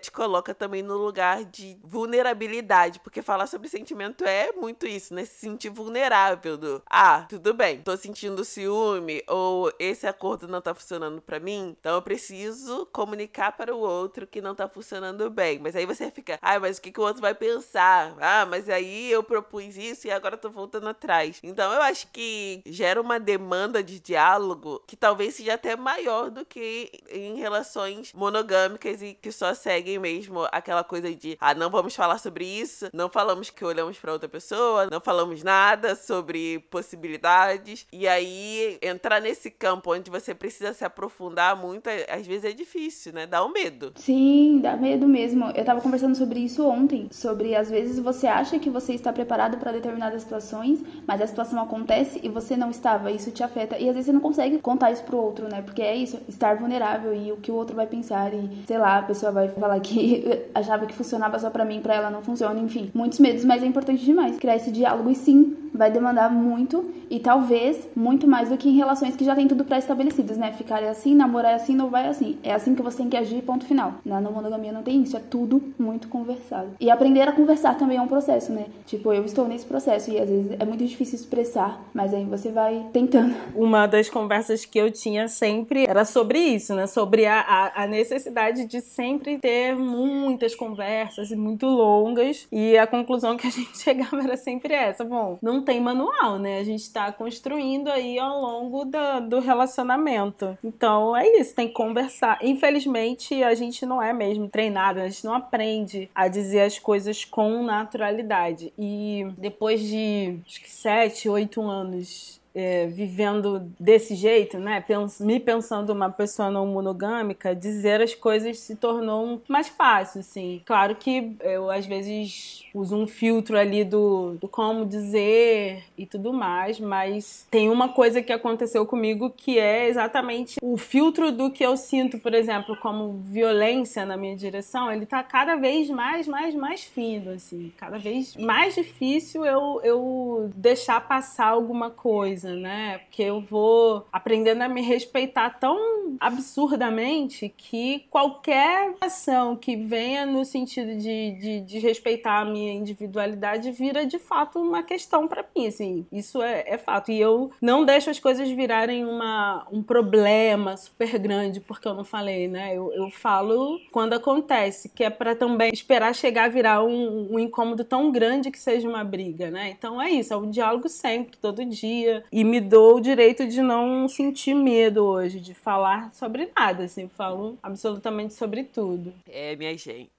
te 0.00 0.10
coloca 0.10 0.54
também 0.54 0.82
no 0.82 0.96
lugar 0.96 1.44
de 1.44 1.78
vulnerabilidade, 1.82 3.00
porque 3.00 3.22
falar 3.22 3.46
sobre 3.46 3.68
sentimento 3.68 4.24
é 4.24 4.52
muito 4.52 4.86
isso, 4.86 5.14
né? 5.14 5.24
Se 5.24 5.40
sentir 5.40 5.68
vulnerável 5.68 6.56
do, 6.56 6.82
ah, 6.88 7.26
tudo 7.28 7.54
bem, 7.54 7.82
tô 7.82 7.96
sentindo 7.96 8.44
ciúme 8.44 9.22
ou 9.28 9.72
esse 9.78 10.06
acordo 10.06 10.48
não 10.48 10.60
tá 10.60 10.74
funcionando 10.74 11.20
para 11.20 11.40
mim, 11.40 11.76
então 11.78 11.94
eu 11.96 12.02
preciso 12.02 12.86
comunicar 12.92 13.52
para 13.52 13.74
o 13.74 13.78
outro 13.78 14.26
que 14.26 14.40
não 14.40 14.54
tá 14.54 14.68
funcionando 14.68 15.28
bem. 15.30 15.58
Mas 15.58 15.76
aí 15.76 15.86
você 15.86 16.10
fica, 16.10 16.38
ah, 16.40 16.58
mas 16.58 16.78
o 16.78 16.82
que, 16.82 16.90
que 16.90 17.00
o 17.00 17.04
outro 17.04 17.20
vai 17.20 17.34
pensar? 17.34 18.14
Ah, 18.20 18.46
mas 18.46 18.68
aí 18.68 19.10
eu 19.10 19.22
propus 19.22 19.76
isso 19.76 20.06
e 20.06 20.10
agora 20.10 20.36
tô 20.36 20.50
voltando 20.50 20.88
atrás. 20.88 21.40
Então 21.42 21.72
eu 21.72 21.82
acho 21.82 22.08
que 22.08 22.62
gera 22.66 23.00
uma 23.00 23.18
demanda 23.18 23.82
de 23.82 24.00
diálogo 24.00 24.82
que 24.86 24.96
talvez 24.96 25.34
seja 25.34 25.54
até 25.54 25.76
maior 25.76 26.30
do 26.30 26.44
que 26.44 26.90
em 27.10 27.36
relações 27.36 28.12
monogâmicas 28.12 29.02
e 29.02 29.14
que 29.14 29.30
só 29.34 29.54
seguem 29.54 29.98
mesmo 29.98 30.46
aquela 30.52 30.84
coisa 30.84 31.14
de, 31.14 31.36
ah, 31.40 31.54
não 31.54 31.70
vamos 31.70 31.94
falar 31.94 32.18
sobre 32.18 32.44
isso, 32.44 32.88
não 32.92 33.08
falamos 33.08 33.50
que 33.50 33.64
olhamos 33.64 33.98
para 33.98 34.12
outra 34.12 34.28
pessoa, 34.28 34.88
não 34.90 35.00
falamos 35.00 35.42
nada 35.42 35.94
sobre 35.94 36.60
possibilidades. 36.70 37.86
E 37.92 38.06
aí 38.06 38.78
entrar 38.82 39.20
nesse 39.20 39.50
campo 39.50 39.92
onde 39.92 40.10
você 40.10 40.34
precisa 40.34 40.72
se 40.72 40.84
aprofundar 40.84 41.56
muito, 41.56 41.88
às 42.08 42.26
vezes 42.26 42.44
é 42.44 42.52
difícil, 42.52 43.12
né? 43.12 43.26
Dá 43.26 43.44
um 43.44 43.52
medo. 43.52 43.92
Sim, 43.96 44.60
dá 44.62 44.76
medo 44.76 45.06
mesmo. 45.06 45.50
Eu 45.54 45.64
tava 45.64 45.80
conversando 45.80 46.16
sobre 46.16 46.40
isso 46.40 46.66
ontem, 46.66 47.08
sobre 47.10 47.54
às 47.54 47.70
vezes 47.70 47.98
você 47.98 48.26
acha 48.26 48.58
que 48.58 48.70
você 48.70 48.94
está 48.94 49.12
preparado 49.12 49.58
para 49.58 49.72
determinadas 49.72 50.22
situações, 50.22 50.82
mas 51.06 51.20
a 51.20 51.26
situação 51.26 51.60
acontece 51.60 52.20
e 52.22 52.28
você 52.28 52.56
não 52.56 52.70
estava, 52.70 53.10
isso 53.10 53.30
te 53.30 53.42
afeta 53.42 53.78
e 53.78 53.88
às 53.88 53.94
vezes 53.94 54.06
você 54.06 54.12
não 54.12 54.20
consegue 54.20 54.58
contar 54.58 54.90
isso 54.92 55.04
pro 55.04 55.18
outro, 55.18 55.48
né? 55.48 55.62
Porque 55.62 55.82
é 55.82 55.94
isso, 55.94 56.20
estar 56.28 56.56
vulnerável 56.56 57.14
e 57.14 57.32
o 57.32 57.36
que 57.36 57.50
o 57.50 57.54
outro 57.54 57.74
vai 57.74 57.86
pensar 57.86 58.32
e 58.32 58.64
sei 58.66 58.78
lá, 58.78 58.98
a 58.98 59.02
pessoa 59.02 59.23
vai 59.30 59.48
falar 59.48 59.78
que 59.80 60.24
achava 60.54 60.86
que 60.86 60.94
funcionava 60.94 61.38
só 61.38 61.50
para 61.50 61.64
mim, 61.64 61.80
para 61.80 61.94
ela 61.94 62.10
não 62.10 62.22
funciona, 62.22 62.58
enfim, 62.60 62.90
muitos 62.94 63.18
medos, 63.18 63.44
mas 63.44 63.62
é 63.62 63.66
importante 63.66 64.04
demais 64.04 64.36
criar 64.36 64.56
esse 64.56 64.70
diálogo 64.70 65.10
e 65.10 65.14
sim 65.14 65.56
vai 65.74 65.90
demandar 65.90 66.30
muito 66.30 66.88
e 67.10 67.18
talvez 67.18 67.86
muito 67.94 68.26
mais 68.26 68.48
do 68.48 68.56
que 68.56 68.68
em 68.68 68.76
relações 68.76 69.16
que 69.16 69.24
já 69.24 69.34
tem 69.34 69.48
tudo 69.48 69.64
pré-estabelecidas, 69.64 70.36
né? 70.36 70.52
Ficar 70.52 70.82
assim, 70.84 71.14
namorar 71.14 71.54
assim, 71.54 71.74
não 71.74 71.90
vai 71.90 72.06
assim. 72.06 72.38
É 72.42 72.52
assim 72.52 72.74
que 72.74 72.82
você 72.82 72.98
tem 72.98 73.08
que 73.08 73.16
agir, 73.16 73.42
ponto 73.42 73.64
final. 73.66 73.94
Na 74.04 74.20
não 74.20 74.32
monogamia 74.32 74.72
não 74.72 74.82
tem 74.82 75.02
isso, 75.02 75.16
é 75.16 75.20
tudo 75.20 75.62
muito 75.78 76.08
conversado. 76.08 76.68
E 76.78 76.90
aprender 76.90 77.22
a 77.22 77.32
conversar 77.32 77.76
também 77.76 77.98
é 77.98 78.00
um 78.00 78.06
processo, 78.06 78.52
né? 78.52 78.66
Tipo, 78.86 79.12
eu 79.12 79.24
estou 79.24 79.48
nesse 79.48 79.66
processo 79.66 80.10
e 80.10 80.18
às 80.18 80.28
vezes 80.28 80.56
é 80.58 80.64
muito 80.64 80.84
difícil 80.84 81.16
expressar, 81.16 81.80
mas 81.92 82.14
aí 82.14 82.24
você 82.24 82.50
vai 82.50 82.86
tentando. 82.92 83.34
Uma 83.54 83.86
das 83.86 84.08
conversas 84.08 84.64
que 84.64 84.78
eu 84.78 84.90
tinha 84.90 85.28
sempre 85.28 85.86
era 85.86 86.04
sobre 86.04 86.38
isso, 86.38 86.74
né? 86.74 86.86
Sobre 86.86 87.26
a, 87.26 87.40
a, 87.40 87.84
a 87.84 87.86
necessidade 87.86 88.66
de 88.66 88.80
sempre 88.80 89.13
ter 89.18 89.74
muitas 89.76 90.54
conversas 90.54 91.30
muito 91.30 91.66
longas. 91.66 92.46
E 92.50 92.76
a 92.78 92.86
conclusão 92.86 93.36
que 93.36 93.46
a 93.46 93.50
gente 93.52 93.76
chegava 93.78 94.22
era 94.22 94.36
sempre 94.36 94.74
essa. 94.74 95.04
Bom, 95.04 95.38
não 95.42 95.62
tem 95.62 95.80
manual, 95.80 96.38
né? 96.38 96.58
A 96.58 96.64
gente 96.64 96.82
está 96.82 97.10
construindo 97.12 97.88
aí 97.88 98.18
ao 98.18 98.40
longo 98.40 98.84
do, 99.28 99.40
relacionamento. 99.40 100.56
Então 100.64 101.16
é 101.16 101.26
isso, 101.38 101.54
tem 101.54 101.68
que 101.68 101.74
conversar. 101.74 102.38
Infelizmente, 102.42 103.42
a 103.42 103.54
gente 103.54 103.84
não 103.84 104.02
é 104.02 104.12
mesmo 104.12 104.48
treinado, 104.48 105.00
a 105.00 105.08
gente 105.08 105.24
não 105.24 105.34
aprende 105.34 106.08
a 106.14 106.28
dizer 106.28 106.60
as 106.60 106.78
coisas 106.78 107.24
com 107.24 107.62
naturalidade. 107.62 108.72
E 108.78 109.26
depois 109.36 109.80
de 109.80 110.38
acho 110.46 110.60
que 110.60 110.70
sete, 110.70 111.28
oito 111.28 111.62
anos 111.62 112.40
é, 112.54 112.86
vivendo 112.86 113.72
desse 113.78 114.14
jeito, 114.14 114.58
né? 114.58 114.80
Pens 114.80 115.20
me 115.20 115.40
pensando 115.40 115.90
uma 115.90 116.10
pessoa 116.10 116.50
não 116.50 116.66
monogâmica, 116.66 117.54
dizer 117.54 118.00
as 118.00 118.14
coisas 118.14 118.58
se 118.60 118.76
tornou 118.76 119.42
mais 119.48 119.68
fácil, 119.68 120.20
assim. 120.20 120.62
Claro 120.64 120.94
que 120.94 121.36
eu 121.40 121.70
às 121.70 121.84
vezes 121.86 122.64
uso 122.72 122.96
um 122.96 123.06
filtro 123.06 123.56
ali 123.56 123.84
do, 123.84 124.36
do 124.40 124.48
como 124.48 124.86
dizer 124.86 125.84
e 125.96 126.06
tudo 126.06 126.32
mais, 126.32 126.78
mas 126.78 127.46
tem 127.50 127.70
uma 127.70 127.88
coisa 127.88 128.22
que 128.22 128.32
aconteceu 128.32 128.86
comigo 128.86 129.30
que 129.30 129.58
é 129.58 129.88
exatamente 129.88 130.58
o 130.62 130.76
filtro 130.76 131.32
do 131.32 131.50
que 131.50 131.64
eu 131.64 131.76
sinto, 131.76 132.18
por 132.18 132.34
exemplo, 132.34 132.76
como 132.76 133.20
violência 133.24 134.04
na 134.04 134.16
minha 134.16 134.36
direção, 134.36 134.92
ele 134.92 135.06
tá 135.06 135.22
cada 135.22 135.56
vez 135.56 135.88
mais, 135.90 136.26
mais, 136.26 136.54
mais 136.54 136.84
fino, 136.84 137.32
assim, 137.32 137.72
cada 137.76 137.98
vez 137.98 138.36
mais 138.36 138.74
difícil 138.74 139.44
eu, 139.44 139.80
eu 139.82 140.50
deixar 140.54 141.00
passar 141.06 141.48
alguma 141.48 141.90
coisa, 141.90 142.43
né? 142.50 142.98
Porque 142.98 143.22
eu 143.22 143.40
vou 143.40 144.06
aprendendo 144.12 144.62
a 144.62 144.68
me 144.68 144.82
respeitar 144.82 145.50
tão 145.58 146.16
absurdamente 146.20 147.52
que 147.56 148.04
qualquer 148.10 148.94
ação 149.00 149.56
que 149.56 149.76
venha 149.76 150.26
no 150.26 150.44
sentido 150.44 150.96
de, 150.96 151.32
de, 151.32 151.60
de 151.60 151.78
respeitar 151.78 152.40
a 152.40 152.44
minha 152.44 152.64
minha 152.64 152.72
individualidade 152.72 153.70
vira 153.70 154.06
de 154.06 154.18
fato 154.18 154.58
uma 154.58 154.82
questão 154.82 155.28
para 155.28 155.44
mim, 155.54 155.66
assim, 155.66 156.06
isso 156.10 156.42
é, 156.42 156.64
é, 156.66 156.78
fato. 156.78 157.10
E 157.10 157.20
eu 157.20 157.50
não 157.60 157.84
deixo 157.84 158.10
as 158.10 158.18
coisas 158.18 158.48
virarem 158.48 159.04
uma, 159.04 159.66
um 159.70 159.82
problema 159.82 160.76
super 160.76 161.18
grande 161.18 161.60
porque 161.60 161.86
eu 161.86 161.94
não 161.94 162.04
falei, 162.04 162.48
né? 162.48 162.76
Eu, 162.76 162.92
eu 162.92 163.10
falo 163.10 163.78
quando 163.92 164.14
acontece, 164.14 164.88
que 164.88 165.04
é 165.04 165.10
para 165.10 165.34
também 165.34 165.70
esperar 165.72 166.14
chegar 166.14 166.44
a 166.44 166.48
virar 166.48 166.82
um, 166.82 167.34
um 167.34 167.38
incômodo 167.38 167.84
tão 167.84 168.10
grande 168.10 168.50
que 168.50 168.58
seja 168.58 168.88
uma 168.88 169.04
briga, 169.04 169.50
né? 169.50 169.70
Então 169.70 170.00
é 170.00 170.10
isso, 170.10 170.32
é 170.32 170.36
um 170.36 170.50
diálogo 170.50 170.88
sempre, 170.88 171.36
todo 171.36 171.64
dia. 171.64 172.24
E 172.36 172.42
me 172.42 172.60
dou 172.60 172.96
o 172.96 173.00
direito 173.00 173.46
de 173.46 173.62
não 173.62 174.08
sentir 174.08 174.54
medo 174.54 175.04
hoje, 175.04 175.38
de 175.38 175.54
falar 175.54 176.10
sobre 176.10 176.50
nada, 176.56 176.82
assim, 176.82 177.08
falo 177.08 177.56
absolutamente 177.62 178.34
sobre 178.34 178.64
tudo. 178.64 179.14
É, 179.28 179.54
minha 179.54 179.78
gente. 179.78 180.10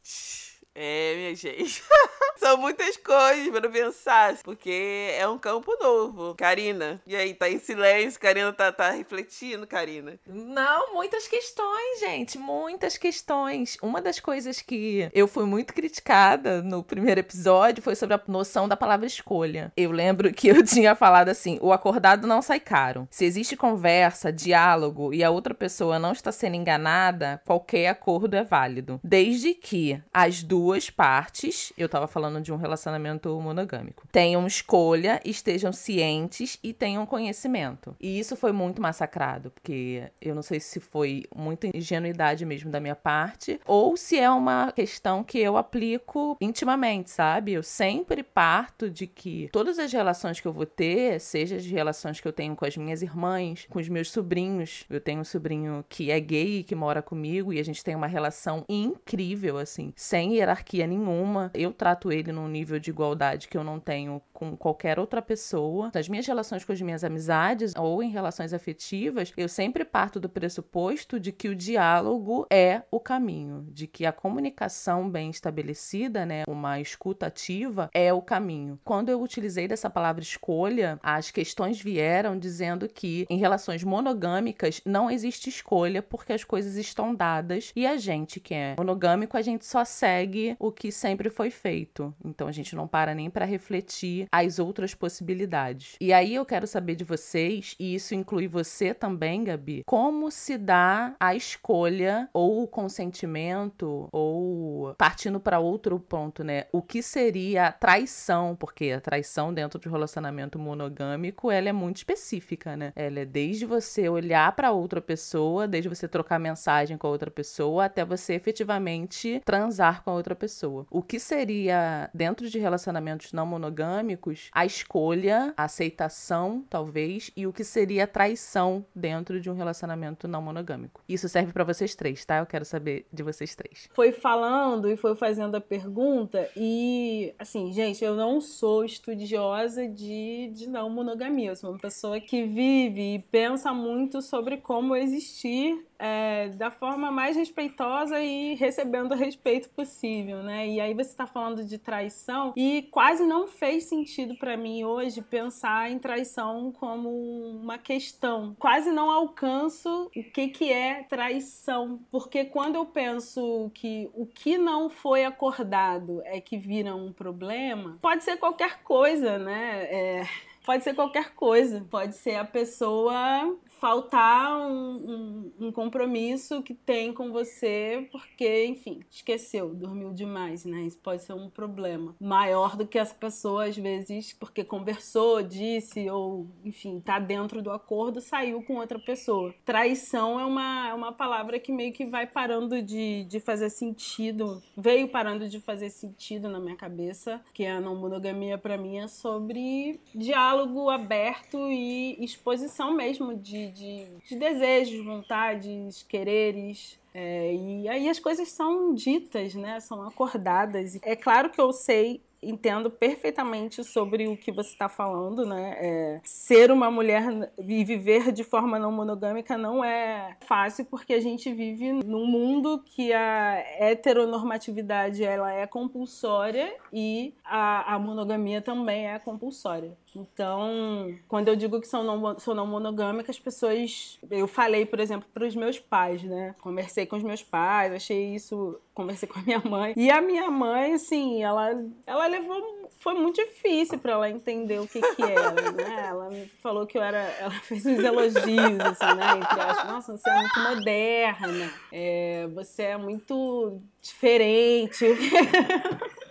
É, 0.76 1.16
minha 1.16 1.36
gente. 1.36 1.82
São 2.36 2.58
muitas 2.58 2.98
coisas 2.98 3.48
para 3.48 3.70
pensar, 3.70 4.36
porque 4.44 5.10
é 5.18 5.26
um 5.26 5.38
campo 5.38 5.72
novo. 5.82 6.36
Karina, 6.36 7.02
e 7.08 7.16
aí, 7.16 7.34
tá 7.34 7.50
em 7.50 7.58
silêncio? 7.58 8.20
Karina 8.20 8.52
tá, 8.52 8.74
tá 8.74 8.92
refletindo, 8.92 9.66
Karina? 9.66 10.20
Não, 10.28 10.94
muitas 10.94 11.28
questões, 11.30 12.02
gente, 12.02 12.38
muitas 12.38 12.98
questões. 12.98 13.78
Uma 13.82 14.02
das 14.02 14.20
coisas 14.20 14.62
que 14.62 15.10
eu 15.14 15.30
fui 15.30 15.46
muito 15.46 15.74
criticada 15.74 16.62
no 16.62 16.84
primeiro 16.84 17.22
episódio 17.22 17.82
foi 17.82 17.96
sobre 17.96 18.16
a 18.16 18.22
noção 18.28 18.68
da 18.68 18.76
palavra 18.76 19.08
escolha. 19.08 19.72
Eu 19.78 19.92
lembro 19.92 20.34
que 20.34 20.50
eu 20.50 20.62
tinha 20.66 20.94
falado 20.94 21.30
assim: 21.30 21.58
o 21.62 21.72
acordado 21.72 22.28
não 22.28 22.42
sai 22.42 22.60
caro. 22.60 23.08
Se 23.10 23.24
existe 23.24 23.56
conversa, 23.56 24.32
diálogo 24.32 25.14
e 25.14 25.24
a 25.24 25.32
outra 25.32 25.54
pessoa 25.54 25.98
não 25.98 26.12
está 26.12 26.34
sendo 26.34 26.58
enganada, 26.58 27.42
qualquer 27.46 27.88
acordo 27.88 28.36
é 28.36 28.44
válido. 28.44 29.00
Desde 29.02 29.54
que 29.54 30.02
as 30.14 30.44
duas 30.44 30.65
partes, 30.90 31.72
eu 31.78 31.88
tava 31.88 32.08
falando 32.08 32.42
de 32.42 32.52
um 32.52 32.56
relacionamento 32.56 33.30
monogâmico. 33.40 34.08
Tenham 34.12 34.46
escolha, 34.48 35.22
estejam 35.24 35.72
cientes 35.72 36.60
e 36.64 36.74
tenham 36.74 37.06
conhecimento. 37.06 37.96
E 38.00 38.20
isso 38.20 38.36
foi 38.36 38.52
muito 38.52 38.82
massacrado, 38.82 39.52
porque 39.52 40.04
eu 40.22 40.34
não 40.34 40.42
sei 40.42 40.60
se 40.60 40.80
foi 40.80 41.24
muita 41.36 41.68
ingenuidade 41.76 42.46
mesmo 42.46 42.72
da 42.72 42.80
minha 42.80 42.96
parte, 42.96 43.60
ou 43.66 43.96
se 43.96 44.20
é 44.20 44.30
uma 44.30 44.72
questão 44.72 45.24
que 45.24 45.40
eu 45.40 45.58
aplico 45.58 46.38
intimamente, 46.42 47.10
sabe? 47.12 47.54
Eu 47.54 47.64
sempre 47.64 48.24
parto 48.24 48.90
de 48.90 49.08
que 49.08 49.50
todas 49.52 49.80
as 49.80 49.92
relações 49.92 50.40
que 50.40 50.48
eu 50.48 50.54
vou 50.54 50.66
ter, 50.66 51.20
seja 51.20 51.56
as 51.56 51.66
relações 51.66 52.20
que 52.20 52.28
eu 52.28 52.34
tenho 52.34 52.56
com 52.56 52.66
as 52.66 52.78
minhas 52.78 53.02
irmãs, 53.02 53.66
com 53.70 53.80
os 53.80 53.90
meus 53.90 54.12
sobrinhos, 54.12 54.86
eu 54.90 55.00
tenho 55.00 55.22
um 55.22 55.26
sobrinho 55.26 55.86
que 55.88 56.12
é 56.12 56.20
gay 56.20 56.64
que 56.64 56.76
mora 56.76 57.02
comigo 57.02 57.54
e 57.54 57.60
a 57.60 57.64
gente 57.64 57.84
tem 57.84 57.96
uma 57.96 58.08
relação 58.08 58.66
incrível, 58.68 59.58
assim, 59.58 59.94
sem 59.96 60.36
hierarquia 60.36 60.55
nenhuma. 60.88 61.52
Eu 61.54 61.72
trato 61.74 62.12
ele 62.12 62.32
num 62.32 62.48
nível 62.48 62.80
de 62.80 62.90
igualdade 62.90 63.48
que 63.48 63.58
eu 63.58 63.64
não 63.64 63.80
tenho 63.80 64.22
com 64.36 64.56
qualquer 64.56 65.00
outra 65.00 65.22
pessoa. 65.22 65.90
Nas 65.94 66.10
minhas 66.10 66.28
relações 66.28 66.66
com 66.66 66.74
as 66.74 66.82
minhas 66.82 67.04
amizades 67.04 67.74
ou 67.76 68.04
em 68.04 68.10
relações 68.10 68.54
afetivas, 68.54 69.32
eu 69.38 69.48
sempre 69.48 69.86
parto 69.86 70.20
do 70.20 70.30
pressuposto 70.30 71.20
de 71.20 71.32
que 71.32 71.48
o 71.48 71.56
diálogo 71.56 72.46
é 72.52 72.82
o 72.92 73.00
caminho, 73.00 73.66
de 73.72 73.88
que 73.88 74.06
a 74.06 74.12
comunicação 74.12 75.10
bem 75.10 75.30
estabelecida, 75.30 76.26
né, 76.26 76.44
uma 76.48 76.80
escuta 76.82 77.28
ativa 77.28 77.90
é 77.94 78.12
o 78.14 78.22
caminho. 78.22 78.78
Quando 78.84 79.10
eu 79.10 79.22
utilizei 79.22 79.68
dessa 79.68 79.90
palavra 79.90 80.22
escolha, 80.22 81.00
as 81.02 81.32
questões 81.32 81.82
vieram 81.82 82.38
dizendo 82.38 82.90
que 82.90 83.26
em 83.30 83.38
relações 83.38 83.84
monogâmicas 83.84 84.82
não 84.86 85.10
existe 85.10 85.50
escolha 85.50 86.04
porque 86.04 86.34
as 86.34 86.44
coisas 86.44 86.76
estão 86.76 87.16
dadas 87.16 87.72
e 87.74 87.88
a 87.88 87.96
gente 87.96 88.42
que 88.42 88.54
é 88.54 88.76
monogâmico, 88.78 89.38
a 89.38 89.42
gente 89.42 89.66
só 89.66 89.86
segue 89.86 90.58
o 90.60 90.72
que 90.72 90.92
sempre 90.92 91.30
foi 91.30 91.50
feito. 91.50 92.14
Então 92.24 92.50
a 92.50 92.52
gente 92.52 92.76
não 92.76 92.86
para 92.86 93.16
nem 93.16 93.30
para 93.30 93.46
refletir 93.46 94.25
as 94.32 94.60
outras 94.60 94.94
possibilidades. 94.94 95.96
E 96.00 96.14
aí 96.14 96.36
eu 96.36 96.46
quero 96.46 96.68
saber 96.68 96.96
de 96.96 97.04
vocês, 97.04 97.76
e 97.80 97.96
isso 97.96 98.14
inclui 98.14 98.48
você 98.48 98.94
também, 98.94 99.44
Gabi, 99.44 99.84
como 99.86 100.32
se 100.32 100.58
dá 100.58 101.16
a 101.20 101.36
escolha 101.36 102.30
ou 102.34 102.64
o 102.64 102.68
consentimento 102.68 104.08
ou 104.12 104.94
partindo 104.96 105.40
para 105.40 105.60
outro 105.60 106.00
ponto, 106.00 106.44
né? 106.44 106.66
O 106.72 106.82
que 106.82 107.02
seria 107.02 107.72
traição? 107.72 108.56
Porque 108.56 108.92
a 108.92 109.02
traição 109.02 109.54
dentro 109.54 109.80
de 109.80 109.88
um 109.88 109.92
relacionamento 109.92 110.58
monogâmico, 110.60 111.52
ela 111.52 111.70
é 111.70 111.74
muito 111.74 111.98
específica, 111.98 112.76
né? 112.76 112.92
Ela 112.96 113.22
é 113.22 113.26
desde 113.26 113.66
você 113.66 114.08
olhar 114.10 114.52
para 114.56 114.72
outra 114.72 115.02
pessoa, 115.02 115.68
desde 115.68 115.90
você 115.90 116.08
trocar 116.08 116.40
mensagem 116.40 116.98
com 116.98 117.08
a 117.08 117.10
outra 117.10 117.32
pessoa 117.32 117.86
até 117.86 118.04
você 118.04 118.34
efetivamente 118.34 119.42
transar 119.46 120.04
com 120.04 120.12
a 120.12 120.14
outra 120.14 120.36
pessoa. 120.36 120.86
O 120.90 121.02
que 121.02 121.20
seria 121.20 122.10
dentro 122.14 122.50
de 122.50 122.60
relacionamentos 122.60 123.34
não 123.34 123.46
monogâmicos, 123.46 124.15
a 124.52 124.66
escolha, 124.66 125.54
a 125.58 125.64
aceitação, 125.64 126.64
talvez, 126.70 127.32
e 127.36 127.46
o 127.46 127.54
que 127.54 127.64
seria 127.64 128.08
traição 128.08 128.86
dentro 128.96 129.40
de 129.40 129.50
um 129.50 129.54
relacionamento 129.54 130.28
não 130.28 130.42
monogâmico. 130.42 131.02
Isso 131.08 131.28
serve 131.28 131.52
para 131.52 131.64
vocês 131.64 131.96
três, 131.96 132.26
tá? 132.26 132.38
Eu 132.38 132.46
quero 132.46 132.66
saber 132.66 133.06
de 133.12 133.24
vocês 133.24 133.56
três. 133.56 133.88
Foi 133.92 134.12
falando 134.12 134.90
e 134.90 134.96
foi 134.96 135.16
fazendo 135.16 135.56
a 135.56 135.62
pergunta 135.62 136.50
e, 136.56 137.34
assim, 137.38 137.72
gente, 137.72 138.04
eu 138.04 138.16
não 138.16 138.40
sou 138.40 138.86
estudiosa 138.86 139.88
de, 139.88 140.52
de 140.54 140.68
não 140.68 140.90
monogamia. 140.90 141.52
Eu 141.52 141.56
sou 141.56 141.72
uma 141.72 141.80
pessoa 141.80 142.20
que 142.20 142.46
vive 142.46 143.16
e 143.16 143.20
pensa 143.20 143.74
muito 143.74 144.22
sobre 144.22 144.58
como 144.58 144.96
existir 144.96 145.86
é, 146.00 146.50
da 146.50 146.72
forma 146.72 147.12
mais 147.12 147.36
respeitosa 147.36 148.20
e 148.20 148.56
recebendo 148.56 149.12
o 149.12 149.16
respeito 149.16 149.70
possível, 149.70 150.44
né? 150.44 150.68
E 150.68 150.80
aí 150.80 150.94
você 150.94 151.10
está 151.10 151.26
falando 151.26 151.64
de 151.64 151.78
traição 151.78 152.54
e 152.56 152.84
quase 152.92 153.26
não 153.26 153.48
fez 153.48 153.86
sentido 153.86 154.36
para 154.36 154.58
mim 154.58 154.84
hoje 154.84 155.22
pensar 155.22 155.92
em 155.92 156.00
traição 156.00 156.72
como 156.72 157.10
uma 157.10 157.78
questão. 157.78 158.56
Quase 158.60 158.92
não 158.92 159.10
alcanço 159.10 160.06
o 160.16 160.24
que 160.32 160.48
que 160.50 160.72
é 160.72 161.04
traição, 161.04 162.00
porque 162.12 162.46
quando 162.46 162.76
eu 162.76 162.86
penso 162.86 163.72
que 163.74 164.10
o 164.14 164.26
que 164.26 164.58
não 164.58 164.90
foi 164.90 165.26
acordado 165.26 166.22
é 166.26 166.40
que 166.40 166.58
vira 166.58 166.96
um 166.96 167.12
problema, 167.12 167.98
pode 168.02 168.24
ser 168.24 168.38
qualquer 168.38 168.84
coisa, 168.84 169.38
né? 169.38 169.84
É, 169.86 170.28
pode 170.66 170.84
ser 170.84 170.94
qualquer 170.94 171.34
coisa, 171.36 171.86
pode 171.90 172.16
ser 172.16 172.36
a 172.36 172.44
pessoa 172.44 173.56
faltar 173.86 174.58
um, 174.58 175.52
um, 175.60 175.68
um, 175.68 175.72
compromisso 175.72 176.64
que 176.64 176.74
tem 176.74 177.14
com 177.14 177.32
você 177.32 178.10
porque, 178.12 178.66
enfim, 178.66 179.02
esqueceu, 179.12 179.76
dormiu 179.76 180.12
demais, 180.12 180.66
né? 180.66 180.82
Isso 180.82 180.98
pode 180.98 181.22
ser 181.22 181.34
um 181.34 181.52
problema 181.52 182.16
maior 182.20 182.76
do 182.76 182.88
que 182.88 182.98
essa 182.98 183.14
pessoa, 183.14 183.66
às 183.66 183.78
vezes, 183.78 184.34
porque 184.34 184.64
conversou, 184.64 185.44
disse, 185.44 186.10
ou, 186.10 186.48
enfim, 186.64 187.00
tá 187.00 187.20
dentro 187.20 187.62
do 187.62 187.70
acordo, 187.70 188.20
saiu 188.22 188.64
com 188.64 188.78
outra 188.78 188.98
pessoa. 188.98 189.54
Traição 189.64 190.40
é 190.40 190.46
uma, 190.46 190.90
é 190.90 190.94
uma 190.96 191.12
palavra 191.12 191.60
que 191.60 191.72
meio 191.72 191.94
que 191.94 192.08
vai 192.08 192.26
parando 192.26 192.82
de, 192.82 193.24
de 193.26 193.40
fazer 193.40 193.70
sentido, 193.70 194.64
veio 194.76 195.10
parando 195.10 195.48
de 195.48 195.60
fazer 195.60 195.92
sentido 195.92 196.50
na 196.50 196.60
minha 196.60 196.76
cabeça, 196.76 197.40
que 197.54 197.64
a 197.68 197.80
não 197.80 197.96
monogamia 197.96 198.58
para 198.58 198.80
mim 198.80 198.98
é 198.98 199.08
sobre 199.08 200.00
diálogo 200.16 200.90
aberto 200.90 201.60
e 201.72 202.18
exposição 202.26 202.92
mesmo 202.92 203.36
de, 203.36 203.75
de, 203.76 204.08
de 204.28 204.36
desejos, 204.38 205.06
vontades, 205.06 206.04
quereres. 206.04 206.98
É, 207.14 207.54
e 207.54 207.88
aí 207.90 208.10
as 208.10 208.20
coisas 208.20 208.50
são 208.50 208.94
ditas, 208.94 209.54
né? 209.54 209.80
São 209.80 210.02
acordadas. 210.02 210.98
É 211.02 211.16
claro 211.16 211.50
que 211.50 211.60
eu 211.60 211.72
sei 211.72 212.22
entendo 212.42 212.92
perfeitamente 212.92 213.84
sobre 213.84 214.28
o 214.28 214.38
que 214.38 214.52
você 214.52 214.70
está 214.70 214.88
falando, 214.88 215.46
né? 215.46 215.76
É, 215.80 216.22
ser 216.24 216.72
uma 216.72 216.92
mulher 216.92 217.24
e 217.58 217.84
viver 217.84 218.32
de 218.32 218.44
forma 218.44 218.78
não 218.78 218.92
monogâmica 218.92 219.58
não 219.58 219.84
é 219.84 220.38
fácil 220.42 220.86
porque 220.86 221.14
a 221.14 221.20
gente 221.20 221.52
vive 221.52 221.92
num 221.92 222.26
mundo 222.26 222.84
que 222.86 223.12
a 223.12 223.64
heteronormatividade 223.80 225.24
ela 225.24 225.52
é 225.52 225.66
compulsória 225.66 226.76
e 226.94 227.34
a, 227.44 227.96
a 227.96 228.00
monogamia 228.00 228.62
também 228.62 229.10
é 229.10 229.18
compulsória. 229.18 229.98
Então, 230.16 231.14
quando 231.28 231.50
eu 231.50 231.56
digo 231.56 231.82
que 231.82 231.88
sou 231.88 232.04
não, 232.04 232.40
sou 232.40 232.56
não 232.56 232.66
monogâmica, 232.66 233.30
as 233.30 233.40
pessoas. 233.40 234.18
Eu 234.32 234.48
falei, 234.48 234.86
por 234.86 235.00
exemplo, 235.00 235.28
para 235.34 235.46
os 235.46 235.56
meus 235.56 235.78
pais, 235.78 236.24
né? 236.24 236.56
Conversei 236.62 237.06
com 237.06 237.18
os 237.18 237.24
meus 237.24 237.44
pais, 237.44 237.92
achei 237.92 238.34
isso. 238.34 238.80
Conversei 238.94 239.28
com 239.30 239.40
a 239.40 239.42
minha 239.42 239.60
mãe. 239.60 239.94
E 239.98 240.10
a 240.10 240.22
minha 240.22 240.50
mãe, 240.50 240.94
assim, 240.94 241.44
ela, 241.44 241.72
ela 242.08 242.28
levou. 242.28 242.86
Foi 242.98 243.14
muito 243.14 243.36
difícil 243.36 244.00
para 244.00 244.14
ela 244.14 244.30
entender 244.30 244.80
o 244.80 244.88
que 244.88 245.00
que 245.00 245.22
era, 245.22 245.52
né? 245.52 246.08
Ela 246.08 246.30
me 246.30 246.48
falou 246.64 246.88
que 246.88 246.98
eu 246.98 247.04
era. 247.04 247.20
Ela 247.40 247.52
fez 247.52 247.86
uns 247.86 248.00
elogios, 248.00 248.80
assim, 248.80 249.16
né? 249.16 249.38
Entre 249.38 249.62
aspas. 249.62 249.88
Nossa, 249.88 250.18
você 250.18 250.30
é 250.30 250.38
muito 250.38 250.60
moderna. 250.60 251.74
É, 251.92 252.48
você 252.54 252.84
é 252.84 252.98
muito 252.98 253.82
diferente. 254.02 255.06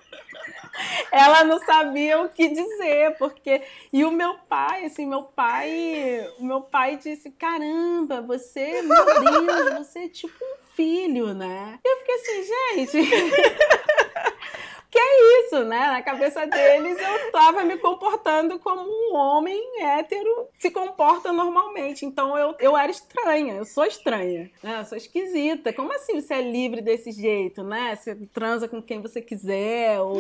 ela 1.11 1.45
não 1.45 1.59
sabia 1.61 2.20
o 2.20 2.29
que 2.29 2.49
dizer, 2.49 3.16
porque 3.18 3.62
e 3.93 4.05
o 4.05 4.11
meu 4.11 4.35
pai, 4.49 4.87
assim, 4.87 5.07
meu 5.07 5.22
pai, 5.22 6.29
o 6.39 6.45
meu 6.45 6.61
pai 6.61 6.97
disse: 6.97 7.31
"Caramba, 7.31 8.20
você, 8.22 8.83
meu 8.83 9.05
Deus, 9.05 9.79
você 9.79 10.01
é 10.01 10.09
tipo 10.09 10.45
um 10.45 10.57
filho, 10.75 11.35
né?". 11.35 11.79
E 11.85 11.89
eu 11.89 11.99
fiquei 11.99 12.14
assim, 12.14 12.43
gente, 12.45 13.11
que 14.95 14.99
é 15.01 15.40
isso, 15.40 15.64
né? 15.64 15.88
Na 15.88 16.03
cabeça 16.03 16.47
deles 16.47 16.97
eu 17.01 17.32
tava 17.32 17.64
me 17.64 17.76
comportando 17.78 18.61
como 18.61 18.82
um 18.82 19.16
homem 19.16 19.61
hétero 19.82 20.47
se 20.57 20.70
comporta 20.70 21.32
normalmente. 21.32 22.07
Então 22.07 22.38
eu, 22.38 22.55
eu 22.61 22.76
era 22.76 22.92
estranha, 22.92 23.55
eu 23.55 23.64
sou 23.64 23.84
estranha, 23.84 24.49
né? 24.62 24.78
Eu 24.78 24.84
sou 24.84 24.97
esquisita. 24.97 25.72
Como 25.72 25.92
assim 25.92 26.20
você 26.20 26.34
é 26.34 26.42
livre 26.42 26.80
desse 26.80 27.11
jeito, 27.11 27.64
né? 27.64 27.97
Você 27.97 28.14
transa 28.32 28.68
com 28.68 28.80
quem 28.80 29.03
você 29.03 29.20
quiser, 29.20 30.01
ou 30.01 30.16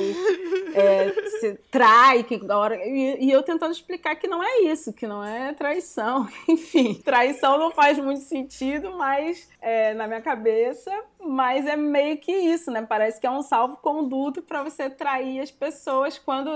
é, 0.74 1.12
você 1.22 1.56
trai 1.70 2.24
que 2.24 2.40
hora. 2.50 2.74
E, 2.84 3.26
e 3.26 3.30
eu 3.30 3.44
tentando 3.44 3.72
explicar 3.72 4.16
que 4.16 4.26
não 4.26 4.42
é 4.42 4.62
isso, 4.62 4.92
que 4.92 5.06
não 5.06 5.22
é 5.22 5.52
traição. 5.52 6.28
Enfim, 6.48 6.94
traição 6.94 7.58
não 7.58 7.70
faz 7.70 7.96
muito 7.96 8.22
sentido, 8.22 8.90
mas 8.96 9.48
é, 9.62 9.94
na 9.94 10.08
minha 10.08 10.20
cabeça, 10.20 10.90
mas 11.26 11.66
é 11.66 11.76
meio 11.76 12.18
que 12.18 12.32
isso, 12.32 12.70
né? 12.70 12.82
Parece 12.82 13.20
que 13.20 13.26
é 13.26 13.30
um 13.30 13.42
salvo-conduto 13.42 14.42
para 14.42 14.62
você 14.62 14.90
trair 14.90 15.40
as 15.40 15.50
pessoas 15.50 16.18
quando. 16.18 16.50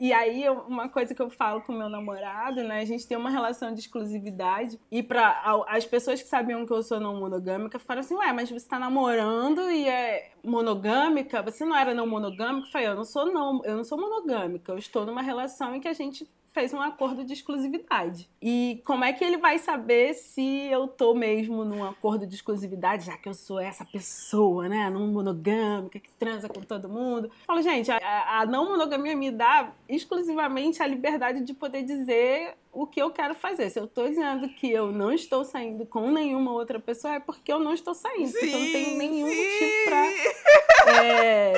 E 0.00 0.12
aí, 0.12 0.48
uma 0.48 0.88
coisa 0.88 1.14
que 1.14 1.22
eu 1.22 1.28
falo 1.30 1.60
com 1.62 1.72
meu 1.72 1.88
namorado, 1.88 2.62
né? 2.64 2.80
A 2.80 2.84
gente 2.84 3.06
tem 3.06 3.16
uma 3.16 3.30
relação 3.30 3.72
de 3.72 3.80
exclusividade. 3.80 4.78
E 4.90 5.02
para 5.02 5.64
as 5.68 5.84
pessoas 5.84 6.22
que 6.22 6.28
sabiam 6.28 6.66
que 6.66 6.72
eu 6.72 6.82
sou 6.82 7.00
não 7.00 7.18
monogâmica 7.18 7.78
ficaram 7.78 8.00
assim, 8.00 8.14
ué, 8.14 8.32
mas 8.32 8.50
você 8.50 8.68
tá 8.68 8.78
namorando 8.78 9.70
e 9.70 9.88
é 9.88 10.30
monogâmica? 10.42 11.42
Você 11.42 11.64
não 11.64 11.76
era 11.76 11.94
não 11.94 12.06
monogâmica? 12.06 12.66
Eu 12.66 12.72
falei, 12.72 12.88
eu 12.88 12.96
não 12.96 13.04
sou 13.04 13.26
não, 13.26 13.64
eu 13.64 13.76
não 13.76 13.84
sou 13.84 13.98
monogâmica, 13.98 14.72
eu 14.72 14.78
estou 14.78 15.04
numa 15.04 15.22
relação 15.22 15.74
em 15.74 15.80
que 15.80 15.88
a 15.88 15.92
gente 15.92 16.28
fez 16.52 16.72
um 16.72 16.80
acordo 16.80 17.24
de 17.24 17.32
exclusividade. 17.32 18.28
E 18.40 18.82
como 18.84 19.04
é 19.04 19.12
que 19.12 19.24
ele 19.24 19.38
vai 19.38 19.58
saber 19.58 20.14
se 20.14 20.68
eu 20.70 20.86
tô 20.86 21.14
mesmo 21.14 21.64
num 21.64 21.82
acordo 21.82 22.26
de 22.26 22.34
exclusividade, 22.34 23.06
já 23.06 23.16
que 23.16 23.28
eu 23.28 23.34
sou 23.34 23.58
essa 23.58 23.84
pessoa, 23.84 24.68
né, 24.68 24.90
não 24.90 25.06
monogâmica, 25.06 25.98
que 25.98 26.10
transa 26.12 26.48
com 26.48 26.60
todo 26.60 26.88
mundo? 26.88 27.26
Eu 27.26 27.46
falo, 27.46 27.62
gente, 27.62 27.90
a, 27.90 28.40
a 28.40 28.46
não 28.46 28.70
monogamia 28.70 29.16
me 29.16 29.30
dá 29.30 29.72
exclusivamente 29.88 30.82
a 30.82 30.86
liberdade 30.86 31.42
de 31.42 31.54
poder 31.54 31.82
dizer 31.82 32.54
o 32.72 32.86
que 32.86 33.00
eu 33.00 33.10
quero 33.10 33.34
fazer. 33.34 33.68
Se 33.68 33.78
eu 33.78 33.84
estou 33.84 34.08
dizendo 34.08 34.48
que 34.48 34.70
eu 34.70 34.90
não 34.90 35.12
estou 35.12 35.44
saindo 35.44 35.84
com 35.84 36.10
nenhuma 36.10 36.52
outra 36.52 36.80
pessoa, 36.80 37.14
é 37.14 37.20
porque 37.20 37.52
eu 37.52 37.60
não 37.60 37.74
estou 37.74 37.92
saindo. 37.92 38.28
Sim, 38.28 38.38
porque 38.38 38.54
eu 38.54 38.60
não 38.60 38.72
tenho 38.72 38.96
nenhum 38.96 39.28
sim. 39.28 39.36
motivo 39.36 39.84
pra 39.84 40.94
é, 41.04 41.52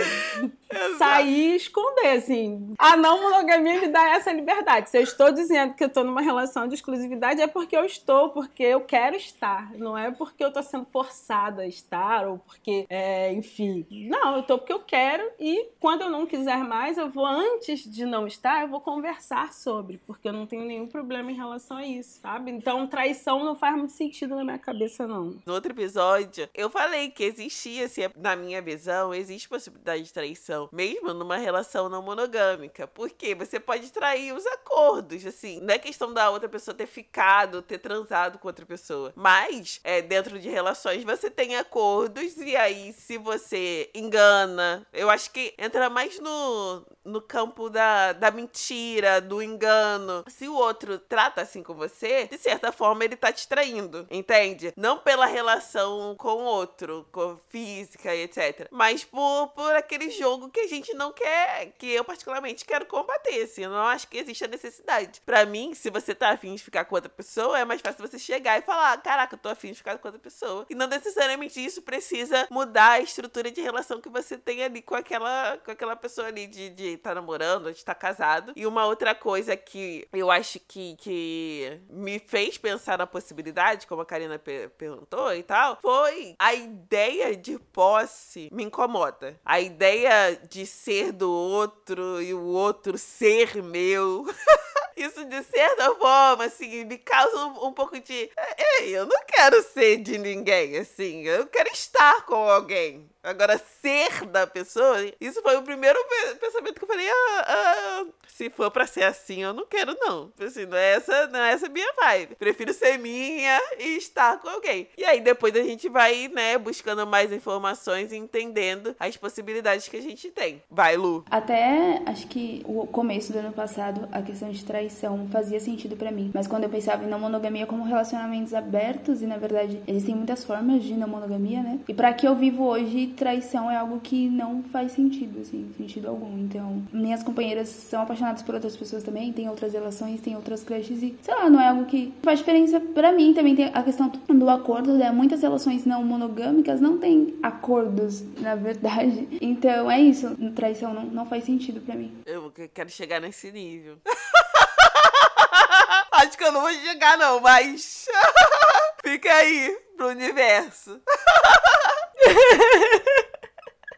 sair 0.98 1.52
e 1.52 1.56
esconder, 1.56 2.08
assim. 2.16 2.74
A 2.76 2.96
não 2.96 3.22
monogamia 3.22 3.80
me 3.80 3.88
dá 3.88 4.16
essa 4.16 4.32
liberdade. 4.32 4.90
Se 4.90 4.98
eu 4.98 5.02
estou 5.02 5.30
dizendo 5.30 5.74
que 5.74 5.84
eu 5.84 5.88
estou 5.88 6.02
numa 6.02 6.20
relação 6.20 6.66
de 6.66 6.74
exclusividade, 6.74 7.40
é 7.40 7.46
porque 7.46 7.76
eu 7.76 7.84
estou, 7.84 8.30
porque 8.30 8.64
eu 8.64 8.80
quero 8.80 9.14
estar. 9.14 9.72
Não 9.74 9.96
é 9.96 10.10
porque 10.10 10.42
eu 10.42 10.48
estou 10.48 10.64
sendo 10.64 10.86
forçada 10.86 11.62
a 11.62 11.66
estar, 11.66 12.26
ou 12.26 12.38
porque, 12.38 12.86
é, 12.90 13.32
enfim. 13.32 13.86
Não, 14.10 14.34
eu 14.34 14.40
estou 14.40 14.58
porque 14.58 14.72
eu 14.72 14.80
quero 14.80 15.30
e 15.38 15.68
quando 15.78 16.02
eu 16.02 16.10
não 16.10 16.26
quiser 16.26 16.58
mais, 16.64 16.98
eu 16.98 17.08
vou, 17.08 17.24
antes 17.24 17.84
de 17.84 18.04
não 18.04 18.26
estar, 18.26 18.62
eu 18.62 18.68
vou 18.68 18.80
conversar 18.80 19.52
sobre, 19.52 19.98
porque 20.04 20.28
eu 20.28 20.32
não 20.32 20.46
tenho 20.46 20.64
nenhum 20.64 20.88
problema 20.88 21.03
problema 21.04 21.30
em 21.30 21.34
relação 21.34 21.76
a 21.76 21.86
isso, 21.86 22.18
sabe? 22.22 22.50
Então, 22.50 22.86
traição 22.86 23.44
não 23.44 23.54
faz 23.54 23.76
muito 23.76 23.92
sentido 23.92 24.34
na 24.34 24.42
minha 24.42 24.58
cabeça, 24.58 25.06
não. 25.06 25.38
No 25.44 25.52
outro 25.52 25.72
episódio, 25.72 26.48
eu 26.54 26.70
falei 26.70 27.10
que 27.10 27.24
existia, 27.24 27.84
assim, 27.84 28.02
na 28.16 28.34
minha 28.34 28.62
visão, 28.62 29.12
existe 29.12 29.46
possibilidade 29.46 30.02
de 30.02 30.12
traição, 30.12 30.68
mesmo 30.72 31.12
numa 31.12 31.36
relação 31.36 31.90
não 31.90 32.00
monogâmica. 32.00 32.86
Porque 32.86 33.34
você 33.34 33.60
pode 33.60 33.92
trair 33.92 34.32
os 34.32 34.46
acordos, 34.46 35.26
assim. 35.26 35.60
Não 35.60 35.74
é 35.74 35.78
questão 35.78 36.12
da 36.12 36.30
outra 36.30 36.48
pessoa 36.48 36.74
ter 36.74 36.86
ficado, 36.86 37.60
ter 37.60 37.78
transado 37.78 38.38
com 38.38 38.48
outra 38.48 38.64
pessoa. 38.64 39.12
Mas, 39.14 39.80
é, 39.84 40.00
dentro 40.00 40.38
de 40.38 40.48
relações, 40.48 41.04
você 41.04 41.30
tem 41.30 41.56
acordos, 41.56 42.38
e 42.38 42.56
aí, 42.56 42.94
se 42.94 43.18
você 43.18 43.90
engana, 43.94 44.86
eu 44.90 45.10
acho 45.10 45.30
que 45.30 45.52
entra 45.58 45.90
mais 45.90 46.18
no, 46.18 46.82
no 47.04 47.20
campo 47.20 47.68
da, 47.68 48.14
da 48.14 48.30
mentira, 48.30 49.20
do 49.20 49.42
engano. 49.42 50.24
Se 50.28 50.48
o 50.48 50.54
outro 50.54 50.93
outro 50.94 51.06
trata 51.08 51.42
assim 51.42 51.62
com 51.62 51.74
você, 51.74 52.26
de 52.26 52.38
certa 52.38 52.72
forma 52.72 53.04
ele 53.04 53.16
tá 53.16 53.32
te 53.32 53.46
traindo, 53.46 54.06
entende? 54.10 54.72
Não 54.76 54.98
pela 54.98 55.26
relação 55.26 56.14
com 56.16 56.28
o 56.28 56.44
outro, 56.44 57.06
com 57.12 57.38
física 57.48 58.14
e 58.14 58.22
etc. 58.22 58.68
Mas 58.70 59.04
por, 59.04 59.48
por 59.48 59.74
aquele 59.74 60.10
jogo 60.10 60.50
que 60.50 60.60
a 60.60 60.66
gente 60.66 60.94
não 60.94 61.12
quer, 61.12 61.72
que 61.78 61.90
eu 61.90 62.04
particularmente 62.04 62.64
quero 62.64 62.86
combater, 62.86 63.42
assim. 63.42 63.64
Eu 63.64 63.70
não 63.70 63.86
acho 63.86 64.08
que 64.08 64.18
existe 64.18 64.44
a 64.44 64.48
necessidade. 64.48 65.20
Para 65.24 65.44
mim, 65.44 65.74
se 65.74 65.90
você 65.90 66.14
tá 66.14 66.30
afim 66.30 66.54
de 66.54 66.62
ficar 66.62 66.84
com 66.84 66.94
outra 66.94 67.10
pessoa, 67.10 67.58
é 67.58 67.64
mais 67.64 67.80
fácil 67.80 68.06
você 68.06 68.18
chegar 68.18 68.58
e 68.58 68.62
falar: 68.62 69.00
caraca, 69.02 69.34
eu 69.34 69.38
tô 69.38 69.48
afim 69.48 69.72
de 69.72 69.78
ficar 69.78 69.98
com 69.98 70.08
outra 70.08 70.20
pessoa. 70.20 70.66
E 70.68 70.74
não 70.74 70.86
necessariamente 70.86 71.64
isso 71.64 71.82
precisa 71.82 72.46
mudar 72.50 72.92
a 72.92 73.00
estrutura 73.00 73.50
de 73.50 73.60
relação 73.60 74.00
que 74.00 74.08
você 74.08 74.36
tem 74.36 74.62
ali 74.62 74.82
com 74.82 74.94
aquela, 74.94 75.58
com 75.58 75.70
aquela 75.70 75.96
pessoa 75.96 76.28
ali 76.28 76.46
de 76.46 76.94
estar 76.94 77.10
tá 77.10 77.14
namorando, 77.14 77.72
de 77.72 77.78
estar 77.78 77.94
tá 77.94 78.00
casado. 78.00 78.52
E 78.56 78.66
uma 78.66 78.86
outra 78.86 79.14
coisa 79.14 79.56
que 79.56 80.06
eu 80.12 80.30
acho 80.30 80.60
que 80.60 80.83
que, 80.98 81.80
me 81.88 82.18
fez 82.18 82.58
pensar 82.58 82.98
na 82.98 83.06
possibilidade, 83.06 83.86
como 83.86 84.02
a 84.02 84.06
Karina 84.06 84.38
per 84.38 84.70
perguntou 84.70 85.34
e 85.34 85.42
tal, 85.42 85.78
foi 85.80 86.34
a 86.38 86.54
ideia 86.54 87.36
de 87.36 87.58
posse 87.58 88.48
me 88.52 88.64
incomoda. 88.64 89.38
A 89.44 89.60
ideia 89.60 90.38
de 90.48 90.66
ser 90.66 91.12
do 91.12 91.30
outro 91.30 92.20
e 92.20 92.34
o 92.34 92.42
outro 92.42 92.98
ser 92.98 93.62
meu. 93.62 94.26
Isso, 94.96 95.24
de 95.24 95.42
certa 95.42 95.92
forma, 95.96 96.44
assim, 96.44 96.84
me 96.84 96.98
causa 96.98 97.36
um, 97.46 97.66
um, 97.66 97.72
pouco 97.72 97.98
de. 97.98 98.30
Ei, 98.78 98.96
eu 98.96 99.06
não 99.06 99.24
quero 99.26 99.60
ser 99.62 99.96
de 99.96 100.18
ninguém, 100.18 100.78
assim. 100.78 101.22
Eu 101.22 101.46
quero 101.48 101.68
estar 101.70 102.24
com 102.26 102.48
alguém. 102.48 103.10
Agora, 103.24 103.58
ser 103.58 104.26
da 104.26 104.46
pessoa, 104.46 104.96
isso 105.18 105.40
foi 105.40 105.56
o 105.56 105.62
primeiro 105.62 105.98
pensamento 106.38 106.74
que 106.74 106.84
eu 106.84 106.88
falei, 106.88 107.08
ah, 107.08 107.44
ah, 107.46 108.04
se 108.28 108.50
for 108.50 108.70
pra 108.70 108.86
ser 108.86 109.04
assim, 109.04 109.42
eu 109.42 109.54
não 109.54 109.64
quero, 109.64 109.96
não. 109.98 110.30
Assim, 110.38 110.66
não 110.66 110.76
é 110.76 110.96
essa, 110.96 111.26
não 111.28 111.40
é 111.40 111.52
essa 111.52 111.68
minha 111.68 111.90
vibe. 111.94 112.34
Prefiro 112.34 112.74
ser 112.74 112.98
minha 112.98 113.58
e 113.78 113.96
estar 113.96 114.38
com 114.40 114.48
alguém. 114.48 114.88
E 114.98 115.04
aí, 115.04 115.20
depois 115.20 115.56
a 115.56 115.62
gente 115.62 115.88
vai, 115.88 116.28
né, 116.28 116.58
buscando 116.58 117.06
mais 117.06 117.32
informações 117.32 118.12
e 118.12 118.16
entendendo 118.16 118.94
as 119.00 119.16
possibilidades 119.16 119.88
que 119.88 119.96
a 119.96 120.02
gente 120.02 120.30
tem. 120.30 120.62
Vai, 120.70 120.96
Lu. 120.96 121.24
Até, 121.30 122.02
acho 122.04 122.26
que 122.26 122.62
o 122.66 122.86
começo 122.86 123.32
do 123.32 123.38
ano 123.38 123.52
passado, 123.52 124.06
a 124.12 124.20
questão 124.20 124.50
de 124.50 124.62
traição 124.64 125.26
fazia 125.28 125.60
sentido 125.60 125.96
para 125.96 126.10
mim. 126.10 126.30
Mas 126.34 126.46
quando 126.46 126.64
eu 126.64 126.70
pensava 126.70 127.04
em 127.04 127.08
não 127.08 127.18
monogamia 127.18 127.66
como 127.66 127.84
relacionamentos 127.84 128.52
abertos, 128.52 129.22
e 129.22 129.26
na 129.26 129.38
verdade 129.38 129.80
existem 129.86 130.14
muitas 130.14 130.44
formas 130.44 130.82
de 130.82 130.94
não 130.94 131.08
monogamia, 131.08 131.62
né? 131.62 131.78
E 131.88 131.94
para 131.94 132.12
que 132.12 132.26
eu 132.26 132.34
vivo 132.34 132.64
hoje, 132.64 133.13
traição 133.14 133.70
é 133.70 133.76
algo 133.76 134.00
que 134.00 134.28
não 134.28 134.62
faz 134.62 134.92
sentido, 134.92 135.40
assim, 135.40 135.70
sentido 135.76 136.08
algum. 136.08 136.38
Então, 136.38 136.82
minhas 136.92 137.22
companheiras 137.22 137.68
são 137.68 138.02
apaixonadas 138.02 138.42
por 138.42 138.54
outras 138.54 138.76
pessoas 138.76 139.02
também, 139.02 139.32
tem 139.32 139.48
outras 139.48 139.72
relações, 139.72 140.20
tem 140.20 140.36
outras 140.36 140.62
crushes 140.62 141.02
e, 141.02 141.16
sei 141.22 141.34
lá, 141.34 141.48
não 141.48 141.60
é 141.60 141.68
algo 141.68 141.86
que 141.86 142.12
faz 142.22 142.38
diferença 142.38 142.80
para 142.80 143.12
mim. 143.12 143.34
Também 143.34 143.56
tem 143.56 143.70
a 143.72 143.82
questão 143.82 144.08
do 144.08 144.50
acordo, 144.50 144.94
né? 144.94 145.10
Muitas 145.10 145.42
relações 145.42 145.84
não 145.84 146.04
monogâmicas 146.04 146.80
não 146.80 146.98
têm 146.98 147.36
acordos, 147.42 148.22
na 148.38 148.54
verdade. 148.54 149.28
Então, 149.40 149.90
é 149.90 150.00
isso. 150.00 150.36
Traição 150.54 150.92
não, 150.92 151.04
não 151.04 151.26
faz 151.26 151.44
sentido 151.44 151.80
para 151.80 151.94
mim. 151.94 152.12
Eu 152.26 152.52
quero 152.72 152.90
chegar 152.90 153.20
nesse 153.20 153.50
nível. 153.50 153.96
Acho 156.12 156.38
que 156.38 156.44
eu 156.44 156.52
não 156.52 156.60
vou 156.60 156.72
chegar, 156.72 157.18
não, 157.18 157.40
mas. 157.40 158.06
Fica 159.04 159.32
aí 159.32 159.76
pro 159.96 160.08
universo. 160.08 161.00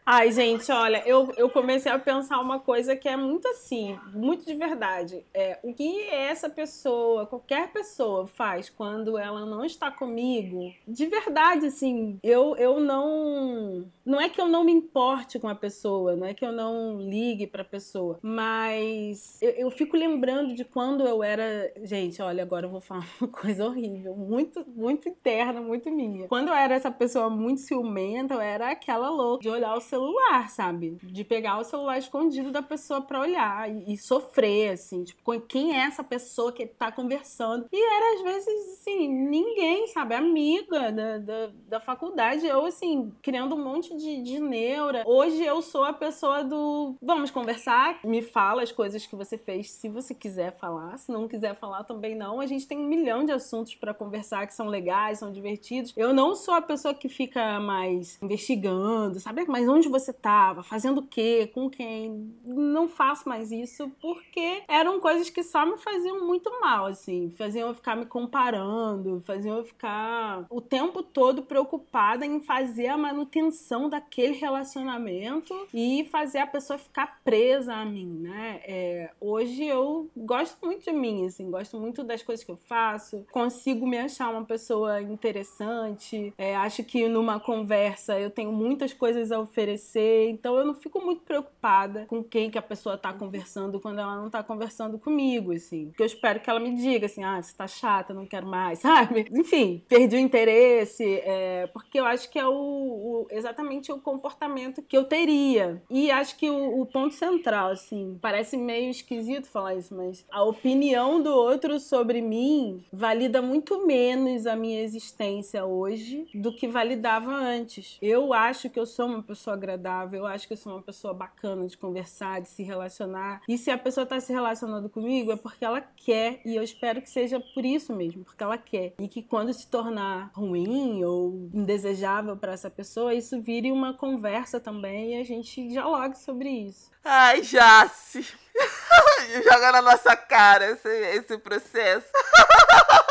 Ai, 0.08 0.30
gente, 0.30 0.70
olha, 0.70 1.02
eu, 1.04 1.32
eu 1.36 1.50
comecei 1.50 1.90
a 1.90 1.98
pensar 1.98 2.38
uma 2.38 2.60
coisa 2.60 2.94
que 2.94 3.08
é 3.08 3.16
muito 3.16 3.48
assim, 3.48 3.98
muito 4.14 4.46
de 4.46 4.54
verdade. 4.54 5.26
É, 5.34 5.58
o 5.64 5.74
que 5.74 6.08
essa 6.08 6.48
pessoa, 6.48 7.26
qualquer 7.26 7.72
pessoa, 7.72 8.24
faz 8.24 8.70
quando 8.70 9.18
ela 9.18 9.44
não 9.44 9.64
está 9.64 9.90
comigo, 9.90 10.72
de 10.86 11.06
verdade, 11.06 11.66
assim, 11.66 12.20
eu, 12.22 12.54
eu 12.56 12.78
não. 12.78 13.84
Não 14.04 14.20
é 14.20 14.28
que 14.28 14.40
eu 14.40 14.46
não 14.46 14.62
me 14.62 14.70
importe 14.70 15.40
com 15.40 15.48
a 15.48 15.56
pessoa, 15.56 16.14
não 16.14 16.24
é 16.24 16.32
que 16.32 16.46
eu 16.46 16.52
não 16.52 17.00
ligue 17.00 17.44
pra 17.48 17.64
pessoa, 17.64 18.20
mas 18.22 19.42
eu, 19.42 19.50
eu 19.50 19.70
fico 19.72 19.96
lembrando 19.96 20.54
de 20.54 20.64
quando 20.64 21.04
eu 21.04 21.20
era. 21.20 21.72
Gente, 21.82 22.22
olha, 22.22 22.44
agora 22.44 22.66
eu 22.66 22.70
vou 22.70 22.80
falar 22.80 23.04
uma 23.20 23.28
coisa 23.28 23.66
horrível, 23.66 24.14
muito, 24.14 24.64
muito 24.68 25.08
interna, 25.08 25.60
muito 25.60 25.90
minha. 25.90 26.28
Quando 26.28 26.46
eu 26.46 26.54
era 26.54 26.76
essa 26.76 26.92
pessoa 26.92 27.28
muito 27.28 27.60
ciumenta, 27.62 28.34
eu 28.34 28.40
era 28.40 28.70
aquela 28.70 29.10
louca 29.10 29.42
de 29.42 29.48
olhar 29.48 29.74
o 29.74 29.80
seu 29.80 29.95
celular, 29.96 30.50
sabe? 30.50 30.98
De 31.02 31.24
pegar 31.24 31.58
o 31.58 31.64
celular 31.64 31.98
escondido 31.98 32.50
da 32.50 32.62
pessoa 32.62 33.00
para 33.00 33.20
olhar 33.20 33.70
e, 33.70 33.94
e, 33.94 33.96
sofrer, 33.96 34.72
assim, 34.72 35.04
tipo, 35.04 35.40
quem 35.40 35.74
é 35.74 35.84
essa 35.84 36.04
pessoa 36.04 36.52
que 36.52 36.66
tá 36.66 36.92
conversando? 36.92 37.66
E 37.72 37.76
era 37.76 38.14
às 38.16 38.22
vezes, 38.22 38.80
assim, 38.80 39.08
ninguém, 39.08 39.86
sabe? 39.88 40.14
Amiga 40.14 40.92
da, 40.92 41.18
da, 41.18 41.50
da 41.68 41.80
faculdade, 41.80 42.46
eu, 42.46 42.66
assim, 42.66 43.12
criando 43.22 43.54
um 43.54 43.64
monte 43.64 43.96
de, 43.96 44.22
de 44.22 44.38
neura. 44.38 45.02
Hoje 45.06 45.42
eu 45.42 45.62
sou 45.62 45.84
a 45.84 45.92
pessoa 45.92 46.44
do 46.44 46.94
vamos 47.00 47.30
conversar, 47.30 48.00
me 48.04 48.20
fala 48.20 48.62
as 48.62 48.72
coisas 48.72 49.06
que 49.06 49.16
você 49.16 49.38
fez, 49.38 49.70
se 49.70 49.88
você 49.88 50.14
quiser 50.14 50.52
falar, 50.52 50.98
se 50.98 51.10
não 51.10 51.26
quiser 51.26 51.54
falar 51.54 51.84
também 51.84 52.14
não. 52.14 52.40
A 52.40 52.46
gente 52.46 52.66
tem 52.66 52.78
um 52.78 52.86
milhão 52.86 53.24
de 53.24 53.32
assuntos 53.32 53.74
para 53.74 53.94
conversar 53.94 54.46
que 54.46 54.54
são 54.54 54.66
legais, 54.66 55.18
são 55.18 55.32
divertidos. 55.32 55.92
Eu 55.96 56.12
não 56.12 56.34
sou 56.34 56.54
a 56.54 56.62
pessoa 56.62 56.92
que 56.92 57.08
fica 57.08 57.58
mais 57.60 58.18
investigando, 58.22 59.18
sabe? 59.20 59.44
Mas 59.48 59.68
onde 59.68 59.85
onde 59.86 59.88
você 59.88 60.10
estava, 60.10 60.62
fazendo 60.62 60.98
o 60.98 61.06
quê, 61.06 61.50
com 61.54 61.70
quem. 61.70 62.34
Não 62.44 62.88
faço 62.88 63.28
mais 63.28 63.50
isso 63.50 63.90
porque 64.00 64.62
eram 64.68 65.00
coisas 65.00 65.30
que 65.30 65.42
só 65.42 65.64
me 65.64 65.78
faziam 65.78 66.26
muito 66.26 66.50
mal, 66.60 66.86
assim. 66.86 67.32
Faziam 67.36 67.68
eu 67.68 67.74
ficar 67.74 67.96
me 67.96 68.06
comparando, 68.06 69.22
faziam 69.24 69.58
eu 69.58 69.64
ficar 69.64 70.44
o 70.50 70.60
tempo 70.60 71.02
todo 71.02 71.42
preocupada 71.42 72.26
em 72.26 72.40
fazer 72.40 72.88
a 72.88 72.96
manutenção 72.96 73.88
daquele 73.88 74.34
relacionamento 74.34 75.54
e 75.72 76.06
fazer 76.10 76.38
a 76.38 76.46
pessoa 76.46 76.78
ficar 76.78 77.20
presa 77.24 77.74
a 77.74 77.84
mim, 77.84 78.20
né? 78.20 78.60
É, 78.64 79.10
hoje 79.20 79.64
eu 79.64 80.10
gosto 80.16 80.64
muito 80.64 80.84
de 80.84 80.92
mim, 80.92 81.26
assim, 81.26 81.50
gosto 81.50 81.78
muito 81.78 82.02
das 82.02 82.22
coisas 82.22 82.44
que 82.44 82.50
eu 82.50 82.56
faço, 82.56 83.24
consigo 83.30 83.86
me 83.86 83.98
achar 83.98 84.30
uma 84.30 84.44
pessoa 84.44 85.00
interessante, 85.00 86.32
é, 86.36 86.56
acho 86.56 86.82
que 86.84 87.08
numa 87.08 87.38
conversa 87.38 88.18
eu 88.18 88.30
tenho 88.30 88.52
muitas 88.52 88.92
coisas 88.92 89.30
a 89.30 89.38
oferecer 89.38 89.75
oferecer. 89.76 90.30
Então 90.30 90.56
eu 90.56 90.64
não 90.64 90.74
fico 90.74 91.00
muito 91.00 91.22
preocupada 91.22 92.06
com 92.06 92.24
quem 92.24 92.50
que 92.50 92.58
a 92.58 92.62
pessoa 92.62 92.96
tá 92.96 93.12
conversando 93.12 93.78
quando 93.78 94.00
ela 94.00 94.16
não 94.16 94.30
tá 94.30 94.42
conversando 94.42 94.98
comigo, 94.98 95.52
assim. 95.52 95.86
Porque 95.86 96.02
eu 96.02 96.06
espero 96.06 96.40
que 96.40 96.50
ela 96.50 96.58
me 96.58 96.74
diga 96.74 97.06
assim, 97.06 97.22
ah, 97.22 97.40
você 97.40 97.54
tá 97.54 97.66
chata, 97.66 98.14
não 98.14 98.26
quero 98.26 98.46
mais, 98.46 98.80
sabe? 98.80 99.26
Enfim, 99.30 99.82
perdi 99.88 100.16
o 100.16 100.18
interesse, 100.18 101.04
é, 101.24 101.68
porque 101.68 102.00
eu 102.00 102.06
acho 102.06 102.30
que 102.30 102.38
é 102.38 102.46
o, 102.46 102.52
o, 102.52 103.26
exatamente 103.30 103.92
o 103.92 104.00
comportamento 104.00 104.82
que 104.82 104.96
eu 104.96 105.04
teria. 105.04 105.82
E 105.90 106.10
acho 106.10 106.36
que 106.36 106.50
o, 106.50 106.80
o 106.80 106.86
ponto 106.86 107.14
central, 107.14 107.70
assim, 107.70 108.18
parece 108.20 108.56
meio 108.56 108.90
esquisito 108.90 109.46
falar 109.46 109.74
isso, 109.74 109.94
mas 109.94 110.24
a 110.30 110.42
opinião 110.42 111.22
do 111.22 111.30
outro 111.30 111.78
sobre 111.78 112.20
mim 112.20 112.84
valida 112.92 113.42
muito 113.42 113.86
menos 113.86 114.46
a 114.46 114.56
minha 114.56 114.82
existência 114.82 115.64
hoje 115.64 116.26
do 116.34 116.52
que 116.52 116.66
validava 116.66 117.30
antes. 117.32 117.98
Eu 118.00 118.32
acho 118.32 118.70
que 118.70 118.78
eu 118.78 118.86
sou 118.86 119.06
uma 119.06 119.22
pessoa 119.22 119.56
agradável, 119.66 120.20
eu 120.20 120.26
acho 120.26 120.46
que 120.46 120.52
eu 120.52 120.56
sou 120.56 120.72
uma 120.72 120.82
pessoa 120.82 121.12
bacana 121.12 121.66
de 121.66 121.76
conversar, 121.76 122.40
de 122.40 122.48
se 122.48 122.62
relacionar. 122.62 123.42
E 123.48 123.58
se 123.58 123.70
a 123.70 123.76
pessoa 123.76 124.04
está 124.04 124.20
se 124.20 124.32
relacionando 124.32 124.88
comigo 124.88 125.32
é 125.32 125.36
porque 125.36 125.64
ela 125.64 125.80
quer, 125.80 126.40
e 126.44 126.54
eu 126.54 126.62
espero 126.62 127.02
que 127.02 127.10
seja 127.10 127.40
por 127.54 127.64
isso 127.64 127.94
mesmo, 127.94 128.24
porque 128.24 128.42
ela 128.42 128.56
quer. 128.56 128.94
E 128.98 129.08
que 129.08 129.22
quando 129.22 129.52
se 129.52 129.66
tornar 129.68 130.30
ruim 130.32 131.02
ou 131.04 131.50
indesejável 131.52 132.36
para 132.36 132.52
essa 132.52 132.70
pessoa, 132.70 133.12
isso 133.12 133.40
vire 133.40 133.72
uma 133.72 133.92
conversa 133.92 134.60
também 134.60 135.14
e 135.14 135.20
a 135.20 135.24
gente 135.24 135.66
dialogue 135.66 136.16
sobre 136.16 136.48
isso. 136.48 136.90
Ai, 137.04 137.42
Jace! 137.42 138.26
Joga 139.44 139.72
na 139.72 139.82
nossa 139.82 140.16
cara 140.16 140.70
esse, 140.70 140.88
esse 140.88 141.38
processo. 141.38 142.06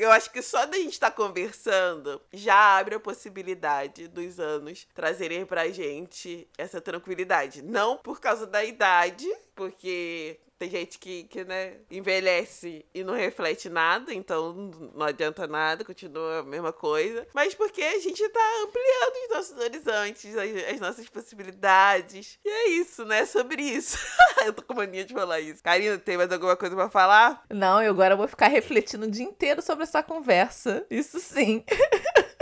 Eu 0.00 0.10
acho 0.10 0.30
que 0.30 0.40
só 0.40 0.64
da 0.64 0.78
gente 0.78 0.94
estar 0.94 1.10
tá 1.10 1.16
conversando 1.16 2.22
já 2.32 2.78
abre 2.78 2.94
a 2.94 3.00
possibilidade 3.00 4.08
dos 4.08 4.40
anos 4.40 4.88
trazerem 4.94 5.44
pra 5.44 5.68
gente 5.68 6.48
essa 6.56 6.80
tranquilidade. 6.80 7.60
Não 7.60 7.98
por 7.98 8.18
causa 8.18 8.46
da 8.46 8.64
idade, 8.64 9.26
porque 9.54 10.40
tem 10.60 10.68
gente 10.68 10.98
que, 10.98 11.24
que 11.24 11.42
né, 11.42 11.72
envelhece 11.90 12.84
e 12.94 13.02
não 13.02 13.14
reflete 13.14 13.70
nada, 13.70 14.12
então 14.12 14.52
não 14.94 15.06
adianta 15.06 15.46
nada, 15.46 15.82
continua 15.82 16.40
a 16.40 16.42
mesma 16.42 16.70
coisa. 16.70 17.26
Mas 17.34 17.54
porque 17.54 17.80
a 17.80 17.98
gente 17.98 18.28
tá 18.28 18.62
ampliando 18.62 19.24
os 19.24 19.36
nossos 19.36 19.58
horizontes, 19.58 20.36
as, 20.36 20.74
as 20.74 20.80
nossas 20.80 21.08
possibilidades. 21.08 22.38
E 22.44 22.48
é 22.50 22.68
isso, 22.72 23.06
né? 23.06 23.24
Sobre 23.24 23.62
isso. 23.62 23.96
eu 24.44 24.52
tô 24.52 24.62
com 24.62 24.74
mania 24.74 25.02
de 25.02 25.14
falar 25.14 25.40
isso. 25.40 25.62
Karina, 25.62 25.96
tem 25.96 26.18
mais 26.18 26.30
alguma 26.30 26.54
coisa 26.54 26.76
pra 26.76 26.90
falar? 26.90 27.42
Não, 27.48 27.82
eu 27.82 27.92
agora 27.92 28.14
vou 28.14 28.28
ficar 28.28 28.48
refletindo 28.48 29.06
o 29.06 29.10
dia 29.10 29.24
inteiro 29.24 29.62
sobre 29.62 29.84
essa 29.84 30.02
conversa. 30.02 30.84
Isso 30.90 31.18
sim. 31.20 31.64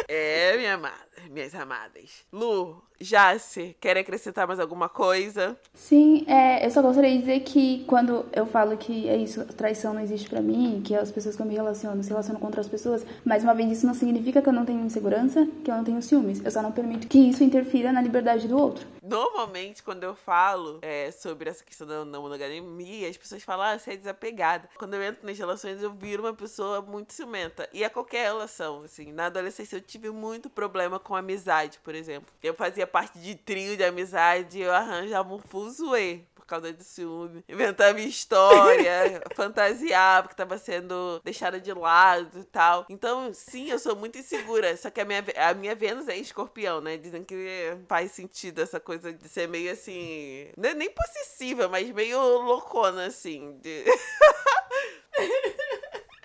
é, 0.08 0.56
minha 0.56 0.74
amada, 0.74 1.07
minhas 1.30 1.54
amadas. 1.54 2.24
Lu, 2.32 2.82
Jace, 3.00 3.76
quer 3.80 3.96
acrescentar 3.96 4.46
mais 4.46 4.58
alguma 4.58 4.88
coisa? 4.88 5.56
Sim, 5.72 6.24
é, 6.26 6.66
eu 6.66 6.70
só 6.70 6.82
gostaria 6.82 7.12
de 7.12 7.18
dizer 7.18 7.40
que 7.40 7.84
quando 7.86 8.26
eu 8.32 8.46
falo 8.46 8.76
que 8.76 9.08
é 9.08 9.16
isso, 9.16 9.44
traição 9.54 9.94
não 9.94 10.00
existe 10.00 10.28
para 10.28 10.40
mim, 10.40 10.82
que 10.84 10.94
as 10.94 11.12
pessoas 11.12 11.36
que 11.36 11.42
eu 11.42 11.46
me 11.46 11.54
relaciono 11.54 12.02
se 12.02 12.10
relacionam 12.10 12.40
com 12.40 12.46
outras 12.46 12.68
pessoas, 12.68 13.06
mais 13.24 13.44
uma 13.44 13.54
vez 13.54 13.70
isso 13.70 13.86
não 13.86 13.94
significa 13.94 14.42
que 14.42 14.48
eu 14.48 14.52
não 14.52 14.64
tenho 14.64 14.84
insegurança, 14.84 15.46
que 15.64 15.70
eu 15.70 15.76
não 15.76 15.84
tenho 15.84 16.02
ciúmes. 16.02 16.44
Eu 16.44 16.50
só 16.50 16.60
não 16.60 16.72
permito 16.72 17.06
que 17.06 17.18
isso 17.18 17.44
interfira 17.44 17.92
na 17.92 18.02
liberdade 18.02 18.48
do 18.48 18.58
outro. 18.58 18.86
Normalmente, 19.02 19.82
quando 19.82 20.04
eu 20.04 20.14
falo 20.14 20.80
é, 20.82 21.10
sobre 21.10 21.48
essa 21.48 21.64
questão 21.64 21.86
da 21.86 22.04
não 22.04 22.22
monogamia, 22.22 23.08
as 23.08 23.16
pessoas 23.16 23.42
falam, 23.42 23.64
ah, 23.64 23.78
você 23.78 23.92
é 23.92 23.96
desapegada. 23.96 24.68
Quando 24.76 24.94
eu 24.94 25.02
entro 25.02 25.26
nas 25.26 25.38
relações, 25.38 25.82
eu 25.82 25.92
viro 25.94 26.22
uma 26.22 26.34
pessoa 26.34 26.82
muito 26.82 27.14
ciumenta. 27.14 27.66
E 27.72 27.82
é 27.82 27.88
qualquer 27.88 28.24
relação, 28.24 28.82
assim. 28.82 29.10
Na 29.12 29.26
adolescência, 29.26 29.76
eu 29.76 29.80
tive 29.80 30.10
muito 30.10 30.50
problema 30.50 30.98
com 31.08 31.16
amizade, 31.16 31.80
por 31.82 31.94
exemplo. 31.94 32.28
Eu 32.42 32.52
fazia 32.52 32.86
parte 32.86 33.18
de 33.18 33.34
trio 33.34 33.78
de 33.78 33.82
amizade, 33.82 34.60
eu 34.60 34.70
arranjava 34.70 35.32
um 35.32 35.38
fuzuê 35.38 36.20
por 36.34 36.44
causa 36.44 36.70
de 36.70 36.84
ciúme. 36.84 37.42
Inventava 37.48 37.98
história, 37.98 39.22
fantasiava 39.34 40.28
que 40.28 40.36
tava 40.36 40.58
sendo 40.58 41.18
deixada 41.24 41.58
de 41.58 41.72
lado 41.72 42.40
e 42.40 42.44
tal. 42.44 42.84
Então, 42.90 43.32
sim, 43.32 43.70
eu 43.70 43.78
sou 43.78 43.96
muito 43.96 44.18
insegura. 44.18 44.76
Só 44.76 44.90
que 44.90 45.00
a 45.00 45.04
minha, 45.06 45.24
a 45.36 45.54
minha 45.54 45.74
Vênus 45.74 46.08
é 46.08 46.16
escorpião, 46.16 46.82
né? 46.82 46.98
Dizem 46.98 47.24
que 47.24 47.78
faz 47.88 48.12
sentido 48.12 48.60
essa 48.60 48.78
coisa 48.78 49.10
de 49.10 49.28
ser 49.30 49.48
meio 49.48 49.72
assim. 49.72 50.48
Não 50.58 50.68
é 50.68 50.74
nem 50.74 50.90
possessiva, 50.90 51.68
mas 51.68 51.90
meio 51.90 52.20
loucona, 52.20 53.06
assim. 53.06 53.58
De... 53.62 53.84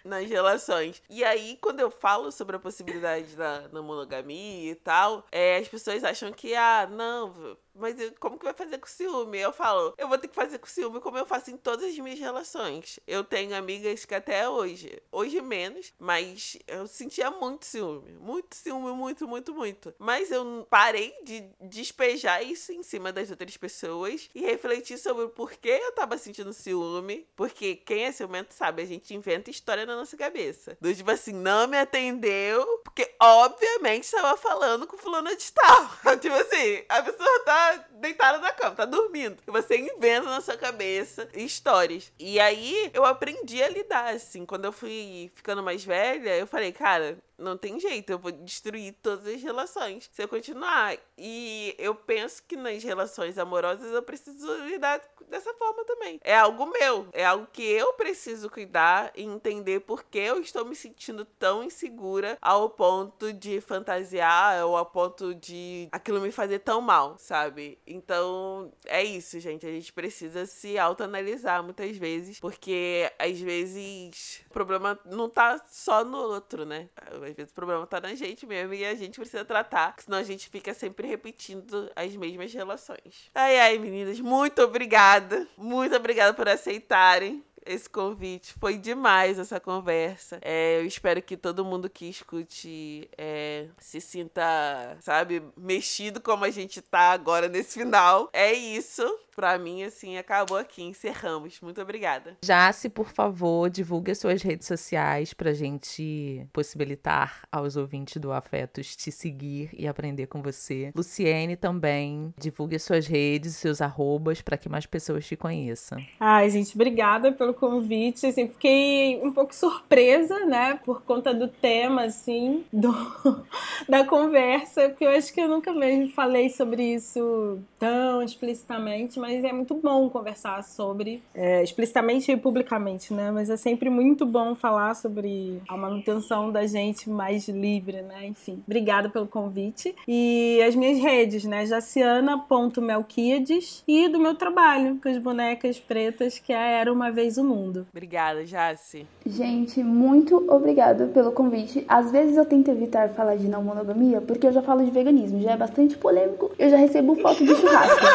nas 0.03 0.27
relações. 0.27 1.01
E 1.09 1.23
aí, 1.23 1.57
quando 1.61 1.79
eu 1.79 1.89
falo 1.89 2.31
sobre 2.31 2.55
a 2.55 2.59
possibilidade 2.59 3.35
da, 3.35 3.67
da 3.67 3.81
monogamia 3.81 4.71
e 4.71 4.75
tal, 4.75 5.25
é, 5.31 5.57
as 5.57 5.67
pessoas 5.67 6.03
acham 6.03 6.31
que, 6.31 6.53
ah, 6.55 6.87
não, 6.89 7.57
mas 7.75 7.95
como 8.19 8.37
que 8.37 8.45
vai 8.45 8.53
fazer 8.53 8.77
com 8.77 8.87
ciúme? 8.87 9.39
Eu 9.39 9.51
falo, 9.51 9.93
eu 9.97 10.07
vou 10.07 10.17
ter 10.17 10.27
que 10.27 10.35
fazer 10.35 10.59
com 10.59 10.67
ciúme 10.67 10.99
como 10.99 11.17
eu 11.17 11.25
faço 11.25 11.51
em 11.51 11.57
todas 11.57 11.85
as 11.85 11.97
minhas 11.97 12.19
relações. 12.19 12.99
Eu 13.07 13.23
tenho 13.23 13.55
amigas 13.55 14.05
que 14.05 14.13
até 14.13 14.47
hoje, 14.47 15.01
hoje 15.11 15.41
menos, 15.41 15.93
mas 15.97 16.57
eu 16.67 16.87
sentia 16.87 17.31
muito 17.31 17.65
ciúme. 17.65 18.13
Muito 18.13 18.55
ciúme, 18.55 18.91
muito, 18.91 19.27
muito, 19.27 19.53
muito. 19.53 19.93
Mas 19.97 20.31
eu 20.31 20.67
parei 20.69 21.13
de 21.23 21.43
despejar 21.61 22.43
isso 22.43 22.71
em 22.71 22.83
cima 22.83 23.11
das 23.11 23.31
outras 23.31 23.57
pessoas 23.57 24.29
e 24.35 24.41
refletir 24.41 24.97
sobre 24.97 25.25
o 25.25 25.29
porquê 25.29 25.79
eu 25.81 25.91
tava 25.93 26.17
sentindo 26.17 26.53
ciúme. 26.53 27.27
Porque 27.35 27.75
quem 27.75 28.05
é 28.05 28.11
ciumento 28.11 28.53
sabe, 28.53 28.83
a 28.83 28.85
gente 28.85 29.13
inventa 29.13 29.49
história 29.49 29.85
na 29.85 29.95
nossa 29.95 30.15
cabeça. 30.15 30.77
Do 30.79 30.93
tipo 30.93 31.09
assim, 31.09 31.33
não 31.33 31.67
me 31.67 31.77
atendeu, 31.77 32.65
porque 32.83 33.13
obviamente 33.19 34.03
estava 34.03 34.37
falando 34.37 34.85
com 34.85 34.97
fulano 34.97 35.35
de 35.35 35.51
tal. 35.51 35.89
tipo 36.19 36.35
assim, 36.35 36.83
a 36.87 37.01
pessoa 37.01 37.39
tá 37.45 37.62
deitada 37.91 38.37
na 38.39 38.51
cama, 38.51 38.75
tá 38.75 38.85
dormindo. 38.85 39.37
Você 39.47 39.77
inventa 39.77 40.29
na 40.29 40.41
sua 40.41 40.57
cabeça 40.57 41.27
histórias. 41.33 42.11
E 42.19 42.39
aí 42.39 42.89
eu 42.93 43.05
aprendi 43.05 43.61
a 43.61 43.69
lidar, 43.69 44.13
assim. 44.13 44.45
Quando 44.45 44.65
eu 44.65 44.71
fui 44.71 45.31
ficando 45.35 45.63
mais 45.63 45.83
velha, 45.83 46.35
eu 46.35 46.47
falei, 46.47 46.71
cara, 46.71 47.17
não 47.37 47.57
tem 47.57 47.79
jeito, 47.79 48.11
eu 48.11 48.19
vou 48.19 48.31
destruir 48.31 48.95
todas 49.01 49.27
as 49.27 49.41
relações 49.41 50.09
se 50.11 50.21
eu 50.21 50.27
continuar. 50.27 50.97
E 51.17 51.75
eu 51.77 51.95
penso 51.95 52.43
que 52.43 52.55
nas 52.55 52.83
relações 52.83 53.37
amorosas 53.37 53.91
eu 53.91 54.01
preciso 54.01 54.53
lidar 54.65 55.01
dessa 55.27 55.53
forma 55.53 55.83
também. 55.85 56.19
É 56.23 56.35
algo 56.37 56.65
meu, 56.65 57.07
é 57.13 57.25
algo 57.25 57.47
que 57.51 57.63
eu 57.63 57.93
preciso 57.93 58.49
cuidar 58.49 59.11
e 59.15 59.23
entender 59.23 59.81
por 59.81 60.03
que 60.03 60.19
eu 60.19 60.39
estou 60.39 60.65
me 60.65 60.75
sentindo 60.75 61.25
tão 61.25 61.63
insegura 61.63 62.37
ao 62.41 62.69
ponto 62.69 63.33
de 63.33 63.59
fantasiar 63.61 64.65
ou 64.65 64.77
ao 64.77 64.85
ponto 64.85 65.33
de 65.33 65.87
aquilo 65.91 66.21
me 66.21 66.31
fazer 66.31 66.59
tão 66.59 66.81
mal, 66.81 67.17
sabe? 67.17 67.79
Então, 67.85 68.71
é 68.85 69.03
isso, 69.03 69.39
gente. 69.39 69.65
A 69.65 69.71
gente 69.71 69.91
precisa 69.91 70.45
se 70.45 70.77
autoanalisar 70.77 71.63
muitas 71.63 71.95
vezes, 71.97 72.39
porque 72.39 73.11
às 73.17 73.39
vezes 73.39 74.43
o 74.49 74.53
problema 74.53 74.99
não 75.05 75.29
tá 75.29 75.63
só 75.67 76.03
no 76.03 76.17
outro, 76.17 76.65
né? 76.65 76.89
Às 77.25 77.33
vezes 77.33 77.51
o 77.51 77.55
problema 77.55 77.85
tá 77.87 77.99
na 77.99 78.13
gente 78.15 78.45
mesmo 78.45 78.73
e 78.73 78.85
a 78.85 78.95
gente 78.95 79.19
precisa 79.19 79.45
tratar, 79.45 79.95
senão 79.97 80.17
a 80.17 80.23
gente 80.23 80.49
fica 80.49 80.73
sempre 80.73 81.07
repetindo 81.07 81.91
as 81.95 82.15
mesmas 82.15 82.53
relações. 82.53 83.29
Ai, 83.33 83.59
ai, 83.59 83.77
meninas, 83.77 84.19
muito 84.19 84.61
obrigada. 84.61 85.47
Muito 85.57 85.95
obrigada 85.95 86.33
por 86.33 86.47
aceitarem 86.47 87.43
esse 87.65 87.89
convite. 87.89 88.53
Foi 88.59 88.77
demais 88.77 89.39
essa 89.39 89.59
conversa. 89.59 90.39
É, 90.41 90.79
eu 90.79 90.85
espero 90.85 91.21
que 91.21 91.37
todo 91.37 91.65
mundo 91.65 91.89
que 91.89 92.09
escute 92.09 93.09
é, 93.17 93.67
se 93.79 93.99
sinta, 94.01 94.97
sabe, 95.01 95.41
mexido 95.57 96.21
como 96.21 96.45
a 96.45 96.49
gente 96.49 96.81
tá 96.81 97.11
agora 97.11 97.47
nesse 97.47 97.79
final. 97.79 98.29
É 98.33 98.53
isso 98.53 99.03
pra 99.35 99.57
mim, 99.57 99.83
assim, 99.83 100.17
acabou 100.17 100.57
aqui. 100.57 100.83
Encerramos. 100.83 101.59
Muito 101.61 101.81
obrigada. 101.81 102.37
Jace, 102.43 102.89
por 102.89 103.09
favor, 103.09 103.69
divulgue 103.69 104.11
as 104.11 104.19
suas 104.19 104.41
redes 104.41 104.67
sociais 104.67 105.33
pra 105.33 105.53
gente 105.53 106.47
possibilitar 106.53 107.47
aos 107.51 107.75
ouvintes 107.75 108.17
do 108.17 108.31
Afetos 108.31 108.95
te 108.95 109.11
seguir 109.11 109.69
e 109.73 109.87
aprender 109.87 110.27
com 110.27 110.41
você. 110.41 110.91
Luciene 110.95 111.55
também, 111.55 112.33
divulgue 112.37 112.75
as 112.75 112.83
suas 112.83 113.07
redes, 113.07 113.55
seus 113.55 113.81
arrobas, 113.81 114.41
para 114.41 114.57
que 114.57 114.69
mais 114.69 114.85
pessoas 114.85 115.25
te 115.25 115.35
conheçam. 115.35 115.97
Ai, 116.19 116.49
gente, 116.49 116.75
obrigada 116.75 117.31
pelo 117.31 117.52
convite. 117.53 118.25
Assim, 118.25 118.47
fiquei 118.47 119.19
um 119.23 119.31
pouco 119.31 119.53
surpresa, 119.53 120.45
né, 120.45 120.79
por 120.85 121.01
conta 121.01 121.33
do 121.33 121.47
tema, 121.47 122.03
assim, 122.03 122.63
do, 122.71 122.93
da 123.87 124.05
conversa, 124.05 124.89
porque 124.89 125.05
eu 125.05 125.09
acho 125.09 125.33
que 125.33 125.41
eu 125.41 125.47
nunca 125.47 125.73
mesmo 125.73 126.09
falei 126.09 126.49
sobre 126.49 126.93
isso 126.93 127.59
tão 127.79 128.23
explicitamente, 128.23 129.19
mas 129.19 129.43
é 129.43 129.51
muito 129.51 129.75
bom 129.75 130.09
conversar 130.09 130.63
sobre, 130.63 131.21
é, 131.33 131.63
explicitamente 131.63 132.31
e 132.31 132.37
publicamente, 132.37 133.13
né? 133.13 133.31
Mas 133.31 133.49
é 133.49 133.57
sempre 133.57 133.89
muito 133.89 134.25
bom 134.25 134.55
falar 134.55 134.95
sobre 134.95 135.61
a 135.67 135.75
manutenção 135.75 136.51
da 136.51 136.65
gente 136.65 137.09
mais 137.09 137.47
livre, 137.47 138.01
né? 138.01 138.27
Enfim, 138.27 138.63
obrigada 138.65 139.09
pelo 139.09 139.27
convite. 139.27 139.93
E 140.07 140.61
as 140.65 140.75
minhas 140.75 140.99
redes, 140.99 141.43
né? 141.43 141.65
jaciana.melquiades 141.65 143.83
e 143.87 144.07
do 144.07 144.19
meu 144.19 144.35
trabalho 144.35 144.99
com 145.01 145.09
as 145.09 145.17
bonecas 145.17 145.79
pretas, 145.79 146.39
que 146.39 146.53
é 146.53 146.79
Era 146.79 146.91
Uma 146.91 147.11
Vez 147.11 147.37
o 147.37 147.42
Mundo. 147.43 147.85
Obrigada, 147.91 148.45
Jaci. 148.45 149.05
Gente, 149.25 149.83
muito 149.83 150.43
obrigada 150.49 151.07
pelo 151.07 151.31
convite. 151.31 151.83
Às 151.87 152.11
vezes 152.11 152.37
eu 152.37 152.45
tento 152.45 152.69
evitar 152.69 153.09
falar 153.09 153.35
de 153.35 153.47
não 153.47 153.63
monogamia, 153.63 154.21
porque 154.21 154.47
eu 154.47 154.53
já 154.53 154.61
falo 154.61 154.83
de 154.83 154.91
veganismo, 154.91 155.41
já 155.41 155.51
é 155.51 155.57
bastante 155.57 155.97
polêmico. 155.97 156.51
Eu 156.57 156.69
já 156.69 156.77
recebo 156.77 157.15
foto 157.15 157.43
de 157.43 157.55
churrasco. 157.55 158.05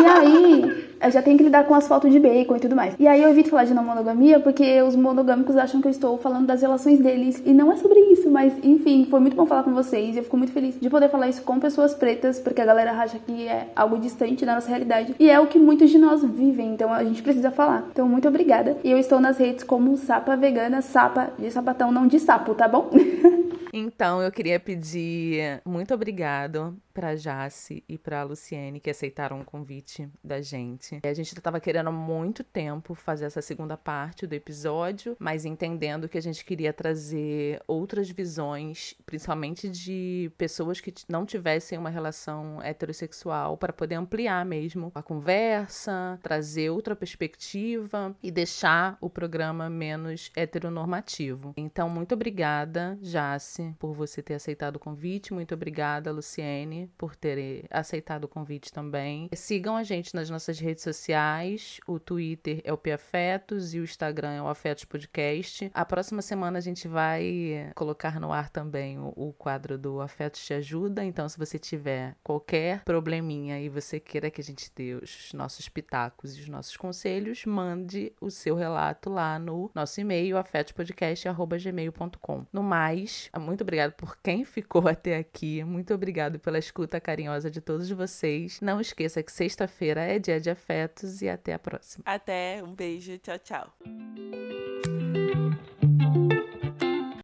E 0.00 0.04
aí, 0.04 0.86
eu 1.00 1.10
já 1.10 1.22
tenho 1.22 1.36
que 1.36 1.44
lidar 1.44 1.64
com 1.64 1.74
as 1.74 1.86
fotos 1.86 2.10
de 2.10 2.18
bacon 2.18 2.56
e 2.56 2.60
tudo 2.60 2.74
mais. 2.74 2.94
E 2.98 3.06
aí 3.06 3.22
eu 3.22 3.28
evito 3.28 3.50
falar 3.50 3.64
de 3.64 3.74
não 3.74 3.84
monogamia 3.84 4.40
porque 4.40 4.80
os 4.82 4.96
monogâmicos 4.96 5.56
acham 5.56 5.80
que 5.80 5.86
eu 5.86 5.90
estou 5.90 6.16
falando 6.18 6.46
das 6.46 6.62
relações 6.62 6.98
deles. 6.98 7.42
E 7.44 7.52
não 7.52 7.70
é 7.70 7.76
sobre 7.76 7.98
isso, 8.12 8.30
mas 8.30 8.52
enfim, 8.62 9.06
foi 9.08 9.20
muito 9.20 9.36
bom 9.36 9.46
falar 9.46 9.62
com 9.62 9.74
vocês. 9.74 10.14
E 10.14 10.18
eu 10.18 10.24
fico 10.24 10.36
muito 10.36 10.52
feliz 10.52 10.78
de 10.80 10.88
poder 10.88 11.08
falar 11.08 11.28
isso 11.28 11.42
com 11.42 11.60
pessoas 11.60 11.94
pretas, 11.94 12.38
porque 12.38 12.60
a 12.60 12.64
galera 12.64 12.92
acha 12.92 13.18
que 13.18 13.46
é 13.46 13.68
algo 13.76 13.98
distante 13.98 14.44
da 14.44 14.54
nossa 14.54 14.68
realidade. 14.68 15.14
E 15.18 15.28
é 15.28 15.38
o 15.38 15.46
que 15.46 15.58
muitos 15.58 15.90
de 15.90 15.98
nós 15.98 16.22
vivem, 16.24 16.72
então 16.72 16.92
a 16.92 17.04
gente 17.04 17.22
precisa 17.22 17.50
falar. 17.50 17.86
Então, 17.92 18.08
muito 18.08 18.26
obrigada. 18.26 18.65
E 18.82 18.90
eu 18.90 18.98
estou 18.98 19.20
nas 19.20 19.38
redes 19.38 19.64
como 19.64 19.96
Sapa 19.96 20.36
Vegana, 20.36 20.82
Sapa 20.82 21.32
de 21.38 21.50
sapatão, 21.50 21.92
não 21.92 22.06
de 22.06 22.18
sapo, 22.18 22.54
tá 22.54 22.68
bom? 22.68 22.90
Então, 23.78 24.22
eu 24.22 24.32
queria 24.32 24.58
pedir 24.58 25.60
muito 25.62 25.92
obrigado 25.92 26.74
para 26.96 27.14
Jace 27.14 27.84
e 27.86 27.98
para 27.98 28.22
Luciene 28.22 28.80
que 28.80 28.88
aceitaram 28.88 29.42
o 29.42 29.44
convite 29.44 30.08
da 30.24 30.40
gente. 30.40 30.98
A 31.04 31.12
gente 31.12 31.34
estava 31.34 31.60
querendo 31.60 31.88
há 31.88 31.92
muito 31.92 32.42
tempo 32.42 32.94
fazer 32.94 33.26
essa 33.26 33.42
segunda 33.42 33.76
parte 33.76 34.26
do 34.26 34.32
episódio, 34.32 35.14
mas 35.18 35.44
entendendo 35.44 36.08
que 36.08 36.16
a 36.16 36.22
gente 36.22 36.42
queria 36.42 36.72
trazer 36.72 37.62
outras 37.66 38.08
visões, 38.08 38.94
principalmente 39.04 39.68
de 39.68 40.32
pessoas 40.38 40.80
que 40.80 40.94
não 41.06 41.26
tivessem 41.26 41.78
uma 41.78 41.90
relação 41.90 42.62
heterossexual, 42.62 43.58
para 43.58 43.74
poder 43.74 43.96
ampliar 43.96 44.46
mesmo 44.46 44.90
a 44.94 45.02
conversa, 45.02 46.18
trazer 46.22 46.70
outra 46.70 46.96
perspectiva 46.96 48.16
e 48.22 48.30
deixar 48.30 48.96
o 49.02 49.10
programa 49.10 49.68
menos 49.68 50.32
heteronormativo. 50.34 51.52
Então, 51.58 51.90
muito 51.90 52.14
obrigada, 52.14 52.98
Jace, 53.02 53.74
por 53.78 53.92
você 53.92 54.22
ter 54.22 54.32
aceitado 54.32 54.76
o 54.76 54.80
convite. 54.80 55.34
Muito 55.34 55.52
obrigada, 55.52 56.10
Luciene, 56.10 56.85
por 56.96 57.16
ter 57.16 57.66
aceitado 57.70 58.24
o 58.24 58.28
convite 58.28 58.72
também. 58.72 59.28
Sigam 59.34 59.76
a 59.76 59.82
gente 59.82 60.14
nas 60.14 60.30
nossas 60.30 60.58
redes 60.58 60.82
sociais. 60.82 61.80
O 61.86 61.98
Twitter 61.98 62.60
é 62.64 62.72
o 62.72 62.78
Piafetos 62.78 63.74
e 63.74 63.80
o 63.80 63.84
Instagram 63.84 64.32
é 64.32 64.42
o 64.42 64.48
Afetos 64.48 64.84
Podcast. 64.84 65.70
A 65.74 65.84
próxima 65.84 66.22
semana 66.22 66.58
a 66.58 66.62
gente 66.62 66.88
vai 66.88 67.70
colocar 67.74 68.20
no 68.20 68.32
ar 68.32 68.50
também 68.50 68.98
o, 68.98 69.12
o 69.16 69.32
quadro 69.32 69.78
do 69.78 70.00
Afetos 70.00 70.44
Te 70.44 70.54
Ajuda. 70.54 71.04
Então, 71.04 71.28
se 71.28 71.38
você 71.38 71.58
tiver 71.58 72.16
qualquer 72.22 72.84
probleminha 72.84 73.60
e 73.60 73.68
você 73.68 74.00
queira 74.00 74.30
que 74.30 74.40
a 74.40 74.44
gente 74.44 74.70
dê 74.74 74.94
os 74.94 75.32
nossos 75.32 75.68
pitacos 75.68 76.36
e 76.36 76.40
os 76.40 76.48
nossos 76.48 76.76
conselhos, 76.76 77.44
mande 77.44 78.12
o 78.20 78.30
seu 78.30 78.54
relato 78.54 79.10
lá 79.10 79.36
no 79.38 79.70
nosso 79.74 80.00
e-mail, 80.00 80.36
afetospodcast.gmail.com. 80.36 82.46
No 82.52 82.62
mais, 82.62 83.30
muito 83.38 83.62
obrigado 83.62 83.92
por 83.92 84.16
quem 84.18 84.44
ficou 84.44 84.86
até 84.88 85.16
aqui. 85.16 85.64
Muito 85.64 85.94
obrigado 85.94 86.38
pela 86.38 86.58
escuta 86.76 87.00
carinhosa 87.00 87.50
de 87.50 87.62
todos 87.62 87.90
vocês. 87.90 88.60
Não 88.60 88.78
esqueça 88.78 89.22
que 89.22 89.32
sexta-feira 89.32 90.02
é 90.02 90.18
dia 90.18 90.38
de 90.38 90.50
afetos 90.50 91.22
e 91.22 91.28
até 91.28 91.54
a 91.54 91.58
próxima. 91.58 92.04
Até, 92.06 92.62
um 92.62 92.74
beijo, 92.74 93.16
tchau, 93.18 93.38
tchau. 93.38 93.72